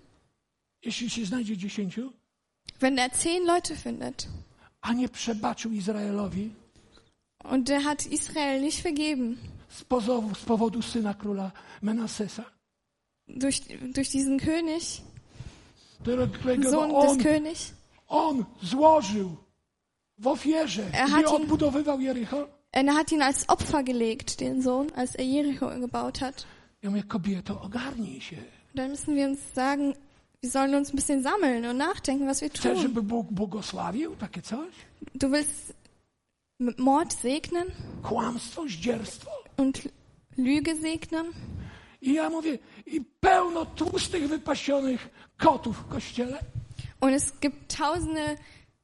jeśli 0.82 1.10
się 1.10 1.24
znajdzie 1.26 1.56
dziesięciu, 1.56 2.12
wenn 2.80 2.98
er 2.98 3.10
zehn 3.16 3.44
Leute 3.46 3.76
findet. 3.76 4.28
a 4.80 4.92
nie 4.92 5.08
przebaczył 5.08 5.72
Izraelowi 5.72 6.50
Und 7.44 7.68
der 7.68 7.80
hat 7.82 8.06
Israel 8.06 8.60
nicht 8.60 8.80
vergeben. 8.82 9.36
Z 9.68 9.84
pozowu, 9.84 10.34
z 10.34 10.44
powodu 10.44 10.82
syna 10.82 11.14
króla 11.14 11.52
Menasesa, 11.82 12.44
Durch, 13.28 13.60
durch 13.94 14.08
diesen 14.10 14.38
König, 14.40 15.02
którego 16.32 16.70
Sohn 16.70 16.90
on, 16.90 17.16
des 17.18 17.26
Königs. 17.26 17.72
on 18.08 18.44
złożył 18.62 19.36
w 20.18 20.26
ofierze, 20.26 20.82
Er 20.92 21.04
gdy 21.06 21.12
hat 21.12 21.26
ihn- 21.26 21.34
odbudowywał 21.36 22.00
Jericho. 22.00 22.48
Er 22.72 22.86
hat 22.86 23.12
ihn 23.12 23.22
als 23.22 23.44
Opfer 23.48 23.84
gelegt, 23.84 24.40
den 24.40 24.62
Sohn, 24.62 24.86
als 24.96 25.16
er 25.16 25.24
Jericho 25.26 25.68
gebaut 25.80 26.18
hat. 26.20 26.44
Ja 26.82 26.90
mówię, 26.90 27.02
kobieto, 27.02 27.60
ogarnij 27.62 28.20
się. 28.20 28.36
Dann 28.74 28.90
müssen 28.92 29.14
wir 29.14 29.28
uns 29.28 29.38
sagen, 29.54 29.94
wir 30.42 30.50
sollen 30.50 30.74
uns 30.74 30.90
ein 30.90 30.96
bisschen 30.96 31.22
sammeln 31.22 31.64
und 31.66 31.78
nachdenken, 31.78 32.26
was 32.26 32.40
wir 32.40 32.50
Chcesz, 32.50 32.72
tun. 32.74 32.82
żeby 32.82 33.02
Bóg 33.02 33.26
błogosławił 33.32 34.16
takie 34.16 34.42
coś? 34.42 34.68
Du 35.14 35.28
willst 35.30 35.72
Mord 36.78 37.12
segnen 37.14 37.66
Kłamstwo, 38.02 38.62
zdzierstwo? 38.68 39.30
Und 39.58 39.88
Lüge 40.36 40.74
segnen? 40.80 41.26
I 42.00 42.12
ja 42.14 42.30
mówię, 42.30 42.58
i 42.86 43.00
pełno 43.20 43.66
tłustych, 43.66 44.28
wypasionych 44.28 45.08
kotów 45.38 45.76
w 45.76 45.88
kościele. 45.88 46.38
Und 47.00 47.14
es 47.14 47.32
gibt 47.40 47.76
tausende 47.76 48.36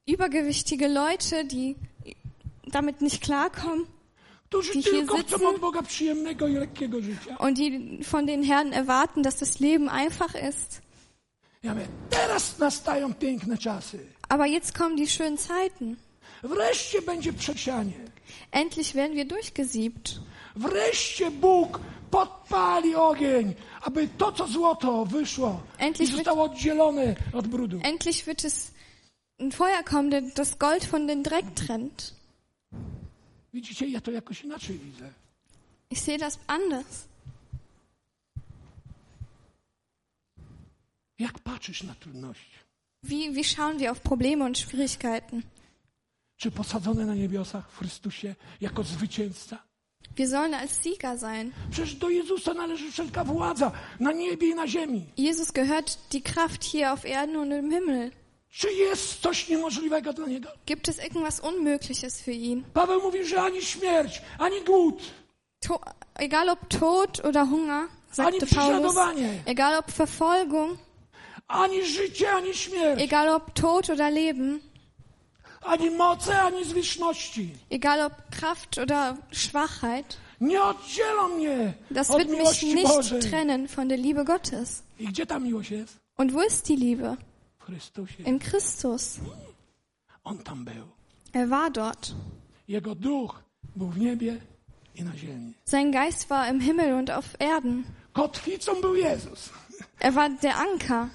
übergewichtige 0.07 0.89
Leute, 0.89 1.45
die 1.45 1.75
damit 2.67 3.01
nicht 3.01 3.23
klarkommen 3.23 3.87
którzy 4.55 4.73
Die 4.73 4.83
hier 4.83 5.07
sitzen. 5.07 5.41
und 7.39 7.59
die 7.59 8.05
von 8.05 8.27
den 8.27 8.43
Herren 8.45 8.73
erwarten, 8.73 9.23
dass 9.23 9.37
das 9.39 9.59
Leben 9.59 9.89
einfach 9.89 10.35
ist. 10.35 10.81
Ja 11.63 11.75
mówię, 11.75 11.87
teraz 12.11 12.59
nastają 12.59 13.15
piękne 13.15 13.59
czasy. 13.59 13.99
Aber 14.29 14.47
jetzt 14.47 14.75
kommen 14.75 14.97
die 14.97 15.07
schönen 15.07 15.39
Zeiten. 15.39 15.97
Wreszcie 16.43 17.03
będzie 17.03 17.33
przesianie. 17.33 17.93
Endlich 18.53 18.95
werden 18.95 19.17
wir 19.17 19.25
durchgesiebt. 19.25 20.21
Wreszcie 20.57 21.31
Bóg 21.31 21.81
podpali 22.11 22.95
ogień, 22.95 23.55
aby 23.83 24.09
to, 24.09 24.33
co 24.33 24.47
złoto 24.49 25.05
wyszło 25.07 25.63
i 25.79 25.83
Endlich 25.83 26.11
wird- 26.11 26.17
zostało 26.17 26.43
oddzielone 26.45 27.17
od 27.33 27.47
brudu. 27.47 27.81
Endlich 27.83 28.25
wird 28.27 28.45
es 28.45 28.71
ein 29.41 29.53
Feuer 29.53 29.85
kommen, 29.85 30.31
das 30.37 30.55
Gold 30.59 30.85
von 30.85 31.07
dem 31.07 31.23
Dreck 31.23 31.47
trennt. 31.55 32.15
Widzicie, 33.53 33.87
ja 33.89 34.01
to 34.01 34.11
jakoś 34.11 34.45
inaczej 34.45 34.79
widzę. 34.79 35.13
Ich 35.91 36.01
sehe 36.01 36.19
das 36.19 36.39
anders. 36.47 37.09
Jak 41.19 41.39
patrzysz 41.39 41.83
na 41.83 41.95
trudności? 41.95 42.59
Wie, 43.03 43.33
wie 43.33 43.45
schauen 43.45 43.79
wir 43.79 43.91
auf 43.91 44.01
Probleme 44.01 44.45
und 44.45 44.59
Schwierigkeiten? 44.59 45.43
Czy 46.37 46.51
posadzone 46.51 47.07
na 47.07 47.15
niebiosach 47.15 47.71
w 47.71 47.79
Chrystusie 47.79 48.35
jako 48.61 48.83
zwycięzca? 48.83 49.59
Wir 50.17 50.29
sollen 50.29 50.55
als 50.55 50.83
Sieger 50.83 51.19
sein. 51.19 51.53
Przecież 51.71 51.95
do 51.95 52.09
Jezusa 52.09 52.55
należy 52.55 52.93
wszelka 52.93 53.25
władza 53.25 53.73
na 54.01 54.13
niebie 54.13 54.49
i 54.49 54.55
na 54.55 54.67
ziemi. 54.67 55.07
Jesus 55.17 55.53
gehört 55.53 55.99
die 56.13 56.23
Kraft 56.23 56.65
hier 56.65 56.93
auf 56.93 57.05
Erden 57.05 57.37
und 57.37 57.53
im 57.53 57.71
Himmel. 57.71 58.11
Czy 58.51 58.73
jest 58.73 59.21
coś 59.21 59.49
niemożliwego 59.49 60.13
dla 60.13 60.27
Niego? 60.27 60.49
Gibt 60.67 60.89
es 60.89 60.99
irgendwas 60.99 61.41
Unmögliches 61.41 62.21
für 62.23 62.33
ihn? 62.33 62.65
Paweł 62.75 63.03
mówi, 63.03 63.25
że 63.25 63.43
ani 63.43 63.63
śmierć, 63.63 64.23
ani 64.39 64.61
głód, 64.65 65.03
To 65.61 65.81
egal 66.15 66.49
ob 66.49 66.69
Tod 66.69 67.25
oder 67.25 67.47
Hunger, 67.47 67.89
sagte 68.13 68.47
Paulus, 68.47 68.97
egal 69.47 69.75
ob 69.79 69.91
Verfolgung, 69.93 70.79
ani 71.49 71.85
życie, 71.85 72.33
ani 72.33 72.55
śmierć, 72.55 73.03
egal 73.03 73.29
ob 73.29 73.53
Tod 73.55 73.91
oder 73.91 74.13
Leben, 74.13 74.61
ani 75.65 75.91
moce, 75.91 76.43
ani 76.43 76.63
egal 77.71 78.01
ob 78.07 78.13
Kraft 78.31 78.79
oder 78.79 79.17
Schwachheit, 79.33 80.17
nie 80.41 80.63
oddzielą 80.63 81.29
mnie 81.29 81.75
das 81.91 82.11
od 82.11 82.19
wird 82.19 82.31
mich 82.31 82.63
nicht 82.63 82.89
Bożej. 82.89 83.21
trennen 83.21 83.69
von 83.69 83.89
der 83.89 83.99
Liebe 83.99 84.25
Gottes. 84.25 84.83
I 84.99 85.07
gdzie 85.07 85.27
ta 85.27 85.39
miłość 85.39 85.71
jest? 85.71 85.97
Und 86.19 86.33
wo 86.33 86.43
ist 86.43 86.67
die 86.69 86.77
Liebe? 86.77 87.17
W 87.59 87.65
Chrystusie. 87.65 88.23
In 88.27 88.39
Christus. 88.39 89.19
On 90.25 90.39
tam 90.39 90.65
był. 90.65 90.87
Er 91.33 91.49
war 91.49 91.71
dort. 91.73 92.13
Jego 92.69 92.95
duch 92.95 93.43
był 93.77 93.89
w 93.89 93.99
niebie 93.99 94.41
i 94.95 95.03
na 95.05 95.17
ziemi. 95.17 95.53
Sein 95.65 95.93
Geist 95.93 96.29
war 96.29 96.49
im 96.51 96.61
Himmel 96.61 96.93
und 96.95 97.11
auf 97.11 97.25
Erden. 97.41 97.85
Kotwicą 98.13 98.81
był 98.81 98.95
Jezus, 98.95 99.51
Er 100.01 100.15
war 100.15 100.31
der 100.31 100.57
Anker. 100.57 101.09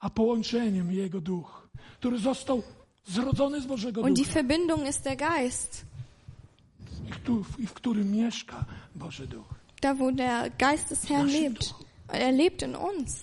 a 0.00 0.10
połączeniem 0.10 0.92
jego 0.92 1.20
duch, 1.20 1.68
który 1.98 2.18
został 2.18 2.62
zrodzony 3.08 3.60
z 3.60 3.66
Bożego 3.66 4.00
Und 4.00 4.16
die 4.16 4.24
Ducha 4.24 4.34
Verbindung 4.34 4.88
ist 4.88 5.02
der 5.04 5.16
Geist. 5.16 5.84
i, 7.08 7.10
któ- 7.10 7.44
i 7.58 7.66
w 7.66 7.72
którym 7.74 8.10
mieszka 8.12 8.64
Boży 8.94 9.26
Duch. 9.26 9.54
Da, 9.80 9.94
wo 9.94 10.12
der 10.12 10.50
Geist 10.58 10.88
des 10.90 11.04
Herrn 11.04 11.28
lebt. 11.28 11.58
duchu. 11.68 11.84
Er 12.08 12.34
lebt 12.34 12.62
in 12.62 12.76
uns. 12.76 13.22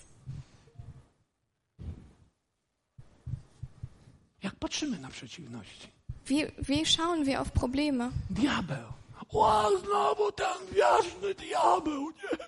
Jak 4.42 4.54
patrzymy 4.54 4.98
na 4.98 5.08
przeciwności? 5.08 5.88
Wie, 6.26 6.52
wie 6.58 6.86
schauen 6.86 7.24
wir 7.24 7.38
auf 7.40 7.50
Probleme? 7.52 8.10
Diabeł. 8.30 8.92
O, 9.32 9.78
znowu 9.80 10.32
ten 10.32 10.74
wiarzny 10.74 11.34
diabeł, 11.34 12.10
nie? 12.10 12.38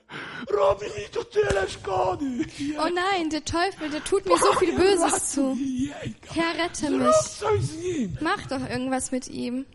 Robi 0.57 0.87
mi 0.87 1.09
tu 1.13 1.25
tyle 1.25 1.69
szkody. 1.69 2.45
Je- 2.59 2.79
Oh 2.81 2.89
nein, 2.91 3.29
der 3.31 3.45
Teufel, 3.45 3.91
der 3.91 4.05
tut 4.05 4.27
mir 4.27 4.39
so 4.39 4.53
viel 4.53 4.73
Böses 4.77 5.31
zu. 5.35 5.57
Herr, 6.35 6.55
rette 6.65 6.91
mich. 6.91 7.15
Mach 8.21 8.47
doch 8.47 8.71
irgendwas 8.71 9.11
mit 9.11 9.29
ihm. 9.29 9.67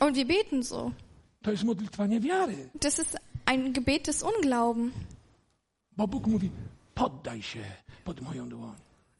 Und 0.00 0.16
wir 0.16 0.26
beten 0.26 0.62
so. 0.62 0.92
To. 1.42 2.78
Das 2.80 2.98
ist 2.98 3.16
ein 3.44 3.72
Gebet 3.72 4.06
des 4.06 4.22
Unglauben. 4.22 4.92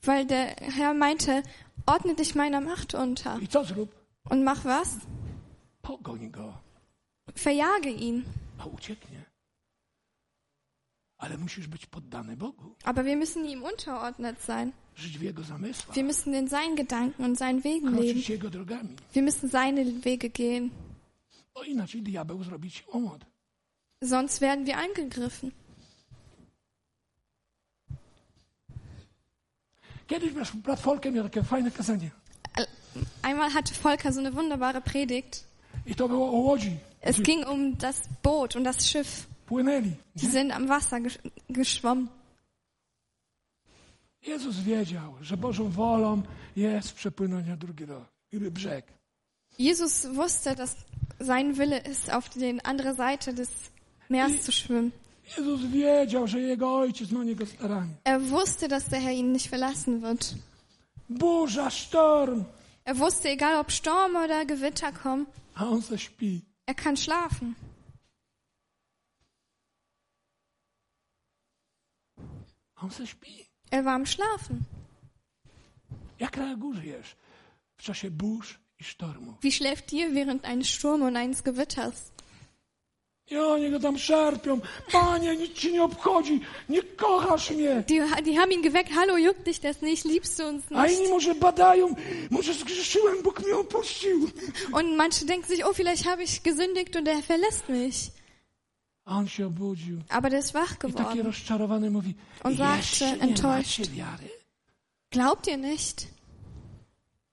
Weil 0.03 0.26
der 0.26 0.46
Herr 0.61 0.94
meinte, 0.94 1.42
ordne 1.86 2.14
dich 2.14 2.34
meiner 2.34 2.61
Macht 2.61 2.94
unter. 2.94 3.38
Und 4.30 4.44
mach 4.44 4.64
was? 4.64 4.96
Pogoń 5.89 6.30
go, 6.30 6.55
Verjage 7.36 7.91
ihn. 7.91 8.24
a 8.59 8.66
ucieknie. 8.66 9.24
Ale 11.18 11.39
musisz 11.39 11.66
być 11.66 11.86
poddany 11.86 12.36
Bogu, 12.36 12.74
Aber 12.84 13.05
wir 13.05 13.16
müssen 13.16 13.45
ihm 13.45 13.62
unterordnet 13.62 14.43
sein. 14.43 14.72
żyć 14.97 15.18
w 15.18 15.22
Jego 15.22 15.43
zamysłach, 15.43 15.97
Wir 15.97 16.05
müssen 16.05 16.34
in 16.34 16.49
seinen 16.49 16.76
Gedanken 16.76 17.24
und 17.24 17.39
seinen 17.39 17.62
Wegen 17.64 17.97
leben. 17.97 18.22
Jego 18.28 18.51
drogami. 18.51 18.97
Wir 19.14 19.22
müssen 19.22 19.51
seine 19.51 19.84
Wege 20.05 20.30
gehen. 20.30 20.70
Bo 21.55 21.62
inaczej 21.62 22.03
diabeł 22.03 22.45
zrobi 22.45 22.70
ci 22.70 22.82
łomot. 22.93 23.24
Sonst 24.05 24.41
werden 24.41 24.66
wir 24.66 24.76
angegriffen. 24.78 25.51
Kiedyś 30.07 30.32
brat 30.55 30.80
Folker 30.80 31.12
miał 31.12 31.24
takie 31.24 31.43
fajne 31.43 31.70
kazanie. 31.70 32.11
Einmal 33.22 33.51
hatte 33.51 33.74
Volker 33.74 34.12
so 34.12 34.20
eine 34.20 34.32
wunderbare 34.32 34.80
Predigt. 34.80 35.47
Es 37.01 37.22
ging 37.22 37.45
um 37.47 37.78
das 37.78 38.03
Boot 38.22 38.57
und 38.57 38.64
das 38.64 38.89
Schiff. 38.89 39.26
Die 40.14 40.26
sind 40.26 40.53
am 40.53 40.68
Wasser 40.68 41.01
gesch 41.01 41.18
geschwommen. 41.49 42.09
Jezus 44.22 44.61
wiedział, 44.61 45.14
że 45.22 45.36
Bożą 45.36 45.70
wolą 45.70 46.22
jest 46.57 46.93
przepłynąć 46.93 47.47
na 47.47 47.57
drugi 47.57 47.86
brzeg. 48.51 48.84
Jesus 49.59 50.07
wusste, 50.07 50.55
dass 50.55 50.76
sein 51.20 51.55
Wille 51.55 51.78
ist, 51.78 52.11
auf 52.11 52.28
die 52.28 52.59
andere 52.64 52.95
Seite 52.95 53.32
des 53.32 53.49
Meeres 54.09 54.43
zu 54.43 54.53
schwimmen. 54.53 54.91
Jezus 55.36 55.61
wiedział, 55.66 56.26
że 56.26 56.41
Jego 56.41 56.78
Ojciec 56.78 57.11
ma 57.11 57.24
Niego 57.24 57.47
staranie. 57.47 57.95
Er 58.05 58.20
wusste, 58.20 58.68
dass 58.68 58.89
der 58.89 59.01
Herr 59.01 59.12
ihn 59.12 59.32
nicht 59.32 59.49
verlassen 59.49 60.03
wird. 60.03 60.34
Burza, 61.09 61.70
sztorm, 61.70 62.45
Er 62.89 62.99
wusste, 62.99 63.28
egal 63.28 63.61
ob 63.61 63.70
Sturm 63.70 64.16
oder 64.16 64.47
Gewitter 64.47 64.93
kommen. 64.93 65.26
Er 66.67 66.75
kann 66.75 66.97
schlafen. 66.97 67.57
Er 73.71 73.85
war 73.85 73.95
am 73.95 74.07
Schlafen. 74.07 74.67
Wie 79.41 79.53
schläft 79.53 79.93
ihr 79.93 80.15
während 80.15 80.45
eines 80.45 80.69
Sturms 80.69 81.03
und 81.03 81.17
eines 81.17 81.43
Gewitters? 81.43 82.13
I 83.31 83.37
oni 83.37 83.70
go 83.70 83.81
tam 83.81 83.99
szarpią. 83.99 84.61
Panie, 84.93 85.37
nic 85.37 85.53
ci 85.59 85.72
nie 85.72 85.83
obchodzi. 85.85 86.41
Nie 86.68 86.83
kochasz 86.83 87.51
mnie. 87.51 87.85
Die, 87.89 88.03
die 88.24 88.39
haben 88.39 88.53
ihn 88.53 88.62
geweckt. 88.62 88.91
Hallo, 88.93 89.16
juckt 89.16 89.47
dich 89.47 89.61
das 89.61 89.83
nicht? 89.83 90.05
Liebst 90.05 90.39
du 90.39 90.49
uns 90.49 90.64
A 90.74 90.87
inni 90.87 90.99
nicht? 90.99 91.11
może 91.11 91.35
badają. 91.35 91.95
Może 92.31 92.55
zgrzeszyłem, 92.55 93.22
Bóg 93.22 93.41
mnie 93.45 93.57
opuścił. 93.57 94.29
Und 94.72 94.97
manche 94.97 95.24
denken 95.26 95.57
sich, 95.57 95.66
oh, 95.66 95.74
vielleicht 95.76 96.05
habe 96.05 96.22
ich 96.22 96.43
gesündigt 96.43 96.97
und 96.97 97.09
er 97.09 97.22
verlässt 97.22 97.68
mich. 97.68 98.11
A 99.05 99.16
on 99.18 99.29
się 99.29 99.47
obudził. 99.47 100.01
Aber 100.09 100.31
der 100.31 100.41
ist 100.41 100.53
wach 100.53 100.72
I 100.72 100.76
taki 100.76 100.93
geworden. 100.93 101.26
rozczarowany 101.26 101.91
mówi, 101.91 102.14
On 102.45 102.57
sagte, 102.57 103.07
enttäuscht. 103.20 103.81
Glaubt 105.11 105.47
ihr 105.49 105.59
nicht? 105.59 106.07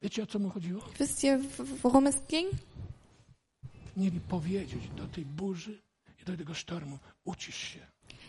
Wiecie, 0.02 0.24
o 0.24 0.26
co 0.26 0.40
mu 0.40 0.50
chodziło? 0.50 0.82
Wisst 1.00 1.24
ihr, 1.24 1.40
worum 1.84 2.08
es 2.08 2.16
ging? 2.30 2.52
Mieli 3.98 4.20
powiedzieć 4.20 4.88
do 4.98 5.08
tej 5.08 5.26
burzy 5.26 5.85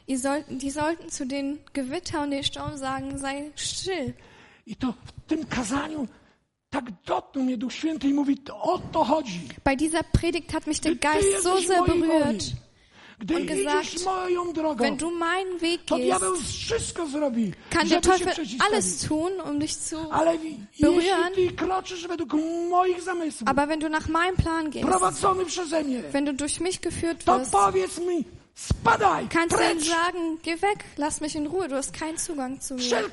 Ihr 0.07 0.19
sollten, 0.19 0.59
die 0.59 0.71
sollten 0.71 1.11
zu 1.11 1.27
den 1.27 1.59
Gewitter 1.73 2.23
und 2.23 2.31
den 2.31 2.45
Sturm 2.45 2.77
sagen, 2.77 3.19
sei 3.19 3.51
still. 3.57 4.15
I 4.65 4.77
to 4.77 4.93
w 4.93 5.29
tym 5.29 5.47
kazaniu 5.47 6.07
tak 6.71 6.85
dotknął 7.05 7.45
mnie 7.45 7.57
Duch 7.57 7.73
Święty 7.73 8.09
i 8.09 8.15
mówi, 8.15 8.39
o 8.53 8.79
to 8.79 9.05
chodzi. 9.05 9.49
Bei 9.65 9.77
dieser 9.77 10.05
Predigt 10.13 10.53
hat 10.53 10.67
mich 10.67 10.81
der 10.81 10.95
Geist 10.95 11.43
so 11.43 11.61
sehr 11.61 11.83
berührt. 11.83 12.53
Und 13.19 13.47
gesagt, 13.47 14.05
Wenn 14.79 14.99
du 14.99 15.11
meinen 15.11 15.61
Weg 15.61 15.87
gehst, 15.87 16.21
kann 17.71 17.89
der 17.89 18.03
Teufel 18.03 18.33
alles 18.59 19.03
tun, 19.07 19.41
um 19.41 19.59
dich 19.59 19.81
zu. 19.81 19.97
Berühren. 19.97 21.33
Aber 23.47 23.69
wenn 23.69 23.81
du 23.81 23.89
nach 23.89 24.09
meinem 24.09 24.37
Plan 24.37 24.71
gehst, 24.71 24.87
wenn 24.87 26.27
du 26.27 26.35
durch 26.35 26.61
mich 26.61 26.81
geführt 26.83 27.27
wirst, 27.27 27.55
spadaj, 28.59 29.27
kannst 29.29 29.57
du 29.57 29.63
ihm 29.63 29.81
sagen, 29.81 30.39
geh 30.43 30.61
weg, 30.63 30.85
lass 30.97 31.21
mich 31.21 31.37
in 31.37 31.47
Ruhe, 31.47 31.69
du 31.69 31.77
hast 31.77 31.93
keinen 31.93 32.17
Zugang 32.17 32.61
zu 32.61 32.75
mir. 32.75 33.11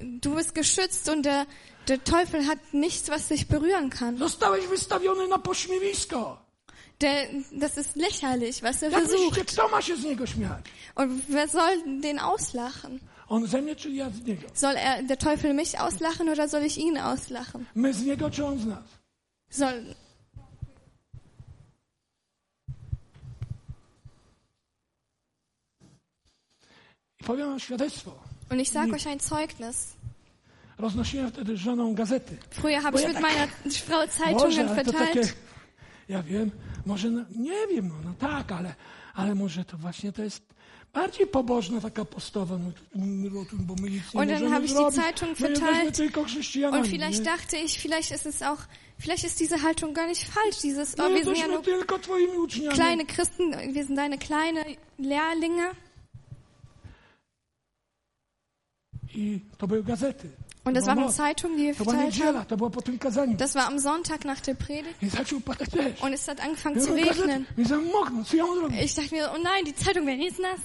Du 0.00 0.34
bist 0.34 0.54
geschützt 0.54 1.08
und 1.08 1.22
der, 1.24 1.46
der 1.88 2.04
Teufel 2.04 2.46
hat 2.46 2.58
nichts, 2.72 3.08
was 3.08 3.28
dich 3.28 3.48
berühren 3.48 3.90
kann. 3.90 4.18
Zostałeś 4.18 4.66
wystawiony 4.66 5.28
na 5.28 5.38
pośmiewisko. 5.38 6.45
Der, 7.00 7.28
das 7.52 7.76
ist 7.76 7.94
lächerlich, 7.96 8.62
was 8.62 8.82
er 8.82 8.90
versucht. 8.90 9.36
śmiać? 10.26 10.64
Und 10.94 11.22
wer 11.28 11.48
soll 11.48 12.00
den 12.00 12.18
auslachen? 12.18 13.00
Soll 14.54 14.76
er, 14.76 15.02
der 15.02 15.18
Teufel 15.18 15.52
mich 15.52 15.78
auslachen 15.78 16.28
oder 16.28 16.48
soll 16.48 16.62
ich 16.62 16.78
ihn 16.78 16.96
auslachen? 16.96 17.66
My 17.74 17.92
z 17.92 18.02
niego, 18.02 18.30
czy 18.30 18.44
on 18.44 18.58
z 18.58 18.66
nas? 18.66 18.84
Soll, 19.50 19.94
powiem 27.24 27.46
wam 27.48 27.60
świadectwo. 27.60 28.12
und 28.50 28.60
ich 28.60 28.70
sage 28.70 28.92
euch 28.92 29.06
ein 29.06 29.20
Zeugnis. 29.20 29.96
Roznosiłem 30.78 31.30
wtedy 31.30 31.56
z 31.56 31.60
żoną 31.60 31.94
gazety. 31.94 32.36
Früher 32.50 32.82
habe 32.82 32.98
ich 32.98 33.02
ja 33.02 33.08
mit 33.08 33.18
tak- 33.18 33.22
meiner 33.22 33.48
Frau 33.86 34.06
Zeitungen 34.06 34.68
verteilt. 34.68 35.34
Ja 36.08 36.22
wiem, 36.22 36.50
może, 36.86 37.10
no, 37.10 37.24
nie 37.36 37.66
wiem, 37.66 37.88
no, 37.88 37.94
no 38.04 38.14
tak, 38.18 38.52
ale, 38.52 38.74
ale 39.14 39.34
może 39.34 39.64
to 39.64 39.76
właśnie 39.78 40.12
to 40.12 40.22
jest 40.22 40.42
bardziej 40.96 41.26
pobożna 41.26 41.80
taka 41.80 42.04
postawa, 42.04 42.58
no, 42.58 42.70
bo 43.52 43.74
my 43.82 43.90
nic 43.90 44.14
nie 44.14 44.20
Und 44.20 44.30
dann 44.30 44.52
habe 44.52 44.64
ich 44.64 44.74
die. 44.74 44.92
Zeitung 44.92 45.36
verteilt. 45.36 46.00
Und 46.72 46.86
vielleicht 46.86 47.18
nie? 47.18 47.24
dachte 47.24 47.56
ich, 47.56 47.78
vielleicht 47.78 48.10
ist 48.12 48.26
es 48.26 48.42
auch, 48.42 48.58
vielleicht 48.98 49.24
ist 49.24 49.40
diese 49.40 49.62
Haltung 49.62 49.94
gar 49.94 50.06
nicht 50.06 50.24
falsch. 50.24 50.58
Dieses, 50.62 50.98
oh, 50.98 51.14
wir 51.14 51.24
sind 51.24 51.38
ja 51.38 51.48
nur 51.48 51.62
kleine 52.72 53.04
Christen, 53.04 53.52
wir 53.74 53.84
sind 53.84 53.96
deine 53.96 54.18
kleine 54.18 54.64
Lehrlinge. 54.98 55.70
I 59.14 59.40
to 59.58 59.66
były 59.66 59.82
gazety. 59.82 60.28
Und 60.66 60.74
das 60.74 60.86
waren 60.86 61.08
Zeitungen, 61.08 61.56
die 61.56 61.66
wir 61.66 61.74
verteilt 61.74 62.20
haben. 62.24 63.36
Das 63.36 63.54
war 63.54 63.68
am 63.68 63.78
Sonntag 63.78 64.24
nach 64.24 64.40
der 64.40 64.54
Predigt. 64.54 64.96
Und 66.00 66.12
es 66.12 66.26
hat 66.26 66.40
angefangen 66.40 66.80
zu 66.80 66.92
regnen. 66.92 67.46
Ich 67.56 68.94
dachte 68.94 69.14
mir, 69.14 69.30
oh 69.32 69.38
nein, 69.40 69.64
die 69.64 69.74
Zeitung 69.76 70.06
wäre 70.08 70.18
jetzt 70.18 70.40
nass. 70.40 70.58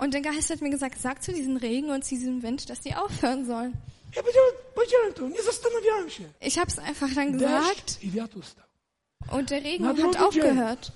Und 0.00 0.14
der 0.14 0.20
Geist 0.20 0.50
hat 0.50 0.60
mir 0.60 0.70
gesagt, 0.70 1.00
sag 1.00 1.22
zu 1.22 1.32
diesem 1.32 1.56
Regen 1.56 1.88
und 1.88 2.04
zu 2.04 2.10
diesem 2.14 2.42
Wind, 2.42 2.68
dass 2.68 2.80
die 2.80 2.94
aufhören 2.94 3.46
sollen. 3.46 3.72
Ich 6.40 6.58
habe 6.58 6.68
es 6.70 6.78
einfach 6.78 7.08
dann 7.14 7.32
gesagt. 7.32 7.98
Und 9.30 9.48
der 9.48 9.64
Regen 9.64 9.88
hat 9.88 10.20
aufgehört. 10.20 10.92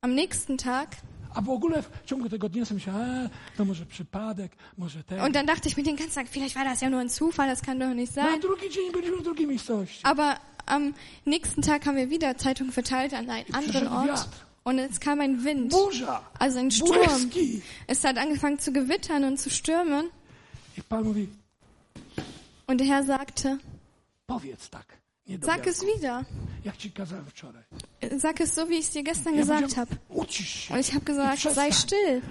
Am 0.00 0.14
nächsten 0.14 0.56
Tag 0.56 0.96
A 1.34 1.40
w 1.40 1.50
ogóle 1.50 1.82
w 1.82 1.90
ciągu 2.06 2.28
tego 2.28 2.48
dnia 2.48 2.64
sobie 2.64 2.74
myślałem, 2.74 3.26
a, 3.26 3.56
to 3.56 3.64
może 3.64 3.86
przypadek, 3.86 4.52
może 4.78 5.04
ten. 5.04 5.20
Und 5.20 5.32
dann 5.34 5.46
dachte 5.46 5.68
ich 5.68 5.76
mir 5.76 5.84
den 5.84 5.96
ganzen 5.96 6.14
Tag, 6.14 6.28
vielleicht 6.28 6.54
war 6.56 6.64
das 6.64 6.80
ja 6.80 6.90
nur 6.90 7.00
ein 7.00 7.08
Zufall, 7.10 7.48
das 7.48 7.60
kann 7.62 7.78
doch 7.78 7.94
nicht 7.94 8.16
Na 8.16 8.22
sein. 8.24 8.40
drugi 8.40 8.70
dzień 8.70 8.92
byliśmy 8.92 9.16
w 9.16 9.22
drugiej 9.22 9.46
miejscowości. 9.46 10.00
Aber 10.04 10.36
am 10.66 10.94
nächsten 11.26 11.62
Tag 11.62 11.86
haben 11.86 11.96
wir 11.96 12.08
wieder 12.10 12.36
Zeitung 12.36 12.72
verteilt 12.72 13.14
an 13.14 13.30
einen 13.30 13.54
anderen 13.54 13.88
Ort. 13.88 14.06
wiatr. 14.08 14.28
Und 14.64 14.78
es 14.80 15.00
kam 15.00 15.20
ein 15.20 15.44
Wind, 15.44 15.70
Burza, 15.70 16.20
also 16.38 16.58
ein 16.58 16.70
Sturm. 16.70 16.98
błyski. 17.04 17.62
Es 17.86 18.04
hat 18.04 18.18
angefangen 18.18 18.58
zu 18.58 18.72
gewittern 18.72 19.24
und 19.24 19.38
zu 19.40 19.50
stürmen. 19.50 20.10
I 20.76 20.82
Pan 20.82 21.04
mówi, 21.04 21.28
Und 22.66 22.78
der 22.80 22.86
Herr 22.86 23.02
sagte, 23.04 23.58
powiedz 24.26 24.68
tak, 24.70 24.86
sag 25.42 25.66
es 25.66 25.82
wieder. 25.82 26.24
Sag 28.18 28.40
es 28.40 28.54
so, 28.54 28.68
wie 28.68 28.74
ich 28.74 28.86
es 28.86 28.90
dir 28.90 29.02
gestern 29.02 29.36
gesagt 29.36 29.76
habe. 29.76 29.90
Und 30.08 30.30
ich 30.80 30.94
habe 30.94 31.04
gesagt, 31.04 31.38
sei 31.40 31.70
still. 31.72 32.22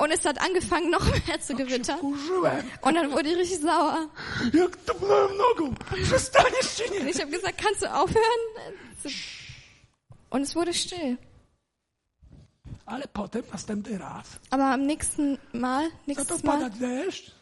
Und 0.00 0.10
es 0.10 0.24
hat 0.24 0.40
angefangen, 0.40 0.90
noch 0.90 1.04
mehr 1.26 1.40
zu 1.40 1.54
gewittern. 1.54 1.98
Und 2.00 2.94
dann 2.94 3.10
wurde 3.12 3.28
ich 3.30 3.36
richtig 3.36 3.60
sauer. 3.60 4.08
Und 7.00 7.08
ich 7.08 7.20
habe 7.20 7.30
gesagt, 7.30 7.58
kannst 7.58 7.82
du 7.82 7.94
aufhören? 7.94 8.22
Und 10.30 10.42
es 10.42 10.54
wurde 10.56 10.72
still. 10.74 11.18
Aber 14.50 14.64
am 14.64 14.86
nächsten 14.86 15.38
Mal, 15.52 15.88
nächstes 16.06 16.42
Mal 16.42 16.58
padać 16.58 16.78
deszcz. 16.78 17.32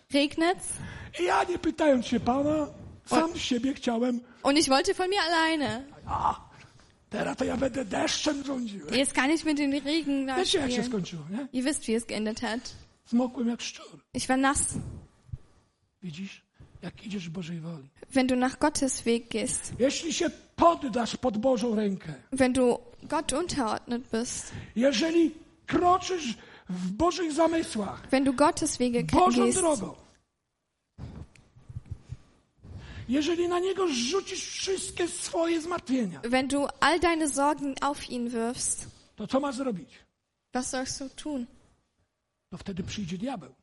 Sam 3.06 3.38
siebie 3.38 3.74
chciałem, 3.74 4.20
Und 4.42 4.58
ich 4.58 4.68
wollte 4.68 4.94
von 4.94 5.10
mir 5.10 5.20
alleine. 5.20 5.84
a 6.06 6.40
teraz 7.10 7.36
to 7.36 7.44
ja 7.44 7.56
będę 7.56 7.84
deszczem 7.84 8.44
rządził. 8.44 8.86
Jetzt 8.90 9.12
kann 9.12 9.30
ich 9.30 9.44
mit 9.44 9.56
den 9.58 9.72
Regen 9.72 10.26
da 10.26 10.36
Wiecie 10.36 10.58
jak 10.58 10.70
się 10.72 10.84
skończyło, 10.84 11.22
nie? 11.30 11.48
Ihr 11.52 11.64
wisst, 11.64 11.84
wie 11.84 11.96
es 11.96 12.04
geendet 12.04 12.40
hat. 12.40 12.74
Zmokłem 13.06 13.48
jak 13.48 13.60
szczur. 13.62 13.98
Ich 14.14 14.26
war 14.26 14.38
nass. 14.38 14.58
Widzisz? 16.02 16.42
Jak 16.82 17.04
idziesz 17.06 17.28
Bożej 17.28 17.60
woli. 17.60 17.88
Wenn 18.14 18.26
du 18.26 18.36
nach 18.36 18.58
Gottes 18.58 19.02
Weg 19.02 19.28
gehst, 19.28 19.72
Jeśli 19.78 20.12
się 20.12 20.30
poddasz 20.56 21.16
pod 21.16 21.38
Bożą 21.38 21.74
rękę, 21.74 22.14
wenn 22.32 22.52
du 22.52 22.78
Gott 23.02 23.32
unterordnet 23.32 24.02
bist, 24.12 24.52
jeżeli 24.76 25.30
kroczysz 25.66 26.34
w 26.68 26.90
Bożych 26.92 27.32
zamysłach, 27.32 28.02
wenn 28.10 28.24
du 28.24 28.32
Gottes 28.34 28.76
Wege 28.76 29.04
Bożą 29.04 29.44
gehst, 29.44 29.58
drogą, 29.58 29.94
jeżeli 33.12 33.48
na 33.48 33.58
niego 33.58 33.88
rzucisz 33.88 34.44
wszystkie 34.48 35.08
swoje 35.08 35.60
zmartwienia, 35.60 36.20
wenn 36.20 36.48
du 36.48 36.66
all 36.80 37.00
deine 37.00 37.28
Sorgen 37.28 37.74
auf 37.80 38.10
ihn 38.10 38.28
wirfst, 38.28 38.86
to 39.16 39.26
co 39.26 39.40
ma 39.40 39.52
zrobić? 39.52 39.88
was 40.54 40.70
sollst 40.70 40.98
du 41.00 41.08
tun? 41.22 41.46
To 42.50 42.58
wtedy 42.58 42.82
przyjdzie 42.82 43.18
diabeł 43.18 43.54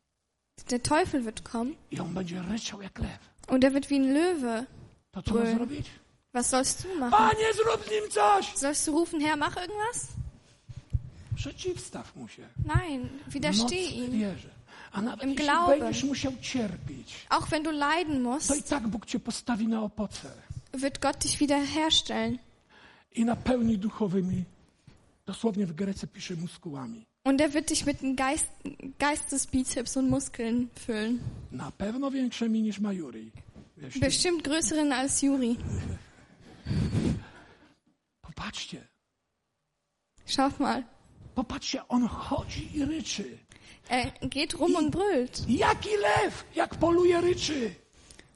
Der 0.69 0.79
Teufel 0.81 1.21
wird 1.21 1.41
kommen 1.41 1.75
i 1.91 1.99
on 1.99 2.13
będzie 2.13 2.41
ryczał 2.41 2.81
jak 2.81 2.99
lew. 2.99 3.19
und 3.47 3.63
er 3.63 3.71
wird 3.73 3.87
wie 3.87 3.95
ein 3.97 4.13
Löwe. 4.13 4.65
To 5.11 5.21
co 5.21 5.33
ma 5.33 5.39
Brüllen. 5.41 5.55
zrobić? 5.55 5.85
Was 6.33 6.49
sollst 6.49 6.83
du 6.83 6.95
machen? 6.99 7.17
Panie, 7.17 7.53
zrób 7.53 7.85
z 7.87 7.91
nim 7.91 8.09
coś! 8.11 8.53
Sollst 8.55 8.87
du 8.87 8.91
rufen, 8.91 9.21
Herr, 9.21 9.37
mach 9.37 9.57
irgendwas? 9.57 10.07
Przeciwstaw 11.35 12.15
mu 12.15 12.27
się. 12.27 12.47
Nein, 12.65 13.09
widersteh 13.27 13.95
ihm. 13.95 14.11
wierzę. 14.11 14.49
Im 15.21 15.35
Glauben. 15.35 15.83
Auch 17.29 17.51
wenn 17.51 17.63
du 17.63 17.71
leiden 17.71 18.23
musst, 18.23 18.69
tak 18.69 18.83
opoce 19.83 20.27
wird 20.71 21.01
Gott 21.01 21.23
dich 21.23 21.39
wiederherstellen. 21.39 22.39
i 23.11 23.25
napełni 23.25 23.77
duchowymi, 23.77 24.45
dosłownie 25.25 25.65
w 25.65 25.73
Grece 25.73 26.07
pisze 26.07 26.35
muskułami. 26.35 27.05
Und 27.23 27.41
er 27.41 27.53
wird 27.53 27.69
dich 27.69 27.85
mit 27.85 28.01
einem 28.03 28.15
Geist, 28.15 28.47
Geistesbizeps 28.99 29.97
und 29.97 30.09
Muskeln 30.09 30.69
füllen. 30.75 31.19
Na 31.51 31.71
pewno 31.71 32.11
większymi 32.11 32.61
niż 32.61 32.79
Majuri. 32.79 33.31
Bestimmt 33.99 34.43
größeren 34.43 34.91
als 34.93 35.21
Juri. 35.21 35.57
popatrzcie, 38.21 38.87
Schau 40.25 40.49
mal. 40.59 40.83
popatrzcie, 41.35 41.87
on 41.87 42.07
chodzi 42.07 42.77
i 42.77 42.85
ryczy. 42.85 43.37
Er 43.89 44.11
geht 44.21 44.59
rum 44.59 44.75
und 44.75 44.91
brüllt. 44.91 45.43
Jaki 45.47 45.89
lew, 45.89 46.33
jak 46.55 46.75
poluje, 46.75 47.21
ryczy. 47.21 47.75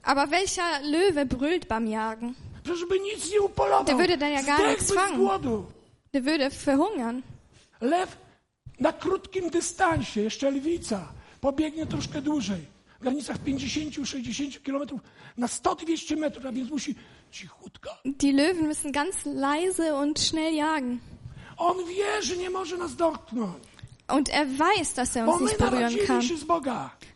Aber 0.04 0.32
welcher 0.32 0.82
Löwe 0.82 1.26
brüllt 1.26 1.68
beim 1.68 1.88
Jagen? 1.88 2.36
Przecież 2.64 2.86
by 2.86 3.00
nic 3.00 3.32
nie 3.32 3.42
upolował. 3.42 3.86
Der 3.86 3.96
würde 3.96 4.18
dann 4.18 4.32
ja 4.34 4.42
gar 4.44 4.68
nichts 4.70 4.94
fangen. 4.94 5.18
głodu. 5.18 5.66
Der 6.14 6.24
würde 6.24 6.50
verhungern. 6.52 7.22
Lew 7.82 8.18
na 8.80 8.94
krótkim 8.94 9.50
dystansie, 9.50 10.22
jeszcze 10.22 10.52
lwica, 10.52 11.08
pobiegnie 11.42 11.86
troszkę 11.86 12.22
dłużej. 12.22 12.66
W 13.00 13.02
granicach 13.02 13.38
50-60 13.38 14.62
kilometrów 14.62 15.02
na 15.38 15.48
100-200 15.48 16.18
metrów, 16.18 16.46
a 16.46 16.52
więc 16.52 16.70
musi 16.70 16.96
cichutko. 17.32 17.90
Die 18.06 18.34
Löwen 18.34 18.68
müssen 18.68 18.92
ganz 18.92 19.16
leise 19.26 19.96
und 19.96 20.20
schnell 20.20 20.56
jagen. 20.56 21.00
On 21.58 21.78
wie, 21.86 22.22
że 22.22 22.38
nie 22.38 22.50
może 22.50 22.78
nas 22.78 22.96
dotknąć, 22.96 23.64
Und 24.10 24.30
er 24.30 24.46
weiß, 24.46 24.94
dass 24.96 25.16
er 25.16 25.28
uns 25.28 25.42
nicht 25.42 25.58
berühren 25.58 25.98
kann, 26.06 26.22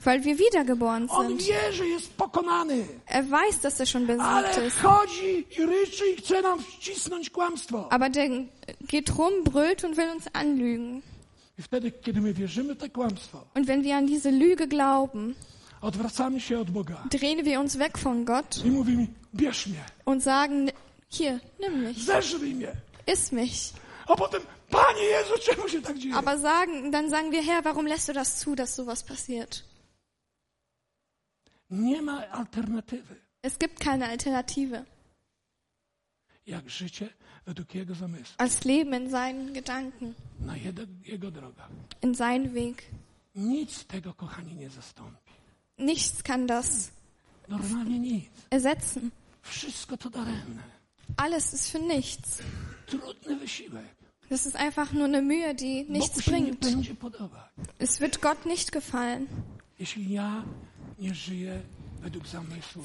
weil 0.04 0.24
wir 0.24 0.40
wiedergeboren 0.40 1.10
sind. 1.10 1.50
Er 3.06 3.30
weiß, 3.30 3.60
dass 3.62 3.80
er 3.80 3.86
schon 3.86 4.08
besiegt 4.08 4.58
ist. 4.66 4.78
Aber 7.90 8.10
der 8.10 8.46
geht 8.88 9.18
rum, 9.18 9.44
brüllt 9.44 9.84
und 9.84 9.98
will 9.98 10.10
uns 10.10 10.26
anlügen. 10.34 11.04
Und 13.54 13.68
wenn 13.68 13.84
wir 13.84 13.98
an 13.98 14.08
diese 14.08 14.30
Lüge 14.30 14.68
glauben, 14.68 15.36
drehen 17.10 17.46
wir 17.46 17.60
uns 17.60 17.80
weg 17.80 17.98
von 17.98 18.26
Gott 18.26 18.64
und 20.06 20.24
sagen, 20.24 20.72
hier, 21.10 21.42
nimm 21.60 21.84
mich, 21.84 22.08
iss 23.06 23.32
mich. 23.32 23.74
A 24.08 24.16
potem, 24.16 24.42
Panie 24.70 25.04
Jezu, 25.04 25.34
czemu 25.46 25.70
się 25.70 25.82
tak 25.82 25.98
dzieje? 25.98 26.16
Aber 26.16 26.40
sagen, 26.42 26.92
dann 26.92 27.10
sagen 27.10 27.32
wir, 27.32 27.44
Herr, 27.44 27.64
warum 27.64 27.88
lässt 27.88 28.08
du 28.10 28.14
das 28.14 28.38
zu, 28.40 28.56
dass 28.56 28.76
sowas 28.76 29.04
passiert? 29.04 29.64
Nie 31.70 32.02
ma 32.02 32.28
alternatywy, 32.28 33.16
Es 33.42 33.58
gibt 33.60 33.80
keine 33.80 34.08
Alternative 34.10 34.86
jak 36.46 36.70
życie 36.70 37.10
według 37.46 37.76
Jego 37.76 37.96
zamysłu, 37.96 38.36
als 38.38 38.66
Leben 38.66 38.94
in 39.04 39.10
seinen 39.10 39.54
Gedanken, 39.54 40.14
na 40.40 40.58
jego, 40.58 40.82
jego 41.06 41.32
drogach. 41.32 41.70
in 42.02 42.16
seinen 42.16 42.54
Weg. 42.54 42.84
Nic 43.36 43.86
tego, 43.86 44.14
kochani, 44.14 44.56
nie 44.56 44.70
zastąpi. 44.70 45.32
Nichts 45.78 46.24
kann 46.24 46.48
das 46.48 46.92
Normalnie 47.48 48.00
nic. 48.00 48.26
ersetzen. 48.50 49.12
Wszystko 49.42 49.98
to 49.98 50.10
daremne. 50.10 50.64
Alles 51.18 51.54
ist 51.54 51.70
für 51.72 51.80
nichts. 51.80 52.40
Trudny 52.86 53.36
wysiłek. 53.36 53.97
Das 54.30 54.46
ist 54.46 54.56
einfach 54.56 54.92
nur 54.92 55.06
eine 55.06 55.22
Mühe, 55.22 55.56
die 55.56 55.84
nichts 55.84 56.24
bringt. 56.24 56.66
Es 57.80 58.02
wird 58.02 58.22
Gott 58.22 58.46
nicht 58.46 58.72
gefallen, 58.72 59.28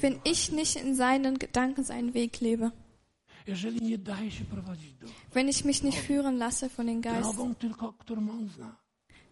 wenn 0.01 0.19
ich 0.23 0.51
nicht 0.51 0.75
in 0.75 0.95
seinen 0.95 1.39
Gedanken 1.39 1.83
seinen 1.83 2.13
Weg 2.13 2.39
lebe. 2.39 2.71
Wenn 5.33 5.47
ich 5.49 5.65
mich 5.65 5.83
nicht 5.83 5.97
führen 5.97 6.37
lasse 6.37 6.69
von 6.69 6.87
den 6.87 7.01
Geist. 7.01 7.37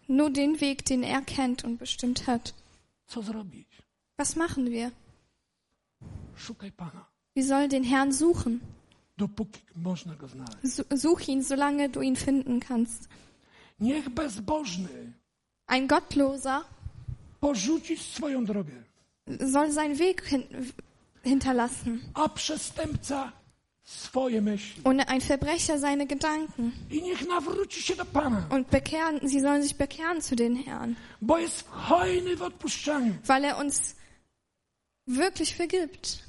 Nur 0.07 0.30
den 0.30 0.59
Weg, 0.59 0.86
den 0.86 1.03
er 1.03 1.22
kennt 1.22 1.64
und 1.64 1.78
bestimmt 1.78 2.28
hat. 2.28 2.53
Was 4.18 4.36
machen 4.36 4.70
wir? 4.70 4.91
Wir 7.34 7.45
sollen 7.45 7.70
den 7.70 7.84
Herrn 7.84 8.12
suchen. 8.12 8.62
Such 10.95 11.28
ihn, 11.28 11.43
solange 11.43 11.89
du 11.89 12.01
ihn 12.01 12.16
finden 12.16 12.59
kannst. 12.59 13.07
Niech 13.80 14.09
bezbożny 14.09 15.14
Ein 15.68 15.88
Gottloser 15.88 16.62
porzuci 17.39 17.97
swoją 17.97 18.45
drogę, 18.45 18.84
soll 19.53 19.72
seinen 19.72 19.97
Weg 19.99 20.22
hin 20.26 20.43
hinterlassen 21.24 22.01
a 22.14 22.30
przestępca 22.30 23.32
swoje 23.84 24.41
myśli. 24.41 24.82
und 24.84 25.01
ein 25.09 25.22
Verbrecher 25.22 25.80
seine 25.80 26.05
Gedanken. 26.07 26.72
I 26.91 27.01
niech 27.01 27.28
nawróci 27.28 27.82
się 27.82 27.95
do 27.95 28.05
Pana, 28.05 28.45
Und 28.49 28.68
bekehren, 28.70 29.20
sie 29.30 29.41
sollen 29.41 29.64
sich 29.64 29.76
bekehren 29.78 30.22
zu 30.22 30.36
den 30.36 30.55
Herrn, 30.55 30.95
bo 31.22 31.38
jest 31.38 31.68
hojny 31.70 32.36
w 32.36 32.41
odpuszczaniu. 32.41 33.14
weil 33.28 33.45
er 33.45 33.57
uns 33.59 33.95
wirklich 35.07 35.55
vergibt. 35.55 36.20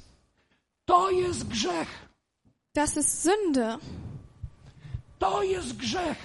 To 0.85 1.11
jest 1.11 1.43
grzech. 1.47 1.87
Das 2.73 2.97
ist 2.97 3.23
Sünde. 3.23 3.77
To 5.19 5.43
jest 5.43 5.77
grzech. 5.77 6.17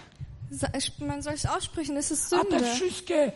Man 0.99 1.23
soll 1.23 1.35
es 1.35 1.45
aussprechen, 1.45 1.97
es 1.97 2.11
ist 2.11 2.33
A 2.33 2.45
te 2.45 2.59
Sünde. 2.59 2.75
wszystkie 2.75 3.33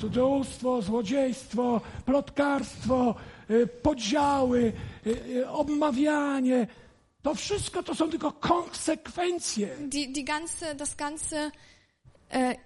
cudzołóstwo, 0.00 0.82
złodziejstwo, 0.82 1.80
plotkarstwo, 2.04 3.14
podziały, 3.82 4.72
obmawianie, 5.48 6.66
to 7.22 7.34
wszystko 7.34 7.82
to 7.82 7.94
są 7.94 8.10
tylko 8.10 8.32
konsekwencje. 8.32 9.68
Die, 9.80 10.12
die 10.12 10.24
ganze, 10.24 10.74
das 10.74 10.96
ganze, 10.96 11.50
äh, 12.30 12.56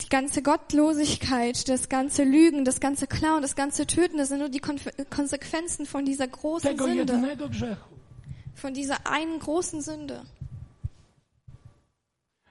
die 0.00 0.08
ganze 0.10 0.42
Gottlosigkeit, 0.42 1.68
das 1.68 1.88
ganze 1.88 2.24
Lügen, 2.24 2.64
das 2.64 2.80
ganze 2.80 3.06
Klauen, 3.06 3.42
das 3.42 3.54
ganze 3.54 3.86
Töten, 3.86 4.18
das 4.18 4.28
sind 4.28 4.38
nur 4.40 4.48
die 4.50 4.60
Konf 4.60 4.88
Konsequenzen 5.10 5.86
von 5.86 6.04
dieser 6.04 6.28
großen 6.28 6.70
Tego 6.70 6.84
Sünde, 6.84 7.12
jednego 7.12 7.48
grzechu. 7.48 7.97
Von 8.62 8.74
dieser 8.74 9.06
einen 9.06 9.38
großen 9.38 9.80
Sünde. 9.82 10.24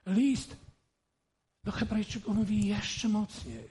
List 0.06 0.56
do 1.64 1.72
Hebrajczyków 1.72 2.36
mówi 2.36 2.68
jeszcze 2.68 3.10
mocniej. 3.10 3.70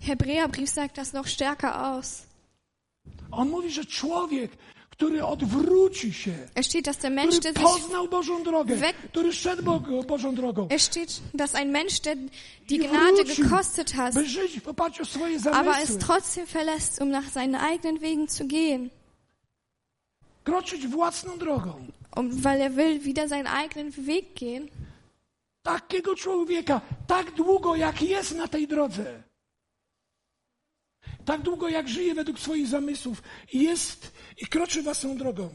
Hebräerbrief 0.00 0.70
sagt 0.70 0.96
das 0.96 1.12
noch 1.12 1.28
stärker 1.28 1.70
aus. 1.76 2.22
On 3.30 3.48
mówi, 3.50 3.70
że 3.70 3.84
człowiek, 3.84 4.50
który 4.90 5.24
odwróci 5.24 6.12
się, 6.12 6.32
Es 6.54 6.66
steht, 6.66 6.84
dass 6.84 6.96
der 6.98 7.10
Mensch, 7.10 7.38
który 7.38 7.52
der 7.54 7.62
sich 7.62 7.72
poznał 7.82 8.08
Bożą 8.08 8.42
drogę, 8.42 8.76
weg- 8.76 8.96
który 9.08 9.32
szedł 9.32 9.62
Bo- 9.62 10.02
Bożą 10.02 10.34
drogą, 10.34 10.68
Es 10.68 10.82
steht, 10.82 11.20
dass 11.34 11.54
ein 11.54 11.70
Mensch, 11.72 12.00
der 12.00 12.16
die 12.68 12.78
Gnade 12.78 13.24
wrócił, 13.24 13.44
gekostet 13.44 13.92
hat, 13.92 14.14
by 14.14 14.26
żyć 14.28 14.60
w 14.60 14.68
oparciu 14.68 15.02
o 15.02 15.06
swoje 15.06 15.36
aber 15.52 15.74
es 15.76 15.88
zamysły, 15.88 15.98
trotzdem 15.98 16.46
verlässt, 16.46 17.00
um 17.02 17.10
nach 17.10 17.30
seinen 17.30 17.54
eigenen 17.54 17.98
Wegen 18.00 18.28
zu 18.28 18.46
gehen, 18.46 18.90
kroczyć 20.44 20.86
własną 20.86 21.38
drogą. 21.38 21.86
um, 22.16 22.30
weil 22.42 22.60
er 22.60 22.70
will 22.72 23.00
wieder 23.00 23.28
seinen 23.28 23.46
eigenen 23.46 23.90
Weg 23.90 24.34
gehen. 24.34 24.68
Takiego 25.62 26.16
człowieka, 26.16 26.80
tak 27.06 27.30
długo 27.30 27.76
jak 27.76 28.02
jest 28.02 28.34
na 28.34 28.48
tej 28.48 28.68
drodze, 28.68 29.22
tak 31.24 31.42
długo 31.42 31.68
jak 31.68 31.88
żyje 31.88 32.14
według 32.14 32.38
swoich 32.38 32.66
zamysłów 32.66 33.22
jest 33.52 34.12
i 34.38 34.46
kroczy 34.46 34.82
własną 34.82 35.16
drogą, 35.16 35.48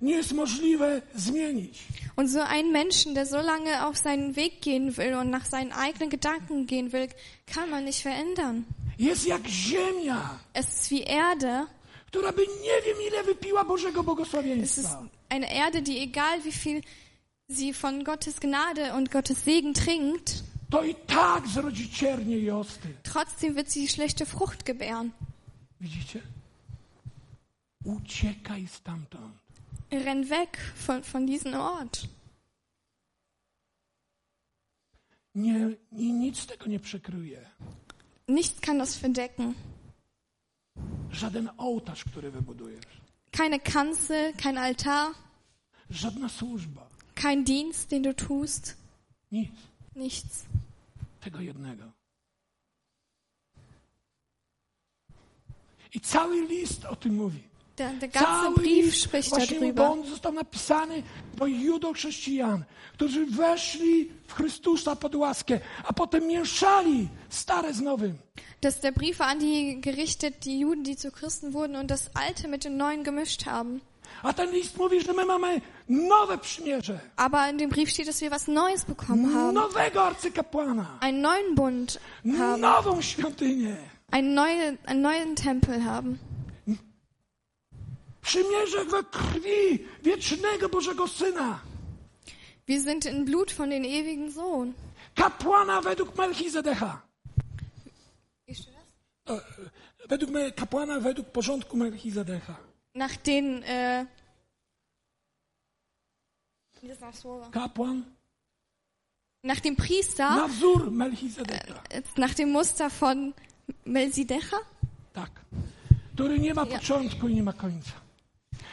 nie 0.00 0.12
jest 0.14 0.32
możliwe 0.32 1.02
zmienić. 1.14 1.78
Und 2.16 2.32
so 2.32 2.44
einen 2.46 2.72
Menschen, 2.72 3.14
der 3.14 3.26
so 3.26 3.42
lange 3.42 3.80
auf 3.80 3.98
seinen 3.98 4.32
Weg 4.36 4.60
gehen 4.60 4.92
will 4.92 5.14
und 5.14 5.30
nach 5.30 5.46
seinen 5.46 5.72
eigenen 5.72 6.10
Gedanken 6.10 6.66
gehen 6.66 6.92
will, 6.92 7.08
kann 7.46 7.70
man 7.70 7.84
nicht 7.84 8.02
verändern. 8.02 8.64
Jest 8.98 9.26
jak 9.26 9.42
ziemia, 9.48 10.38
Es 10.54 10.68
ist 10.68 10.90
wie 10.90 11.04
Erde. 11.06 11.66
Która 12.12 12.32
by 12.32 12.42
nie 12.46 12.82
wiem 12.86 12.96
ile 13.08 13.24
wypiła 13.24 13.64
Bożego 13.64 13.90
Es 13.90 13.98
ist 14.00 14.04
błogosławieństwa. 14.04 15.02
eine 15.28 15.46
Erde, 15.50 15.82
die 15.82 15.98
egal 16.02 16.42
wie 16.42 16.52
viel 16.52 16.82
sie 17.50 17.72
von 17.72 18.04
Gottes 18.04 18.38
Gnade 18.40 18.94
und 18.94 19.10
Gottes 19.10 19.44
Segen 19.44 19.74
trinkt, 19.74 20.42
To 20.70 20.84
i 20.84 20.94
tak 20.94 21.48
zrodzi 21.48 21.88
ciernie 21.90 22.38
i 22.38 22.50
osty. 22.50 22.88
trotzdem 23.02 23.54
wird 23.54 23.70
sie 23.72 23.88
schlechte 23.88 24.26
Frucht 24.26 24.64
gebären. 24.64 25.12
Widzicie? 25.80 26.20
Uciekaj 27.84 28.66
stamtąd. 28.68 29.34
Renn 29.90 30.28
weg 30.30 30.58
von, 30.86 31.02
von 31.02 31.26
diesem 31.26 31.54
Ort. 31.54 32.02
Nie, 35.34 35.76
nic 35.92 36.46
tego 36.46 36.66
nie 36.66 36.80
przykryje. 36.80 37.50
Nichts 38.28 38.60
kann 38.60 38.78
das 38.78 38.96
verdecken. 38.98 39.54
Żaden 41.10 41.50
ołtarz, 41.58 42.04
który 42.04 42.30
wybudujesz. 42.30 42.84
Keine 43.30 43.60
Kanzel, 43.60 44.32
kein 44.34 44.58
Altar, 44.58 45.12
Żadna 45.90 46.28
służba. 46.28 46.86
kein 47.14 47.44
Dienst, 47.44 47.90
den 47.90 48.02
du 48.02 48.14
tust. 48.14 48.76
Nic. 49.32 49.50
Nichts. 49.96 50.46
Tego 51.20 51.40
jednego. 51.40 51.84
I 55.94 56.00
cały 56.00 56.46
list 56.46 56.84
o 56.84 56.96
tym 56.96 57.14
mówi. 57.14 57.42
Der, 57.82 57.90
der 57.98 58.08
ganze 58.08 58.50
Brief 58.60 58.94
spricht 58.96 59.32
darüber. 59.32 59.90
on 59.90 60.06
został 60.06 60.32
napisany 60.32 61.02
do 61.36 61.46
judochrześcijan, 61.46 62.64
którzy 62.92 63.26
weszli 63.26 64.08
w 64.26 64.34
Chrystusa 64.34 64.96
pod 64.96 65.14
łaskę, 65.14 65.60
a 65.84 65.92
potem 65.92 66.26
mieszali 66.26 67.08
stare 67.28 67.72
z 67.74 67.80
nowym. 67.80 68.18
Das 68.60 68.74
ist 68.74 68.82
der 68.82 68.92
Brief 68.94 69.20
an 69.20 69.38
die 69.38 69.80
gerichtet, 69.80 70.44
die 70.44 70.58
Juden, 70.60 70.84
die 70.84 70.96
zu 70.96 71.10
Christen 71.10 71.52
wurden 71.52 71.76
und 71.76 71.90
das 71.90 72.10
Alte 72.14 72.48
mit 72.48 72.64
dem 72.64 72.76
Neuen 72.76 73.02
gemischt 73.04 73.46
haben. 73.46 73.80
A 74.22 74.32
ten 74.32 74.50
list 74.52 74.76
mówi, 74.78 75.00
że 75.00 75.12
my 75.12 75.24
mamy 75.24 75.60
nowe 75.88 76.38
przymierze, 76.38 77.00
Aber 77.16 77.50
in 77.50 77.58
dem 77.58 77.70
Brief 77.70 77.90
steht, 77.90 78.06
dass 78.08 78.20
wir 78.20 78.30
was 78.30 78.46
Neues 78.48 78.84
bekommen 78.84 79.34
haben. 79.34 79.54
nowego 79.54 80.02
arcykapłana, 80.02 80.98
Einen 81.00 81.20
neuen 81.22 81.54
Bund 81.54 81.98
haben. 82.38 82.60
nową 82.60 83.00
świątynię. 83.02 83.76
Einen 84.10 84.34
neuen, 84.34 84.78
einen 84.86 85.02
neuen 85.02 85.34
Tempel 85.36 85.84
haben. 85.84 86.18
Przymierze 88.22 88.84
we 88.84 89.04
krwi 89.04 89.86
wiecznego 90.02 90.68
Bożego 90.68 91.08
Syna. 91.08 91.60
Wir 92.68 92.80
sind 92.82 93.06
in 93.06 93.24
Blut 93.24 93.52
von 93.52 93.70
den 93.70 93.84
ewigen 93.84 94.32
Sohn. 94.32 94.72
Kapłana 95.14 95.80
według 95.80 96.18
Melchizedecha. 96.18 97.02
E, 99.28 99.40
Według 100.08 100.30
kapłana 100.56 101.00
według 101.00 101.28
porządku 101.30 101.76
Melchizedecha. 101.76 102.56
Nach 102.94 103.16
den, 103.22 103.62
äh? 103.64 104.06
Kapłan 107.52 108.04
Nach 109.44 109.60
dem 109.60 109.76
Priester, 109.76 110.30
na 110.30 110.48
wzór 110.48 110.90
Melchizedecha. 110.90 111.82
äh, 111.90 112.02
nach 112.16 112.34
dem 112.34 112.50
Muster 112.52 112.90
von 112.90 113.32
Melchidecha. 113.86 114.56
Tak. 115.12 115.30
Który 116.14 116.38
nie 116.38 116.54
ma 116.54 116.66
początku 116.66 117.28
i 117.28 117.34
nie 117.34 117.42
ma 117.42 117.52
końca. 117.52 117.92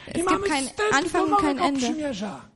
Es 0.06 0.12
gibt 0.14 0.30
do 0.30 0.82
Anfang 0.92 1.32
und 1.32 1.38
kein 1.38 1.58
Ende. 1.58 1.94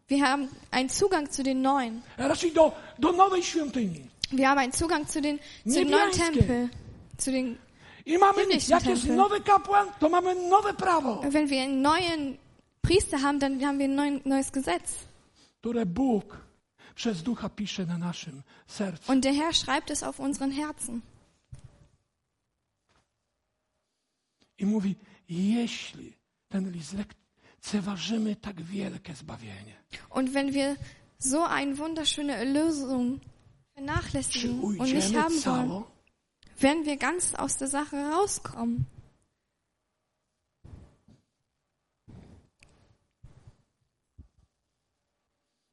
Wir 0.09 0.27
haben 0.29 0.49
einen 0.71 0.89
Zugang 0.89 1.31
zu 1.31 1.43
den 1.43 1.63
Neuen. 1.63 2.03
A 2.19 2.27
Raczej 2.29 2.53
do, 2.53 2.73
do 2.99 3.13
nowej 3.13 3.43
świątyni. 3.43 4.11
Wir 4.31 4.49
haben 4.49 4.59
einen 4.59 4.73
Zugang 4.73 5.07
zu 5.09 5.21
den, 5.21 5.39
zu 5.67 5.75
dem 5.81 5.91
neuen. 5.91 6.13
Tempel. 6.13 6.71
Zu 7.19 7.31
den, 7.33 7.59
I 8.07 8.19
mamy, 8.19 8.41
Himmlischen 8.41 8.71
jak 8.71 8.87
jest 8.87 9.03
Tempel. 9.03 9.17
nowy 9.17 9.41
kapłan, 9.41 9.89
to 10.01 10.09
mamy 10.09 10.35
nowe 10.35 10.75
prawo, 10.75 11.23
wenn 11.31 11.49
wir 11.49 11.63
einen 11.63 11.83
neuen 11.83 12.39
Priester 12.83 13.23
haben, 13.23 13.39
dann 13.39 13.65
haben 13.65 13.79
wir 13.79 13.87
ein 13.87 13.95
neuen, 13.95 14.21
neues 14.25 14.53
Gesetz. 14.53 14.95
które 15.61 15.87
Bóg 15.87 16.37
przez 16.95 17.23
ducha 17.23 17.49
pisze 17.49 17.87
na 17.87 17.99
naszym 17.99 18.43
sercu. 18.67 19.13
Und 19.13 19.25
der 19.25 19.33
Herr 19.33 19.55
schreibt 19.55 19.91
es 19.91 20.03
auf 20.03 20.21
unseren 20.21 20.51
Herzen. 20.51 21.01
I 24.59 24.67
mówi, 24.67 24.97
jeśli 25.29 26.13
ten 26.49 26.73
list 26.73 26.95
lekceważymy 27.65 28.37
tak 28.37 28.63
wielkie 28.63 29.15
zbawienie, 29.15 29.75
Und 30.11 30.35
wenn 30.35 30.53
wir 30.53 30.77
so 31.19 31.45
eine 31.45 31.79
wunderschöne 31.79 32.35
Erlösung 32.35 33.21
vernachlässigen 33.75 34.61
und 34.63 34.93
nicht 34.93 35.17
haben 35.17 35.45
wollen, 35.45 35.85
werden 36.61 36.85
wir 36.85 36.97
ganz 36.97 37.35
aus 37.35 37.57
der 37.57 37.69
Sache 37.69 37.97
rauskommen. 37.97 38.87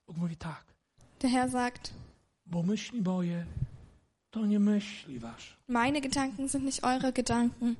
Bóg 0.08 0.18
mówi 0.18 0.36
tak, 0.38 0.66
Der 1.22 1.30
Herr 1.30 1.50
sagt, 1.50 1.94
bo 2.46 2.64
myśli 2.64 3.02
moje 3.02 3.46
to 4.30 4.46
nie 4.46 4.60
myśli 4.60 5.20
wasze. 5.20 5.56
meine 5.68 6.02
Gedanken 6.02 6.50
sind 6.50 6.66
nicht 6.66 6.84
eure 6.84 7.14
Gedanken. 7.14 7.76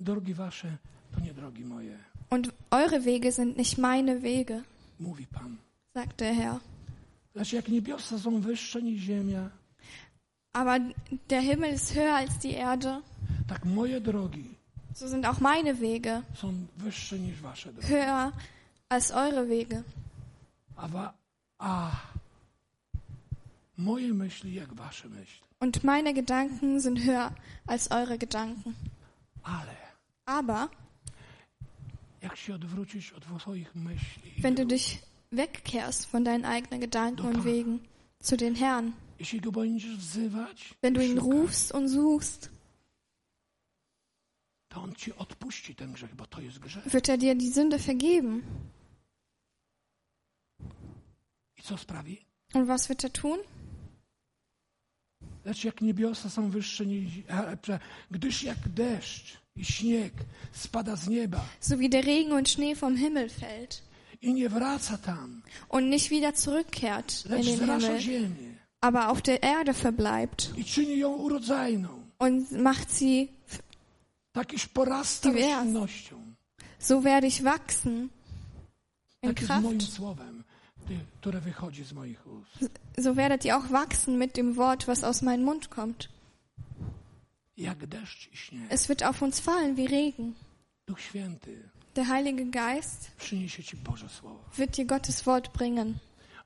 Drogi 0.00 0.34
wasze 0.34 0.78
to 1.14 1.20
nie 1.20 1.34
drogi 1.34 1.64
moje, 1.64 1.98
und 2.30 2.52
eure 2.70 3.04
Wege 3.04 3.32
sind 3.32 3.56
nicht 3.56 3.78
meine 3.78 4.22
Wege, 4.22 4.62
mówi 4.98 5.26
Pan. 5.26 5.58
sagt 5.94 6.20
der 6.20 6.34
Herr. 6.34 6.60
Lecz 7.34 7.52
jak 7.52 7.68
niebiosa 7.68 8.18
są 8.18 8.40
wyższe 8.40 8.82
niż 8.82 9.02
ziemia, 9.02 9.50
Aber 10.52 10.80
der 11.30 11.42
Himmel 11.42 11.74
ist 11.74 11.94
höher 11.94 12.14
als 12.16 12.38
die 12.38 12.54
Erde, 12.56 13.02
tak 13.48 13.64
moje 13.64 14.00
drogi 14.00 14.44
so 14.94 15.08
sind 15.08 15.26
auch 15.26 15.40
meine 15.40 15.74
Wege 15.80 16.22
są 16.34 16.52
wyższe 16.76 17.18
niż 17.18 17.40
wasze 17.40 17.72
drogi. 17.72 17.88
höher 17.88 18.32
als 18.88 19.10
eure 19.10 19.46
Wege. 19.46 19.82
A, 20.76 20.88
wa, 20.88 21.12
a 21.58 21.90
moje 23.76 24.14
myśli 24.14 24.54
jak 24.54 24.74
wasze 24.74 25.08
myśli. 25.08 25.40
Und 25.60 25.84
meine 25.84 26.14
Gedanken 26.14 26.80
sind 26.80 26.98
höher 26.98 27.30
als 27.66 27.90
eure 27.90 28.18
Gedanken. 28.18 28.74
Ale 29.42 29.76
Aber 30.26 30.68
wenn 34.42 34.54
du 34.56 34.66
dich 34.66 35.00
wegkehrst 35.30 36.06
von 36.06 36.24
deinen 36.24 36.44
eigenen 36.44 36.80
Gedanken 36.80 37.22
und. 37.26 37.44
Wegen 37.44 37.80
zu 38.22 38.36
den 38.36 38.54
Herrn, 38.54 38.92
wenn 40.82 40.94
du 40.94 41.00
ihn 41.02 41.18
rufst 41.18 41.72
und 41.72 41.88
suchst, 41.88 42.50
wird 46.92 47.08
er 47.08 47.16
dir 47.18 47.34
die 47.34 47.48
Sünde 47.50 47.78
vergeben. 47.78 48.42
Und 52.54 52.68
was 52.68 52.88
wird 52.88 53.04
er 53.04 53.12
tun? 53.12 53.38
Lecz 55.44 55.62
jak 55.64 55.80
niebiosa 55.80 56.28
są 56.30 56.50
wyższe 56.50 56.86
niż... 56.86 57.24
a, 57.28 57.56
prze- 57.56 57.80
Gdyż 58.10 58.42
jak 58.42 58.68
deszcz 58.68 59.39
So 61.60 61.78
wie 61.78 61.88
der 61.90 62.06
Regen 62.06 62.32
und 62.32 62.48
Schnee 62.48 62.74
vom 62.74 62.96
Himmel 62.96 63.28
fällt. 63.28 63.82
I 64.22 64.32
nie 64.32 64.50
wraca 64.50 64.98
tam, 64.98 65.42
und 65.68 65.88
nicht 65.88 66.10
wieder 66.10 66.34
zurückkehrt 66.34 67.24
in 67.24 67.42
den 67.42 67.58
Himmel, 67.58 68.32
aber 68.82 69.08
auf 69.08 69.22
der 69.22 69.42
Erde 69.42 69.72
verbleibt 69.72 70.52
und 72.18 72.52
macht 72.52 72.90
sie, 72.90 73.30
tak 74.34 74.50
Divers. 74.50 75.20
so 76.78 77.04
werde 77.04 77.26
ich 77.26 77.44
wachsen 77.44 78.10
in 79.22 79.34
Tak 79.34 79.46
Kraft. 79.46 79.64
So 82.96 83.16
werdet 83.16 83.44
ihr 83.44 83.56
auch 83.56 83.70
wachsen 83.70 84.18
mit 84.18 84.36
dem 84.36 84.56
Wort, 84.56 84.86
was 84.86 85.02
aus 85.04 85.22
meinem 85.22 85.44
Mund 85.44 85.70
kommt. 85.70 86.10
Es 88.68 88.88
wird 88.88 89.04
auf 89.04 89.22
uns 89.22 89.40
fallen 89.40 89.76
wie 89.76 89.86
Regen. 89.86 90.36
Der 91.96 92.08
Heilige 92.08 92.46
Geist 92.50 93.10
wird 94.56 94.76
dir 94.76 94.84
Gottes 94.84 95.26
Wort 95.26 95.52
bringen. 95.52 96.00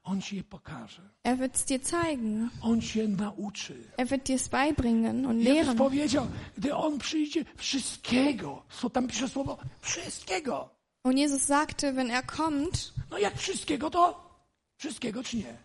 On 0.07 0.21
ci 0.21 0.37
je 0.37 0.43
pokaże. 0.43 1.01
Er 1.23 1.39
wird 1.39 1.55
es 1.57 1.65
dir 1.65 1.81
zeigen. 1.83 2.51
On 2.61 2.79
cię 2.81 3.09
nauczy. 3.09 3.75
Er 3.97 4.11
wird 4.11 4.29
dir 4.29 4.37
es 4.37 4.49
beibringen 4.51 5.25
und 5.25 5.41
Jezus 5.41 5.55
lehren. 5.55 5.77
powiedział, 5.79 6.27
gdy 6.59 6.75
On 6.77 6.99
przyjdzie, 6.99 7.45
wszystkiego, 7.57 8.62
co 8.81 8.91
tam 8.91 9.07
pisze 9.09 9.29
słowo, 9.29 9.59
wszystkiego. 9.81 10.69
Und 11.05 11.19
Jesus 11.19 11.43
sagte, 11.43 11.93
wenn 11.95 12.11
er 12.11 12.23
kommt, 12.27 12.93
No 13.11 13.19
jak 13.19 13.39
wszystkiego, 13.39 13.91
to 13.91 14.31
wszystkiego 14.77 15.23
czy 15.23 15.37
nie? 15.37 15.57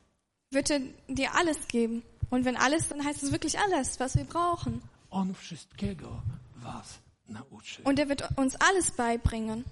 wird 0.52 0.72
er 0.72 0.80
dir 1.10 1.32
alles 1.36 1.68
geben. 1.68 2.02
Und 2.30 2.46
wenn 2.46 2.56
alles, 2.58 2.88
dann 2.88 3.04
heißt 3.04 3.24
es 3.24 3.32
wirklich 3.32 3.60
alles, 3.60 4.00
was 4.00 4.16
wir 4.16 4.24
brauchen. 4.26 4.82
On 5.12 5.34
wszystkiego 5.34 6.22
was 6.56 7.00
nauczy. 7.30 7.84
Und 7.84 8.00
er 8.00 8.10
wird 8.10 8.24
uns 8.38 8.56
alles 8.56 8.92
beibringen. 8.92 9.64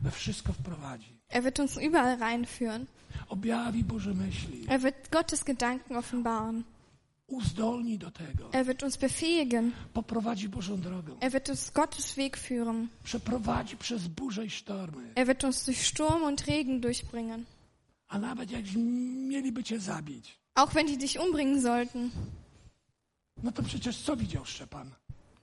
We 0.00 0.10
wszystko 0.10 0.52
wprowadzi. 0.52 1.18
Er 1.28 1.44
wird 1.44 1.60
uns 1.60 1.76
überall 1.76 2.18
reinführen. 2.18 2.86
Objawi 3.28 3.84
Boże 3.84 4.14
myśli. 4.14 4.66
Er 4.68 4.82
wird 4.82 5.10
Gottes 5.10 5.44
Gedanken 5.44 5.96
offenbaren. 5.96 6.64
Uzdolni 7.26 7.98
do 7.98 8.10
tego. 8.10 8.50
Er 8.52 8.66
wird 8.66 8.82
uns 8.82 8.96
befähigen. 8.96 9.72
Poprowadzi 9.94 10.48
Bożą 10.48 10.80
drogą. 10.80 11.16
Er 11.20 11.32
wird 11.32 11.48
uns 11.48 11.72
Gottes 11.72 12.16
Weg 12.16 12.36
führen. 12.36 12.88
Przeprowadzi 13.04 13.76
przez 13.76 14.08
burze 14.08 14.44
i 14.44 14.50
sztormy. 14.50 15.12
Er 15.14 15.26
wird 15.26 15.44
uns 15.44 15.64
durch 15.64 15.86
Sturm 15.86 16.22
und 16.22 16.46
Regen 16.46 16.80
durchbringen. 16.80 17.46
A 18.08 18.18
nawet 18.18 18.50
jak 18.50 18.64
mieliby 18.76 19.64
cię 19.64 19.80
zabić, 19.80 20.38
Auch 20.54 20.74
wenn 20.74 20.86
die 20.86 20.98
dich 20.98 21.18
umbringen 21.18 21.60
sollten. 21.60 22.10
No 23.42 23.52
to 23.52 23.62
przecież 23.62 24.02
co 24.02 24.16
widział 24.16 24.44
Szczepan? 24.44 24.90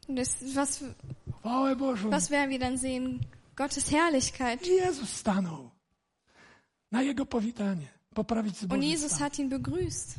Das, 0.10 0.54
was, 0.54 0.84
Chwałę 1.40 1.76
Bożą. 1.76 2.10
was 2.10 2.30
werden 2.30 2.50
wir 2.50 2.60
dann 2.60 2.80
sehen? 2.80 3.20
Gottes 3.56 3.90
Herrlichkeit. 3.90 4.68
Jezus 4.68 5.10
stanął 5.10 5.70
na 6.92 7.02
jego 7.02 7.26
powitanie, 7.26 7.88
poprawić 8.14 8.54
Und 8.54 8.62
zboże 8.64 8.86
Jesus 8.86 9.14
hat 9.18 9.40
ihn 9.40 9.50
begrüßt. 9.50 10.16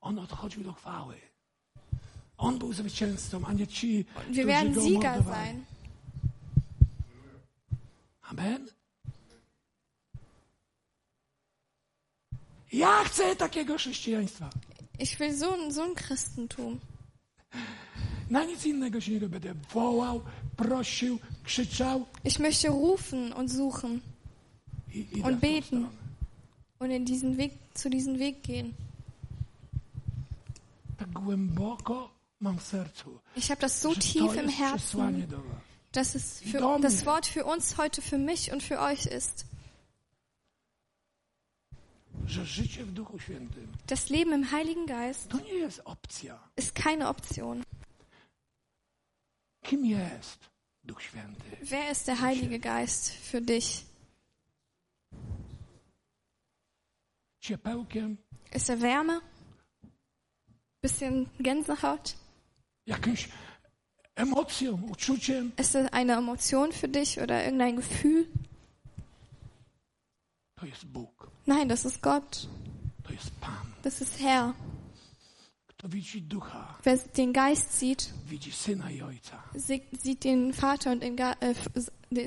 On 0.00 0.18
odchodził 0.18 0.64
do 0.64 0.72
chwały. 0.72 1.14
On 2.38 2.58
był 2.58 2.72
zwycięzcą, 2.72 3.44
a 3.46 3.52
nie 3.52 3.66
ci, 3.66 4.04
Wir 4.04 4.04
którzy 4.24 4.44
werden 4.44 4.72
go 4.74 4.80
Sieger 4.82 5.02
mordowali. 5.14 5.46
sein. 5.46 5.64
Amen. 8.22 8.66
Ja 12.72 13.04
chcę 13.04 13.36
takiego 13.36 13.76
chrześcijaństwa. 13.78 14.50
Ich 14.98 15.18
will 15.20 15.32
so, 15.34 15.52
ein- 15.54 15.72
so 15.72 15.82
ein 15.82 15.94
Christentum. 15.94 16.80
Na 18.30 18.44
nic 18.44 18.66
innego 18.66 19.00
się 19.00 19.12
nie 19.12 19.28
będę 19.28 19.54
wołał, 19.74 20.20
prosił, 20.56 21.18
krzyczał 21.44 22.06
Ich 22.24 22.38
möchte 22.38 22.68
rufen 22.68 23.32
und 23.32 23.52
suchen 23.52 24.00
i, 24.94 25.06
i 25.18 25.22
Und 25.22 25.40
beten. 25.40 25.88
und 26.80 26.90
in 26.92 27.04
diesen 27.04 27.36
Weg, 27.36 27.52
zu 27.74 27.90
diesem 27.90 28.18
Weg 28.18 28.42
gehen. 28.42 28.72
Tak 30.98 31.08
głęboko 31.12 32.10
mam 32.40 32.58
w 32.58 32.62
sercu, 32.62 33.18
Ich 33.36 33.48
habe 33.50 33.60
das 33.60 33.80
so 33.82 33.94
tief 33.94 34.34
im 34.36 34.48
Herzen, 34.48 35.26
dass 35.92 36.14
es 36.14 36.40
für, 36.40 36.78
das 36.82 37.04
Wort 37.06 37.26
für 37.26 37.44
uns 37.44 37.76
heute, 37.78 38.02
für 38.02 38.18
mich 38.18 38.52
und 38.52 38.62
für 38.62 38.80
euch 38.80 39.06
ist. 39.06 39.44
Że 39.44 39.44
życie 39.44 39.44
w 41.66 42.05
Duchu 42.05 42.05
Świętym 42.05 42.05
Das 43.86 44.08
Leben 44.08 44.32
im 44.32 44.50
Heiligen 44.50 44.86
Geist 44.86 45.30
ist 46.56 46.74
keine 46.74 47.08
Option. 47.08 47.62
Wer 51.60 51.90
ist 51.90 52.06
der 52.08 52.20
Heilige 52.20 52.58
Geist 52.58 53.10
für 53.10 53.40
dich? 53.40 53.84
Ist 58.52 58.68
er 58.68 58.80
Wärme? 58.80 59.20
Bisschen 60.80 61.28
Gänsehaut? 61.38 62.16
Ist 65.56 65.74
es 65.74 65.92
eine 65.92 66.12
Emotion 66.14 66.72
für 66.72 66.88
dich 66.88 67.20
oder 67.20 67.44
irgendein 67.44 67.76
Gefühl? 67.76 68.26
To 70.58 70.66
jest 70.66 70.90
Bóg, 70.92 71.30
Nein, 71.46 71.68
das 71.68 71.84
ist 71.84 72.02
Gott. 72.02 72.48
Das 73.82 74.00
ist 74.00 74.20
Herr. 74.20 74.54
Wer 76.82 76.96
den 77.16 77.32
Geist 77.32 77.78
sieht, 77.78 78.12
sieht 79.54 80.24
den 80.24 80.52
Vater 80.52 80.90
und 80.92 81.02
den, 81.02 81.16
äh, 81.18 81.54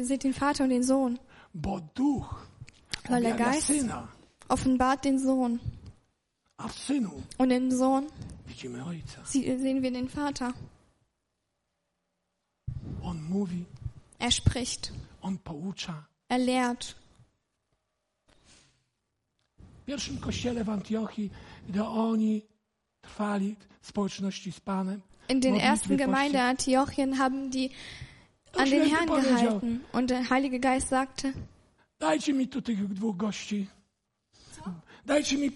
sieht 0.04 0.24
den 0.24 0.34
Vater 0.34 0.64
und 0.64 0.70
den 0.70 0.84
Sohn. 0.84 1.20
Weil 3.10 3.24
der 3.24 3.36
Geist 3.46 3.68
offenbart 4.48 5.04
den 5.04 5.20
Sohn. 5.20 5.60
Und 7.38 7.50
den 7.50 7.72
Sohn 7.72 8.08
sehen 9.26 9.82
wir 9.82 9.92
den 9.92 10.10
Vater. 10.10 10.54
Er 14.20 14.32
spricht. 14.32 14.94
Er 16.28 16.38
lehrt. 16.38 16.96
W 19.90 19.92
pierwszym 19.92 20.18
kościele 20.18 20.64
w 20.64 20.70
Antiochii, 20.70 21.30
gdy 21.70 21.84
oni 21.84 22.42
trwali 23.02 23.56
w 23.82 23.88
społeczności 23.88 24.52
z 24.52 24.60
Panem, 24.60 25.02
In 25.30 25.40
den 25.40 25.56
ersten 25.56 25.98
Gemeinde. 25.98 26.44
Antiochien 26.44 27.14
haben 27.18 27.50
die 27.50 27.70
an 28.58 28.70
den 28.70 28.90
Herrn 28.90 29.08
gehalten. 29.22 29.80
Und 29.94 30.10
der 30.10 30.30
Heilige 30.30 30.60
Geist 30.60 30.90
sagte, 30.90 31.34
dajcie 32.00 32.34
mi 32.34 32.48
tu 32.48 32.62
tych 32.62 32.94
dwóch 32.94 33.18
gości. 33.18 33.68
Dajcie 35.06 35.38
mi, 35.38 35.52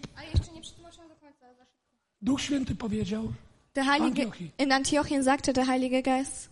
Duch 2.21 2.41
Święty 2.41 2.75
powiedział, 2.75 3.33
der 3.75 3.85
Heilige, 3.85 4.23
Antiochii. 4.23 4.51
in 4.57 4.71
Antiochien 4.71 5.23
sagte 5.23 5.53
der 5.53 5.65
Heilige 5.67 6.01
Geist, 6.03 6.49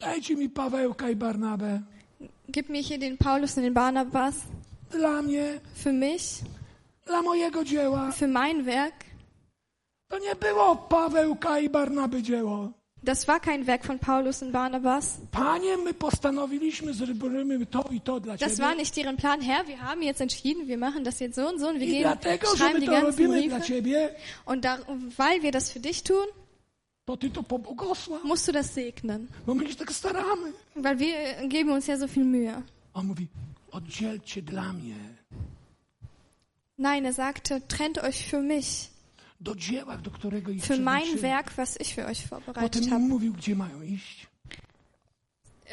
dajcie 0.00 0.36
mi 0.36 0.48
Pawełka 0.48 1.10
i 1.10 1.16
Barnabę. 1.16 1.82
gib 2.48 2.68
mir 2.68 2.82
hier 2.82 2.98
den 2.98 3.18
Paulus 3.18 3.56
und 3.56 3.64
den 3.64 3.74
Barnabas 3.74 4.34
Dla 4.92 5.22
mnie, 5.22 5.60
für 5.74 5.92
mich, 5.92 6.22
dla 7.06 7.22
mojego 7.22 7.64
dzieła. 7.64 8.12
für 8.12 8.28
mein 8.28 8.64
Werk. 8.64 8.94
To 10.08 10.18
nie 10.18 10.36
było 10.36 10.76
Pawełka 10.76 11.58
i 11.58 11.68
Barnaby 11.68 12.22
dzieło. 12.22 12.70
Das 13.04 13.24
war 13.26 13.40
kein 13.40 13.64
Werk 13.64 13.84
von 13.84 13.98
Paulus 13.98 14.42
und 14.42 14.52
Barnabas. 14.52 15.18
Panie, 15.30 15.76
my 15.76 15.94
postanowiliśmy, 15.94 16.94
zrobimy 16.94 17.66
to 17.66 17.84
i 17.90 18.00
to 18.00 18.20
dla 18.20 18.36
Das 18.36 18.58
war 18.58 18.68
Ciebie. 18.70 18.80
nicht 18.80 18.96
deren 18.96 19.16
Plan. 19.16 19.40
Herr, 19.40 19.66
wir 19.66 19.80
haben 19.80 20.02
jetzt 20.02 20.20
entschieden, 20.20 20.68
wir 20.68 20.78
machen 20.78 21.02
das 21.04 21.18
jetzt 21.20 21.34
so 21.36 21.48
und 21.48 21.58
so 21.58 21.68
und 21.68 21.80
wir 21.80 21.88
I 21.88 21.90
gehen, 21.90 22.02
dlatego, 22.02 22.46
schreiben 22.56 22.80
die 22.80 22.86
ganzen 22.86 23.26
Briefe. 23.28 24.10
Und 24.44 24.64
da, 24.64 24.78
weil 25.16 25.42
wir 25.42 25.50
das 25.50 25.70
für 25.72 25.80
dich 25.80 26.02
tun, 26.04 26.26
to 27.06 27.16
Ty 27.16 27.30
to 27.30 27.42
pobłogosław, 27.42 28.22
musst 28.24 28.46
du 28.48 28.52
das 28.52 28.72
segnen. 28.74 29.26
bo 29.46 29.54
my 29.54 29.68
się 29.68 29.74
tak 29.74 29.92
staramy. 29.92 30.52
Weil 30.76 30.98
wir 30.98 31.14
geben 31.48 31.72
uns 31.72 31.86
ja 31.86 31.96
so 31.96 32.06
viel 32.08 32.24
Mühe. 32.24 32.62
On 32.94 33.06
mówi, 33.06 33.26
oddzielcie 33.72 34.42
dla 34.42 34.72
mnie 34.72 34.96
Nein, 36.78 37.04
er 37.04 37.12
sagte, 37.12 37.60
trennt 37.68 37.98
euch 37.98 38.26
für 38.26 38.42
mich, 38.42 38.90
do 39.40 39.54
dzieła, 39.54 39.96
do 39.98 40.10
którego 40.10 40.50
ich 40.50 40.64
für 40.64 40.78
mein. 40.78 41.18
Werk, 41.22 41.56
was 41.56 41.76
ich 41.80 41.94
für 41.94 42.06
euch 42.06 42.26
vorbereitet 42.26 42.72
Potem 42.72 42.90
habe. 42.90 43.04
mówił, 43.04 43.32
gdzie 43.32 43.56
mają 43.56 43.82
iść. 43.82 44.26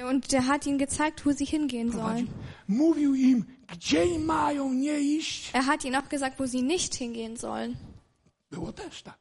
Und 0.09 0.31
der 0.31 0.41
hat 0.47 0.65
ihnen 0.65 0.77
gezeigt, 0.77 1.25
wo 1.25 1.33
sie 1.33 1.45
hingehen 1.45 1.91
sollen. 1.91 2.27
Mówił 2.67 3.15
im, 3.15 3.45
gdzie 3.67 4.19
mają 4.19 4.73
nie 4.73 4.99
iść. 4.99 5.51
Er 5.53 5.63
hat 5.65 5.85
ihnen 5.85 5.95
auch 5.95 6.09
gesagt, 6.09 6.39
wo 6.39 6.47
sie 6.47 6.63
nicht 6.63 6.95
hingehen 6.95 7.37
sollen. 7.37 7.75
Było 8.51 8.73
też 8.73 9.03
tak. 9.03 9.17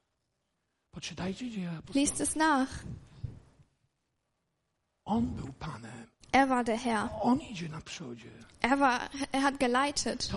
Poczytajcie 0.91 1.70
apostolskie. 1.79 2.22
es 2.22 2.37
nach. 2.37 2.85
On 5.05 5.26
był 5.26 5.53
Panem. 5.53 6.07
Er 6.33 6.49
war 6.49 6.64
der 6.64 6.76
Herr. 6.76 7.11
Er 8.61 8.81
war, 8.81 9.01
er 9.33 9.43
hat 9.43 9.61
geleitet. 9.61 10.31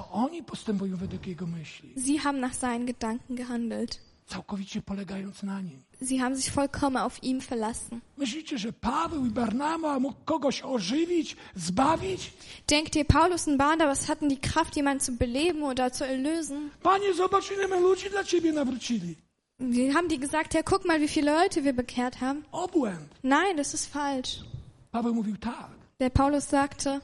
Sie 1.96 2.22
haben 2.24 2.40
nach 2.40 2.54
seinen 2.54 2.86
Gedanken 2.86 3.36
gehandelt. 3.36 4.00
Całkowicie 4.32 4.82
polegając 4.82 5.44
na 5.44 5.62
nim. 5.62 5.84
Sie 6.02 6.22
haben 6.22 6.36
sich 6.36 6.52
vollkommen 6.52 6.98
auf 6.98 7.24
ihm 7.24 7.42
verlassen. 7.42 8.02
Myślicie, 8.18 8.58
że 8.58 8.74
Paweł 8.74 9.26
i 9.26 9.30
Barnaba 9.30 10.00
mógł 10.00 10.16
kogoś 10.26 10.62
ożywić, 10.64 11.36
zbawić? 11.56 12.34
Denkt 12.68 12.96
ihr, 12.96 13.08
Paulus 13.08 13.48
und 13.48 13.58
Barnabas 13.58 14.08
hatten 14.08 14.30
die 14.30 14.38
Kraft, 14.38 14.76
jemanden 14.76 15.06
zu 15.06 15.12
beleben 15.18 15.64
oder 15.64 15.92
zu 15.92 16.06
erlösen? 16.06 16.70
Panie, 16.84 17.14
zobacz, 17.14 17.52
ile 17.52 17.68
my 17.68 17.80
ludzi 17.80 18.10
dla 18.10 18.24
Ciebie 18.24 18.54
nawrócili. 18.54 19.16
Wir 19.60 19.94
haben 19.94 20.08
die 20.08 20.20
gesagt, 20.20 20.54
Herr, 20.54 20.64
guck 20.64 20.86
mal, 20.86 21.02
wie 21.02 21.08
viele 21.08 21.32
Leute 21.40 21.64
wir 21.64 21.74
bekehrt 21.74 22.22
haben. 22.22 22.46
Obłęd. 22.52 23.10
Nein, 23.24 23.58
das 23.58 23.74
ist 23.74 23.86
falsch. 23.86 24.44
Paweł 24.92 25.14
mówił 25.14 25.38
tak. 25.38 25.81
Der 26.02 26.10
Paulus 26.10 26.44
sagte, 26.44 27.00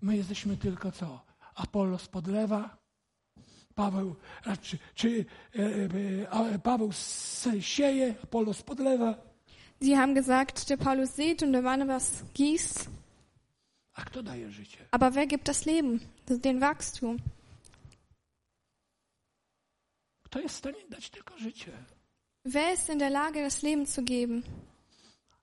My 0.00 0.16
jesteśmy 0.16 0.56
tylko 0.56 0.92
co? 0.92 1.20
Apollos 1.54 2.08
podlewa, 2.08 2.76
Paweł, 3.74 4.16
czy, 4.62 4.78
czy 4.94 5.24
e, 5.58 5.62
e, 5.62 6.30
a, 6.30 6.58
Paweł 6.58 6.90
sieje, 7.60 8.14
Apollos 8.22 8.62
podlewa. 8.62 9.14
sie 9.82 9.96
haben 9.96 10.14
gesagt, 10.14 10.68
der 10.68 10.78
Paulus 10.78 11.10
sät 11.10 11.42
und 11.42 11.52
der 11.52 11.62
Barnabas 11.62 12.24
gießt. 12.34 12.88
A 13.94 14.04
kto 14.04 14.22
daje 14.22 14.50
życie? 14.50 14.78
Aber 14.90 15.14
wer 15.14 15.26
gibt 15.26 15.48
das 15.48 15.64
Leben, 15.64 16.00
den 16.28 16.60
Wachstum? 16.60 17.16
Kto 20.22 20.40
jest 20.40 20.54
w 20.54 20.58
stanie 20.58 20.88
dać 20.90 21.10
tylko 21.10 21.38
życie? 21.38 21.72
Wer 22.44 22.74
ist 22.74 22.88
in 22.88 22.98
der 22.98 23.12
Lage, 23.12 23.42
das 23.42 23.62
Leben 23.62 23.86
zu 23.86 24.02
geben? 24.02 24.42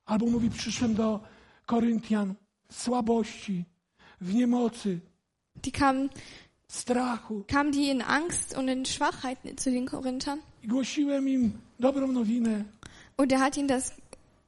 Albo 0.06 0.26
mówi, 0.26 0.50
przyszłem 0.50 0.96
do 0.96 1.20
Koryntian 1.66 2.36
słabości, 2.76 3.66
w 4.22 4.34
niemocy, 4.34 5.00
Die 5.64 5.72
kamen, 5.72 6.10
strachu 6.68 7.44
kamen 7.48 7.72
die 7.72 7.92
in 7.92 8.02
Angst 8.02 8.58
und 8.58 8.70
in 8.70 8.86
Schwachheit 8.86 9.40
zu 9.60 9.72
den 9.72 9.86
Korinthern. 9.86 10.40
i 10.64 10.68
głosiłem 10.68 11.30
im 11.30 11.52
dobrą 11.80 12.08
nowinę. 12.12 12.64
Und 13.18 13.32
er 13.32 13.40
hat 13.40 13.58
ihnen 13.58 13.68
das 13.68 13.92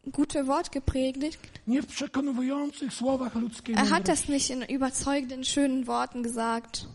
gute 0.06 0.44
Wort 0.48 0.70
gepredigt. 0.72 1.40
Nie 1.68 1.82
w 1.82 1.86
przekonujących 1.88 2.94
słowach 2.94 3.36
ludzkiej 3.36 3.76
Er 3.76 3.86
hat 3.88 4.08
das 4.08 4.28
nicht 4.30 4.50
in 4.50 4.64
überzeugenden, 4.64 5.44
schönen 5.44 5.86
Worten 5.86 6.24
gesagt. 6.24 6.86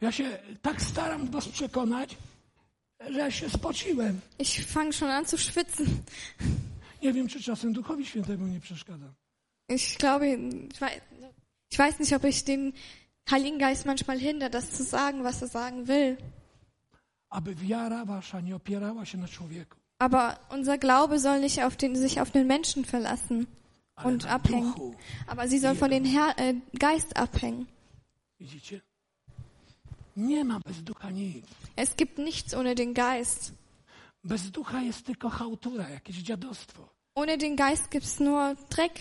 Ja 0.00 0.12
się 0.12 0.38
tak 0.62 0.82
staram 0.82 1.30
was 1.30 1.48
przekonać, 1.48 2.16
że 3.10 3.32
się 3.32 3.50
spociłem. 3.50 4.20
Ich 4.38 4.66
fange 4.66 4.92
schon 4.92 5.10
an 5.10 5.24
zu 5.24 5.38
schwitzen. 5.38 5.86
Nie 7.02 7.12
wiem, 7.12 7.28
czy 7.28 7.42
czasem 7.42 7.72
Duchowi 7.72 8.06
Świętemu 8.06 8.46
nie 8.46 8.60
przeszkadza. 8.60 9.14
Ich 9.68 9.96
glaube, 9.98 10.26
ich 10.28 10.80
weiß, 10.80 11.00
ich 11.70 11.78
weiß 11.78 11.98
nicht, 12.00 12.12
ob 12.14 12.24
ich 12.24 12.44
den 12.44 12.72
Heiligen 13.30 13.58
Geist 13.58 13.86
manchmal 13.86 14.18
hindert, 14.18 14.54
das 14.54 14.70
zu 14.70 14.84
sagen, 14.84 15.22
was 15.24 15.42
er 15.42 15.48
sagen 15.48 15.86
will. 15.86 16.16
Aby 17.30 17.54
wiara 17.54 18.04
wasza 18.04 18.40
nie 18.40 18.56
opierała 18.56 19.04
się 19.04 19.18
na 19.18 19.28
człowieku, 19.28 19.76
Aber 19.98 20.36
unser 20.50 20.78
Glaube 20.78 21.18
soll 21.18 21.40
nicht 21.40 21.62
auf 21.62 21.76
den, 21.76 21.96
sich 21.96 22.20
auf 22.20 22.30
den 22.30 22.46
Menschen 22.46 22.84
verlassen 22.84 23.46
und 24.04 24.26
abhängen. 24.26 24.72
duchu. 24.72 24.94
Aber 25.26 25.48
sie 25.48 25.58
soll 25.58 25.74
von 25.74 25.90
den 25.90 26.04
Herr, 26.04 26.38
äh, 26.38 26.54
Geist 26.78 27.16
abhängen. 27.16 27.66
Widzicie? 28.40 28.80
Nie 30.16 30.44
ma 30.44 30.58
bez 30.60 30.84
ducha 30.84 31.10
nic. 31.10 31.44
Es 31.76 31.96
gibt 31.96 32.18
nichts 32.18 32.54
ohne 32.54 32.74
den 32.74 32.94
Geist. 32.94 33.52
Bez 34.24 34.50
ducha 34.50 34.82
jest 34.82 35.06
tylko 35.06 35.28
chałtura, 35.30 35.88
jakieś 35.88 36.16
dziadostwo. 36.16 36.88
Ohne 37.14 37.38
den 37.38 37.56
Geist 37.56 37.88
gibt's 37.88 38.20
nur 38.20 38.56
Dreck, 38.70 38.94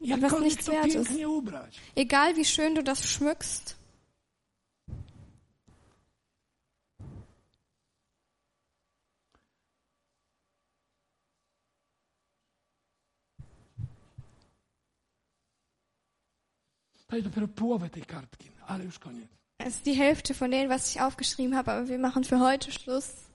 was 0.00 0.08
Jakkolwiek 0.08 0.42
nichts 0.42 0.66
to 0.66 0.72
wert 0.72 0.94
ist. 0.94 1.10
ubrać. 1.26 1.80
Egal 1.96 2.34
wie 2.34 2.44
schön 2.44 2.74
du 2.74 2.82
das 2.82 3.04
schmückst. 3.04 3.76
To 17.06 17.16
jest 17.16 17.28
dopiero 17.28 17.48
połowę 17.48 17.90
tej 17.90 18.02
kartki, 18.02 18.50
ale 18.66 18.84
już 18.84 18.98
koniec. 18.98 19.28
Es 19.58 19.74
ist 19.74 19.84
die 19.86 19.94
Hälfte 19.94 20.34
von 20.34 20.50
dem, 20.50 20.68
was 20.68 20.94
ich 20.94 21.00
aufgeschrieben 21.02 21.54
habe, 21.56 21.72
aber 21.72 21.88
wir 21.88 21.98
machen 21.98 22.24
für 22.24 22.40
heute 22.40 22.72
Schluss. 22.72 23.29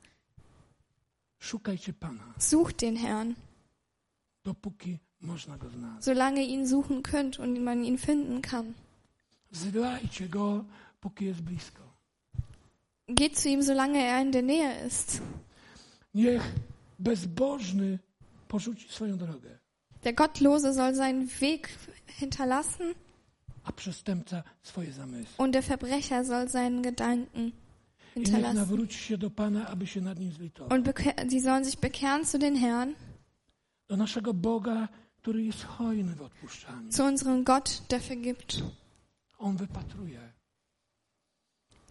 Sucht 2.37 2.81
den 2.81 2.95
Herrn, 2.95 3.35
solange 5.99 6.41
ihr 6.41 6.47
ihn 6.47 6.65
suchen 6.65 7.03
könnt 7.03 7.39
und 7.39 7.63
man 7.63 7.83
ihn 7.83 7.97
finden 7.97 8.41
kann. 8.41 8.75
Geht 13.07 13.37
zu 13.37 13.49
ihm, 13.49 13.61
solange 13.61 14.03
er 14.03 14.21
in 14.21 14.31
der 14.31 14.41
Nähe 14.41 14.85
ist. 14.85 15.21
Niech 16.15 16.41
bezbożny 16.99 17.99
porzuci 18.47 18.89
swoją 18.89 19.17
drogę, 19.17 19.59
Der 20.03 20.13
Gottlose 20.13 20.73
soll 20.73 20.95
seinen 20.95 21.27
Weg 21.41 21.69
hinterlassen 22.05 22.95
und 25.37 25.55
der 25.55 25.63
Verbrecher 25.63 26.23
soll 26.23 26.47
seinen 26.47 26.83
Gedanken 26.83 27.51
hinterlassen. 28.15 28.55
nawróci 28.55 28.97
się 28.97 29.17
do 29.17 29.29
Pana, 29.29 29.67
aby 29.67 29.87
się 29.87 30.01
nad 30.01 30.19
nim 30.19 30.31
zlitował. 30.31 30.77
Und 30.77 30.87
sie 31.31 31.41
sollen 31.41 31.65
sich 31.65 31.77
bekehren 31.79 32.25
zu 32.25 32.39
den 32.39 32.55
Herrn, 32.55 32.95
zu 36.89 37.03
unserem 37.03 37.45
Gott, 37.45 37.81
der 37.91 38.01
vergibt. 38.01 38.63
On 39.37 39.57
wypatruje. 39.57 40.19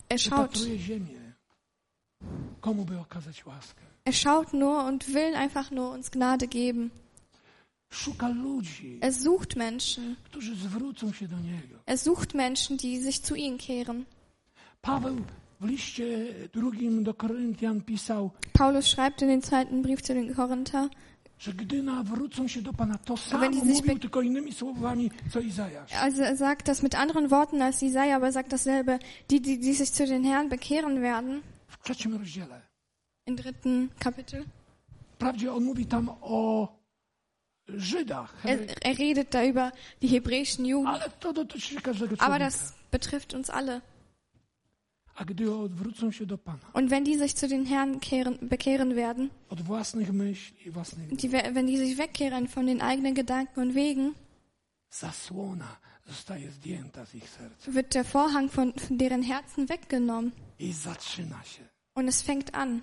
Er 0.08 0.18
schaut, 0.18 0.58
er 4.04 4.12
schaut 4.12 4.52
nur 4.52 4.84
und 4.84 5.14
will 5.14 5.34
einfach 5.34 5.70
nur 5.70 5.90
uns 5.92 6.10
Gnade 6.10 6.46
geben. 6.46 6.90
Er 9.00 9.12
sucht 9.12 9.56
Menschen. 9.56 10.16
Er 11.86 11.96
sucht 11.96 12.34
Menschen, 12.34 12.76
die 12.76 12.98
sich 12.98 13.22
zu 13.22 13.34
ihm 13.34 13.58
kehren. 13.58 14.06
Paweł 14.82 15.24
Paulus 18.52 18.88
schreibt 18.88 19.22
in 19.22 19.28
den 19.28 19.42
zweiten 19.42 19.82
Brief 19.82 20.02
zu 20.02 20.14
den 20.14 20.34
Korinther, 20.34 20.88
że 21.38 21.52
gdy 21.52 21.82
nawrócą 21.82 22.48
się 22.48 22.62
do 22.62 22.72
Pana, 22.72 22.98
to 22.98 23.16
samo 23.16 23.50
mówił 23.50 23.98
tylko 23.98 24.22
innymi 24.22 24.52
słowami, 24.52 25.10
co 25.32 25.40
Izajasz. 25.40 25.92
also 25.92 26.22
er 26.22 26.36
sagt 26.36 26.66
das 26.66 26.82
mit 26.82 26.94
anderen 26.94 27.28
Worten 27.30 27.62
als 27.62 27.80
Jesaja, 27.82 28.16
aber 28.16 28.26
er 28.28 28.32
sagt 28.32 28.52
dasselbe. 28.52 28.98
Die, 29.30 29.40
die, 29.40 29.58
die 29.58 29.74
sich 29.74 29.90
zu 29.90 30.06
den 30.06 30.24
Herrn 30.24 30.48
bekehren 30.48 31.00
werden, 31.02 31.42
W 31.68 31.76
trzecim 31.84 32.14
rozdziale. 32.16 32.60
im 33.26 33.36
dritten 33.36 33.88
Kapitel. 33.98 34.44
Wprawdzie 35.14 35.52
on 35.52 35.64
mówi 35.64 35.86
tam 35.86 36.08
o 36.20 36.68
Żydach, 37.68 38.34
Er, 38.44 38.58
er 38.82 38.98
redet 38.98 39.34
da 39.34 39.44
über 39.44 39.72
die 40.02 40.08
hebräischen 40.08 40.66
Juden, 40.66 40.86
ale 40.86 41.10
to 41.20 41.32
dotyczy 41.32 41.80
każdego 41.80 42.14
aber 42.18 42.18
człowieka. 42.18 42.38
das 42.44 42.74
betrifft 42.90 43.34
uns 43.34 43.50
alle. 43.50 43.80
Und 46.72 46.90
wenn 46.90 47.04
die 47.04 47.16
sich 47.16 47.36
zu 47.36 47.46
den 47.48 47.66
Herrn 47.66 48.00
kehren, 48.00 48.38
bekehren 48.48 48.96
werden, 48.96 49.30
die, 51.16 51.30
we- 51.32 51.50
wenn 51.54 51.66
die 51.66 51.76
sich 51.78 51.98
wegkehren 51.98 52.48
von 52.48 52.66
den 52.66 52.80
eigenen 52.80 53.14
Gedanken 53.14 53.60
und 53.60 53.74
Wegen, 53.74 54.14
wird 57.74 57.94
der 57.94 58.04
Vorhang 58.04 58.48
von, 58.50 58.72
von 58.74 58.98
deren 58.98 59.22
Herzen 59.22 59.68
weggenommen. 59.68 60.32
Und 61.94 62.08
es 62.08 62.22
fängt 62.22 62.54
an. 62.54 62.82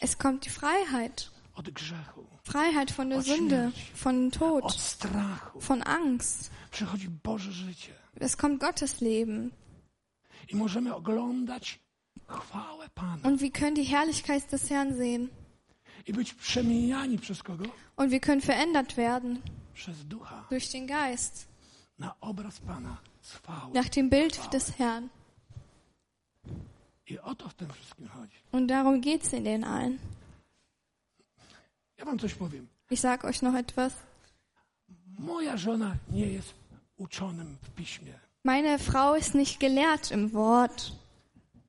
Es 0.00 0.16
kommt 0.18 0.44
die 0.44 0.50
Freiheit. 0.50 1.30
Freiheit 2.44 2.90
von 2.90 3.10
der 3.10 3.18
Sünde, 3.22 3.72
von 3.94 4.26
od 4.28 4.34
Tod, 4.34 4.62
von 5.58 5.82
Angst. 5.82 6.50
Es 8.18 8.36
kommt 8.38 8.60
Gottes 8.60 9.00
Leben. 9.00 9.52
I 10.48 10.56
możemy 10.56 10.94
oglądać 10.94 11.80
chwałę 12.28 12.88
Pana 12.94 13.28
Und 13.28 13.40
wir 13.40 13.50
können 13.52 13.74
die 13.74 13.84
Herrlichkeit 13.84 14.50
des 14.50 14.68
Herrn 14.68 14.98
sehen. 14.98 15.28
i 16.06 16.12
być 16.12 16.34
przemieniani 16.34 17.18
przez 17.18 17.42
kogo? 17.42 17.64
Und 17.96 18.10
wir 18.12 18.20
können 18.20 18.40
verändert 18.40 18.94
werden 18.96 19.42
Przez 19.74 20.04
Ducha 20.04 20.44
durch 20.50 20.72
den 20.72 20.86
Geist, 20.86 21.48
na 21.98 22.14
obraz 22.20 22.60
Pana 22.60 22.96
chwały. 23.22 23.72
nach 23.74 23.88
dem 23.88 24.10
Bild 24.10 24.52
des 24.52 24.70
Herrn. 24.78 25.08
I 27.08 27.18
o 27.18 27.34
to 27.34 27.48
w 27.48 27.54
tym 27.54 27.68
wszystkim 27.72 28.08
chodzi. 28.08 28.36
Und 28.52 28.66
darum 28.70 29.00
geht's 29.00 29.32
in 29.36 29.44
den 29.44 29.64
allen. 29.64 29.98
Ja 31.98 32.04
wam 32.04 32.18
coś 32.18 32.34
powiem. 32.34 32.66
Ich 32.90 33.00
sage 33.00 33.24
euch 33.28 33.42
noch 33.42 33.54
etwas. 33.54 33.92
Moja 35.18 35.56
żona 35.56 35.96
nie 36.10 36.26
jest 36.26 36.54
uczonym 36.96 37.56
w 37.62 37.70
piśmie. 37.70 38.18
Meine 38.46 38.78
Frau 38.78 39.14
ist 39.16 39.34
nicht 39.34 39.58
gelehrt 39.60 40.10
im 40.10 40.32
Wort. 40.32 40.92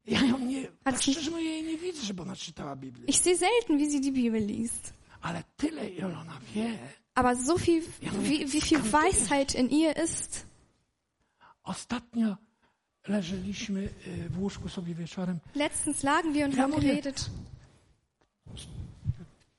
Ja 0.05 0.21
ją 0.21 0.37
nie, 0.39 0.67
tak 0.83 1.01
szczerze 1.01 1.31
mówiąc, 1.31 1.49
jej 1.49 1.63
nie 1.63 1.77
widzę, 1.77 2.01
żeby 2.05 2.21
ona 2.21 2.35
czytała 2.35 2.75
Biblię. 2.75 3.05
Ich 3.07 3.17
sehe 3.19 3.37
selten, 3.37 3.77
wie 3.77 3.91
sie 3.91 4.01
die 4.01 4.11
Bibel 4.11 4.45
liest. 4.45 4.93
Ale 5.21 5.43
tyle, 5.57 5.89
ile 5.89 6.07
ona 6.19 6.37
wie. 6.55 6.77
Aber 7.15 7.35
so 7.45 7.57
viel, 7.57 7.81
wie, 8.01 8.45
wie 8.45 8.61
viel 8.61 8.79
Weisheit 8.81 9.55
in 9.55 9.69
ihr 9.69 9.93
ist. 10.03 10.45
Ostatnio 11.63 12.37
leżeliśmy 13.07 13.89
y, 14.07 14.29
w 14.29 14.39
łóżku 14.41 14.69
sobie 14.69 14.93
wieczorem. 14.95 15.39
Letztens 15.55 16.03
lagen 16.03 16.33
wir 16.33 16.45
und 16.45 16.55
Ja 16.55 16.61
haben 16.61 16.75
mówię- 16.75 16.87
geredet. 16.89 17.29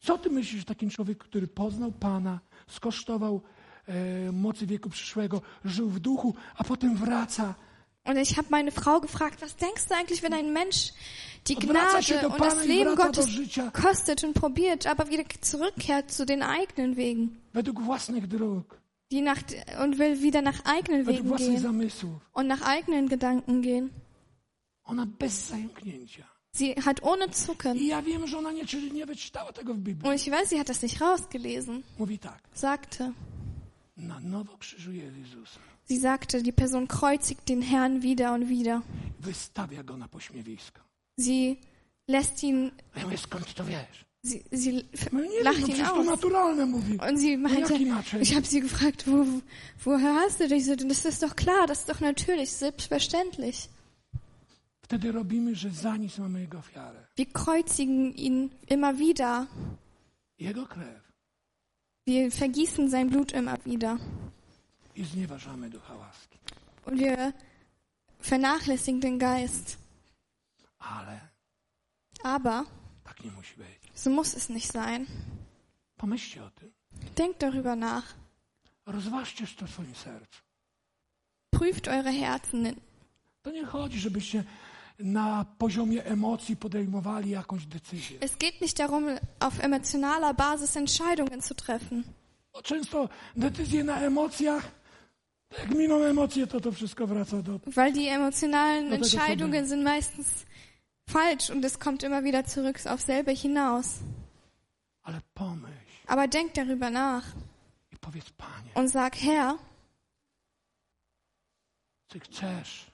Co 0.01 0.19
ty 0.19 0.31
myślisz, 0.31 0.65
takim 0.65 0.91
człowiek, 0.91 1.19
który 1.19 1.47
poznał 1.49 1.93
Pana, 1.93 2.41
skosztował 2.67 3.41
mocy 4.33 4.67
wieku 4.67 4.91
przyszłego, 4.91 5.43
żył 5.65 5.91
w 5.91 6.01
duchu, 6.01 6.35
a 6.57 6.65
potem 6.65 6.97
wraca 6.97 7.55
Und 8.09 8.17
ich 8.17 8.39
habe 8.39 8.49
meine 8.51 8.73
Frau 8.73 9.01
gefragt, 9.01 9.43
was 9.43 9.57
denkst 9.57 9.89
du 9.89 9.95
eigentlich, 9.95 10.23
wenn 10.23 10.33
ein 10.33 10.53
Mensch 10.53 10.93
die 11.47 11.57
Gnade 11.57 12.03
do 12.23 12.29
und 12.29 12.41
das 12.41 12.65
Leben 12.65 12.97
Gottes 12.97 13.29
kostet 13.75 14.25
und 14.25 14.33
probiert, 14.33 14.87
aber 14.87 15.11
wieder 15.11 15.25
zurückkehrt 15.43 16.11
zu 16.11 16.25
den 16.25 16.43
eigenen 16.43 16.97
Wegen? 16.97 17.37
Die 19.11 19.21
nach, 19.21 19.43
und 19.83 19.99
will 19.99 20.23
wieder 20.23 20.41
nach 20.41 20.65
eigenen 20.65 21.07
Wegen 21.07 21.37
gehen 21.37 22.15
und 22.33 22.47
nach 22.47 22.63
eigenen 22.63 23.09
Gedanken 23.09 23.61
gehen. 23.61 23.91
Sie 26.53 26.75
hat 26.75 27.03
ohne 27.03 27.31
Zucken. 27.31 27.73
Und 27.73 27.79
ich 30.15 30.31
weiß, 30.31 30.49
sie 30.49 30.59
hat 30.59 30.71
das 30.71 30.83
nicht 30.83 31.01
rausgelesen. 31.01 31.85
Sagte. 32.55 33.05
na 33.05 33.05
nowo 33.05 33.13
krzyżuje 33.13 33.13
Jezusa. 33.13 33.43
Sie 35.85 35.99
sagte, 35.99 36.43
die 36.43 36.53
Person 36.53 36.87
kreuzigt 36.87 37.49
den 37.49 37.63
Herrn 37.63 38.03
wieder 38.03 38.35
und 38.35 38.49
wieder. 38.49 38.83
Sie 41.17 41.59
lässt 42.07 42.43
ihn, 42.43 42.73
A 42.95 43.01
ja 43.01 43.05
mówię, 43.05 43.19
skąd 43.19 43.55
to 43.55 43.65
wiesz? 43.65 44.09
sie, 44.23 44.45
sie 44.51 44.85
lacht 45.43 45.69
ihn 45.69 45.85
aus. 45.85 46.25
Und 46.25 47.17
sie 47.19 47.37
meinte, 47.37 47.75
ich 48.21 48.35
habe 48.35 48.47
sie 48.47 48.61
gefragt, 48.61 49.07
wo, 49.07 49.27
woher 49.85 50.15
hast 50.15 50.41
du 50.41 50.49
dich 50.49 50.65
so? 50.67 50.75
Das 50.77 51.05
ist 51.05 51.23
doch 51.23 51.37
klar, 51.37 51.67
das 51.67 51.81
ist 51.81 51.89
doch 51.89 52.01
natürlich, 52.01 52.53
selbstverständlich. 52.53 53.69
Wir 57.17 57.27
kreuzigen 57.33 58.15
ihn 58.15 58.51
immer 58.67 58.99
wieder. 58.99 59.47
Jego 60.39 60.65
krew. 60.65 61.08
Wir 62.09 62.31
vergießen 62.33 62.89
sein 62.89 63.11
Blut 63.11 63.33
immer 63.33 63.59
wieder. 63.67 63.99
I 64.95 65.05
znieważamy 65.05 65.71
ducha 65.71 65.95
łaski. 65.95 66.39
Und 66.87 66.99
wir 66.99 67.33
vernachlässigen 68.21 69.01
den 69.01 69.19
Geist. 69.19 69.77
Ale 70.79 71.21
Aber 72.23 72.65
tak 73.05 73.25
nie 73.25 73.31
musi 73.31 73.55
być. 73.57 73.79
so 73.95 74.11
muss 74.11 74.35
es 74.35 74.49
nicht 74.49 74.73
sein. 74.73 75.07
Pomyślcie 75.97 76.45
o 76.45 76.51
tym. 76.51 76.73
Denkt 77.17 77.43
darüber 77.43 77.77
nach. 77.77 78.15
Rozważcie 78.87 79.47
to 79.47 79.67
w 79.67 79.71
swoim 79.71 79.95
sercu. 79.95 80.43
Prüft 81.51 81.89
eure 81.89 82.13
Herzen. 82.13 82.75
To 83.43 83.51
nie 83.51 83.67
chodzi, 83.67 84.01
żebyście 84.01 84.45
na 84.99 85.45
poziomie 85.59 86.05
emocji 86.05 86.57
podejmowali 86.57 87.31
jakąś 87.31 87.67
decyzję. 87.67 88.19
Es 88.21 88.37
geht 88.37 88.61
nicht 88.61 88.79
darum, 88.79 89.09
auf 89.41 89.65
emotionaler 89.65 90.35
Basis 90.35 90.77
Entscheidungen 90.77 91.43
zu 91.43 91.55
treffen. 91.55 92.05
Często 92.63 93.09
decyzje 93.37 93.85
na 93.85 94.01
emocjach, 94.01 94.71
jak 95.59 95.75
miną 95.75 96.03
emocje, 96.05 96.47
to 96.47 96.61
to 96.61 96.73
wszystko 96.73 97.07
wraca 97.07 97.43
do... 97.43 97.61
Weil 97.67 97.93
die 97.93 98.09
emotionalen 98.09 98.93
Entscheidungen 98.93 99.67
sind 99.69 99.85
meistens 99.85 100.27
falsch 101.11 101.51
und 101.51 101.65
es 101.65 101.79
kommt 101.79 102.03
immer 102.03 102.25
wieder 102.25 102.45
zurück 102.45 102.87
auf 102.87 103.01
selber 103.01 103.33
hinaus. 103.33 103.87
Ale 105.03 105.21
pomyśl 105.35 105.89
Aber 106.07 106.29
denk 106.29 106.55
darüber 106.55 106.91
nach 106.91 107.25
i 107.93 107.97
powiedz, 107.97 108.31
Panie, 108.31 108.71
und 108.75 108.89
sag, 108.89 109.17
Herr, 109.17 109.59
Ty 112.09 112.21
chcesz 112.21 112.91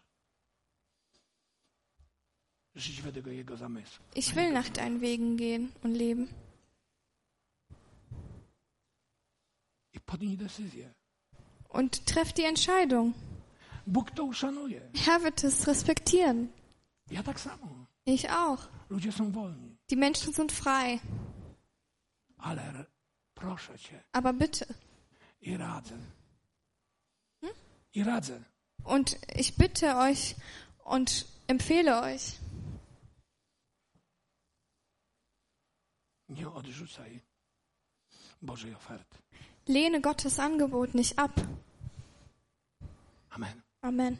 ich 2.75 4.35
will 4.35 4.53
nach 4.53 4.69
deinen 4.69 5.01
Wegen 5.01 5.37
gehen 5.37 5.73
und 5.83 5.95
leben. 5.95 6.29
Und 11.69 12.07
treff 12.07 12.33
die 12.33 12.45
Entscheidung. 12.45 13.15
Herr 13.87 15.23
wird 15.23 15.45
es 15.45 15.67
respektieren. 15.67 16.53
Ich 18.05 18.31
auch. 18.31 18.69
Die 19.91 19.97
Menschen 19.97 20.33
sind 20.33 20.53
frei. 20.53 21.01
Aber 24.13 24.33
bitte. 24.33 24.67
radzę. 28.03 28.45
Und 28.83 29.17
ich 29.35 29.57
bitte 29.57 29.97
euch 29.97 30.37
und 30.85 31.27
empfehle 31.47 32.03
euch, 32.03 32.39
Nie 36.29 36.49
odrzucaj 36.49 37.21
Bożej 38.43 38.75
oferty. 38.75 39.19
Lehne 39.69 40.01
Gottes 40.01 40.39
Angebot 40.39 40.95
nicht 40.95 41.19
ab. 41.19 41.33
Amen. 43.31 43.63
Amen. 43.81 44.17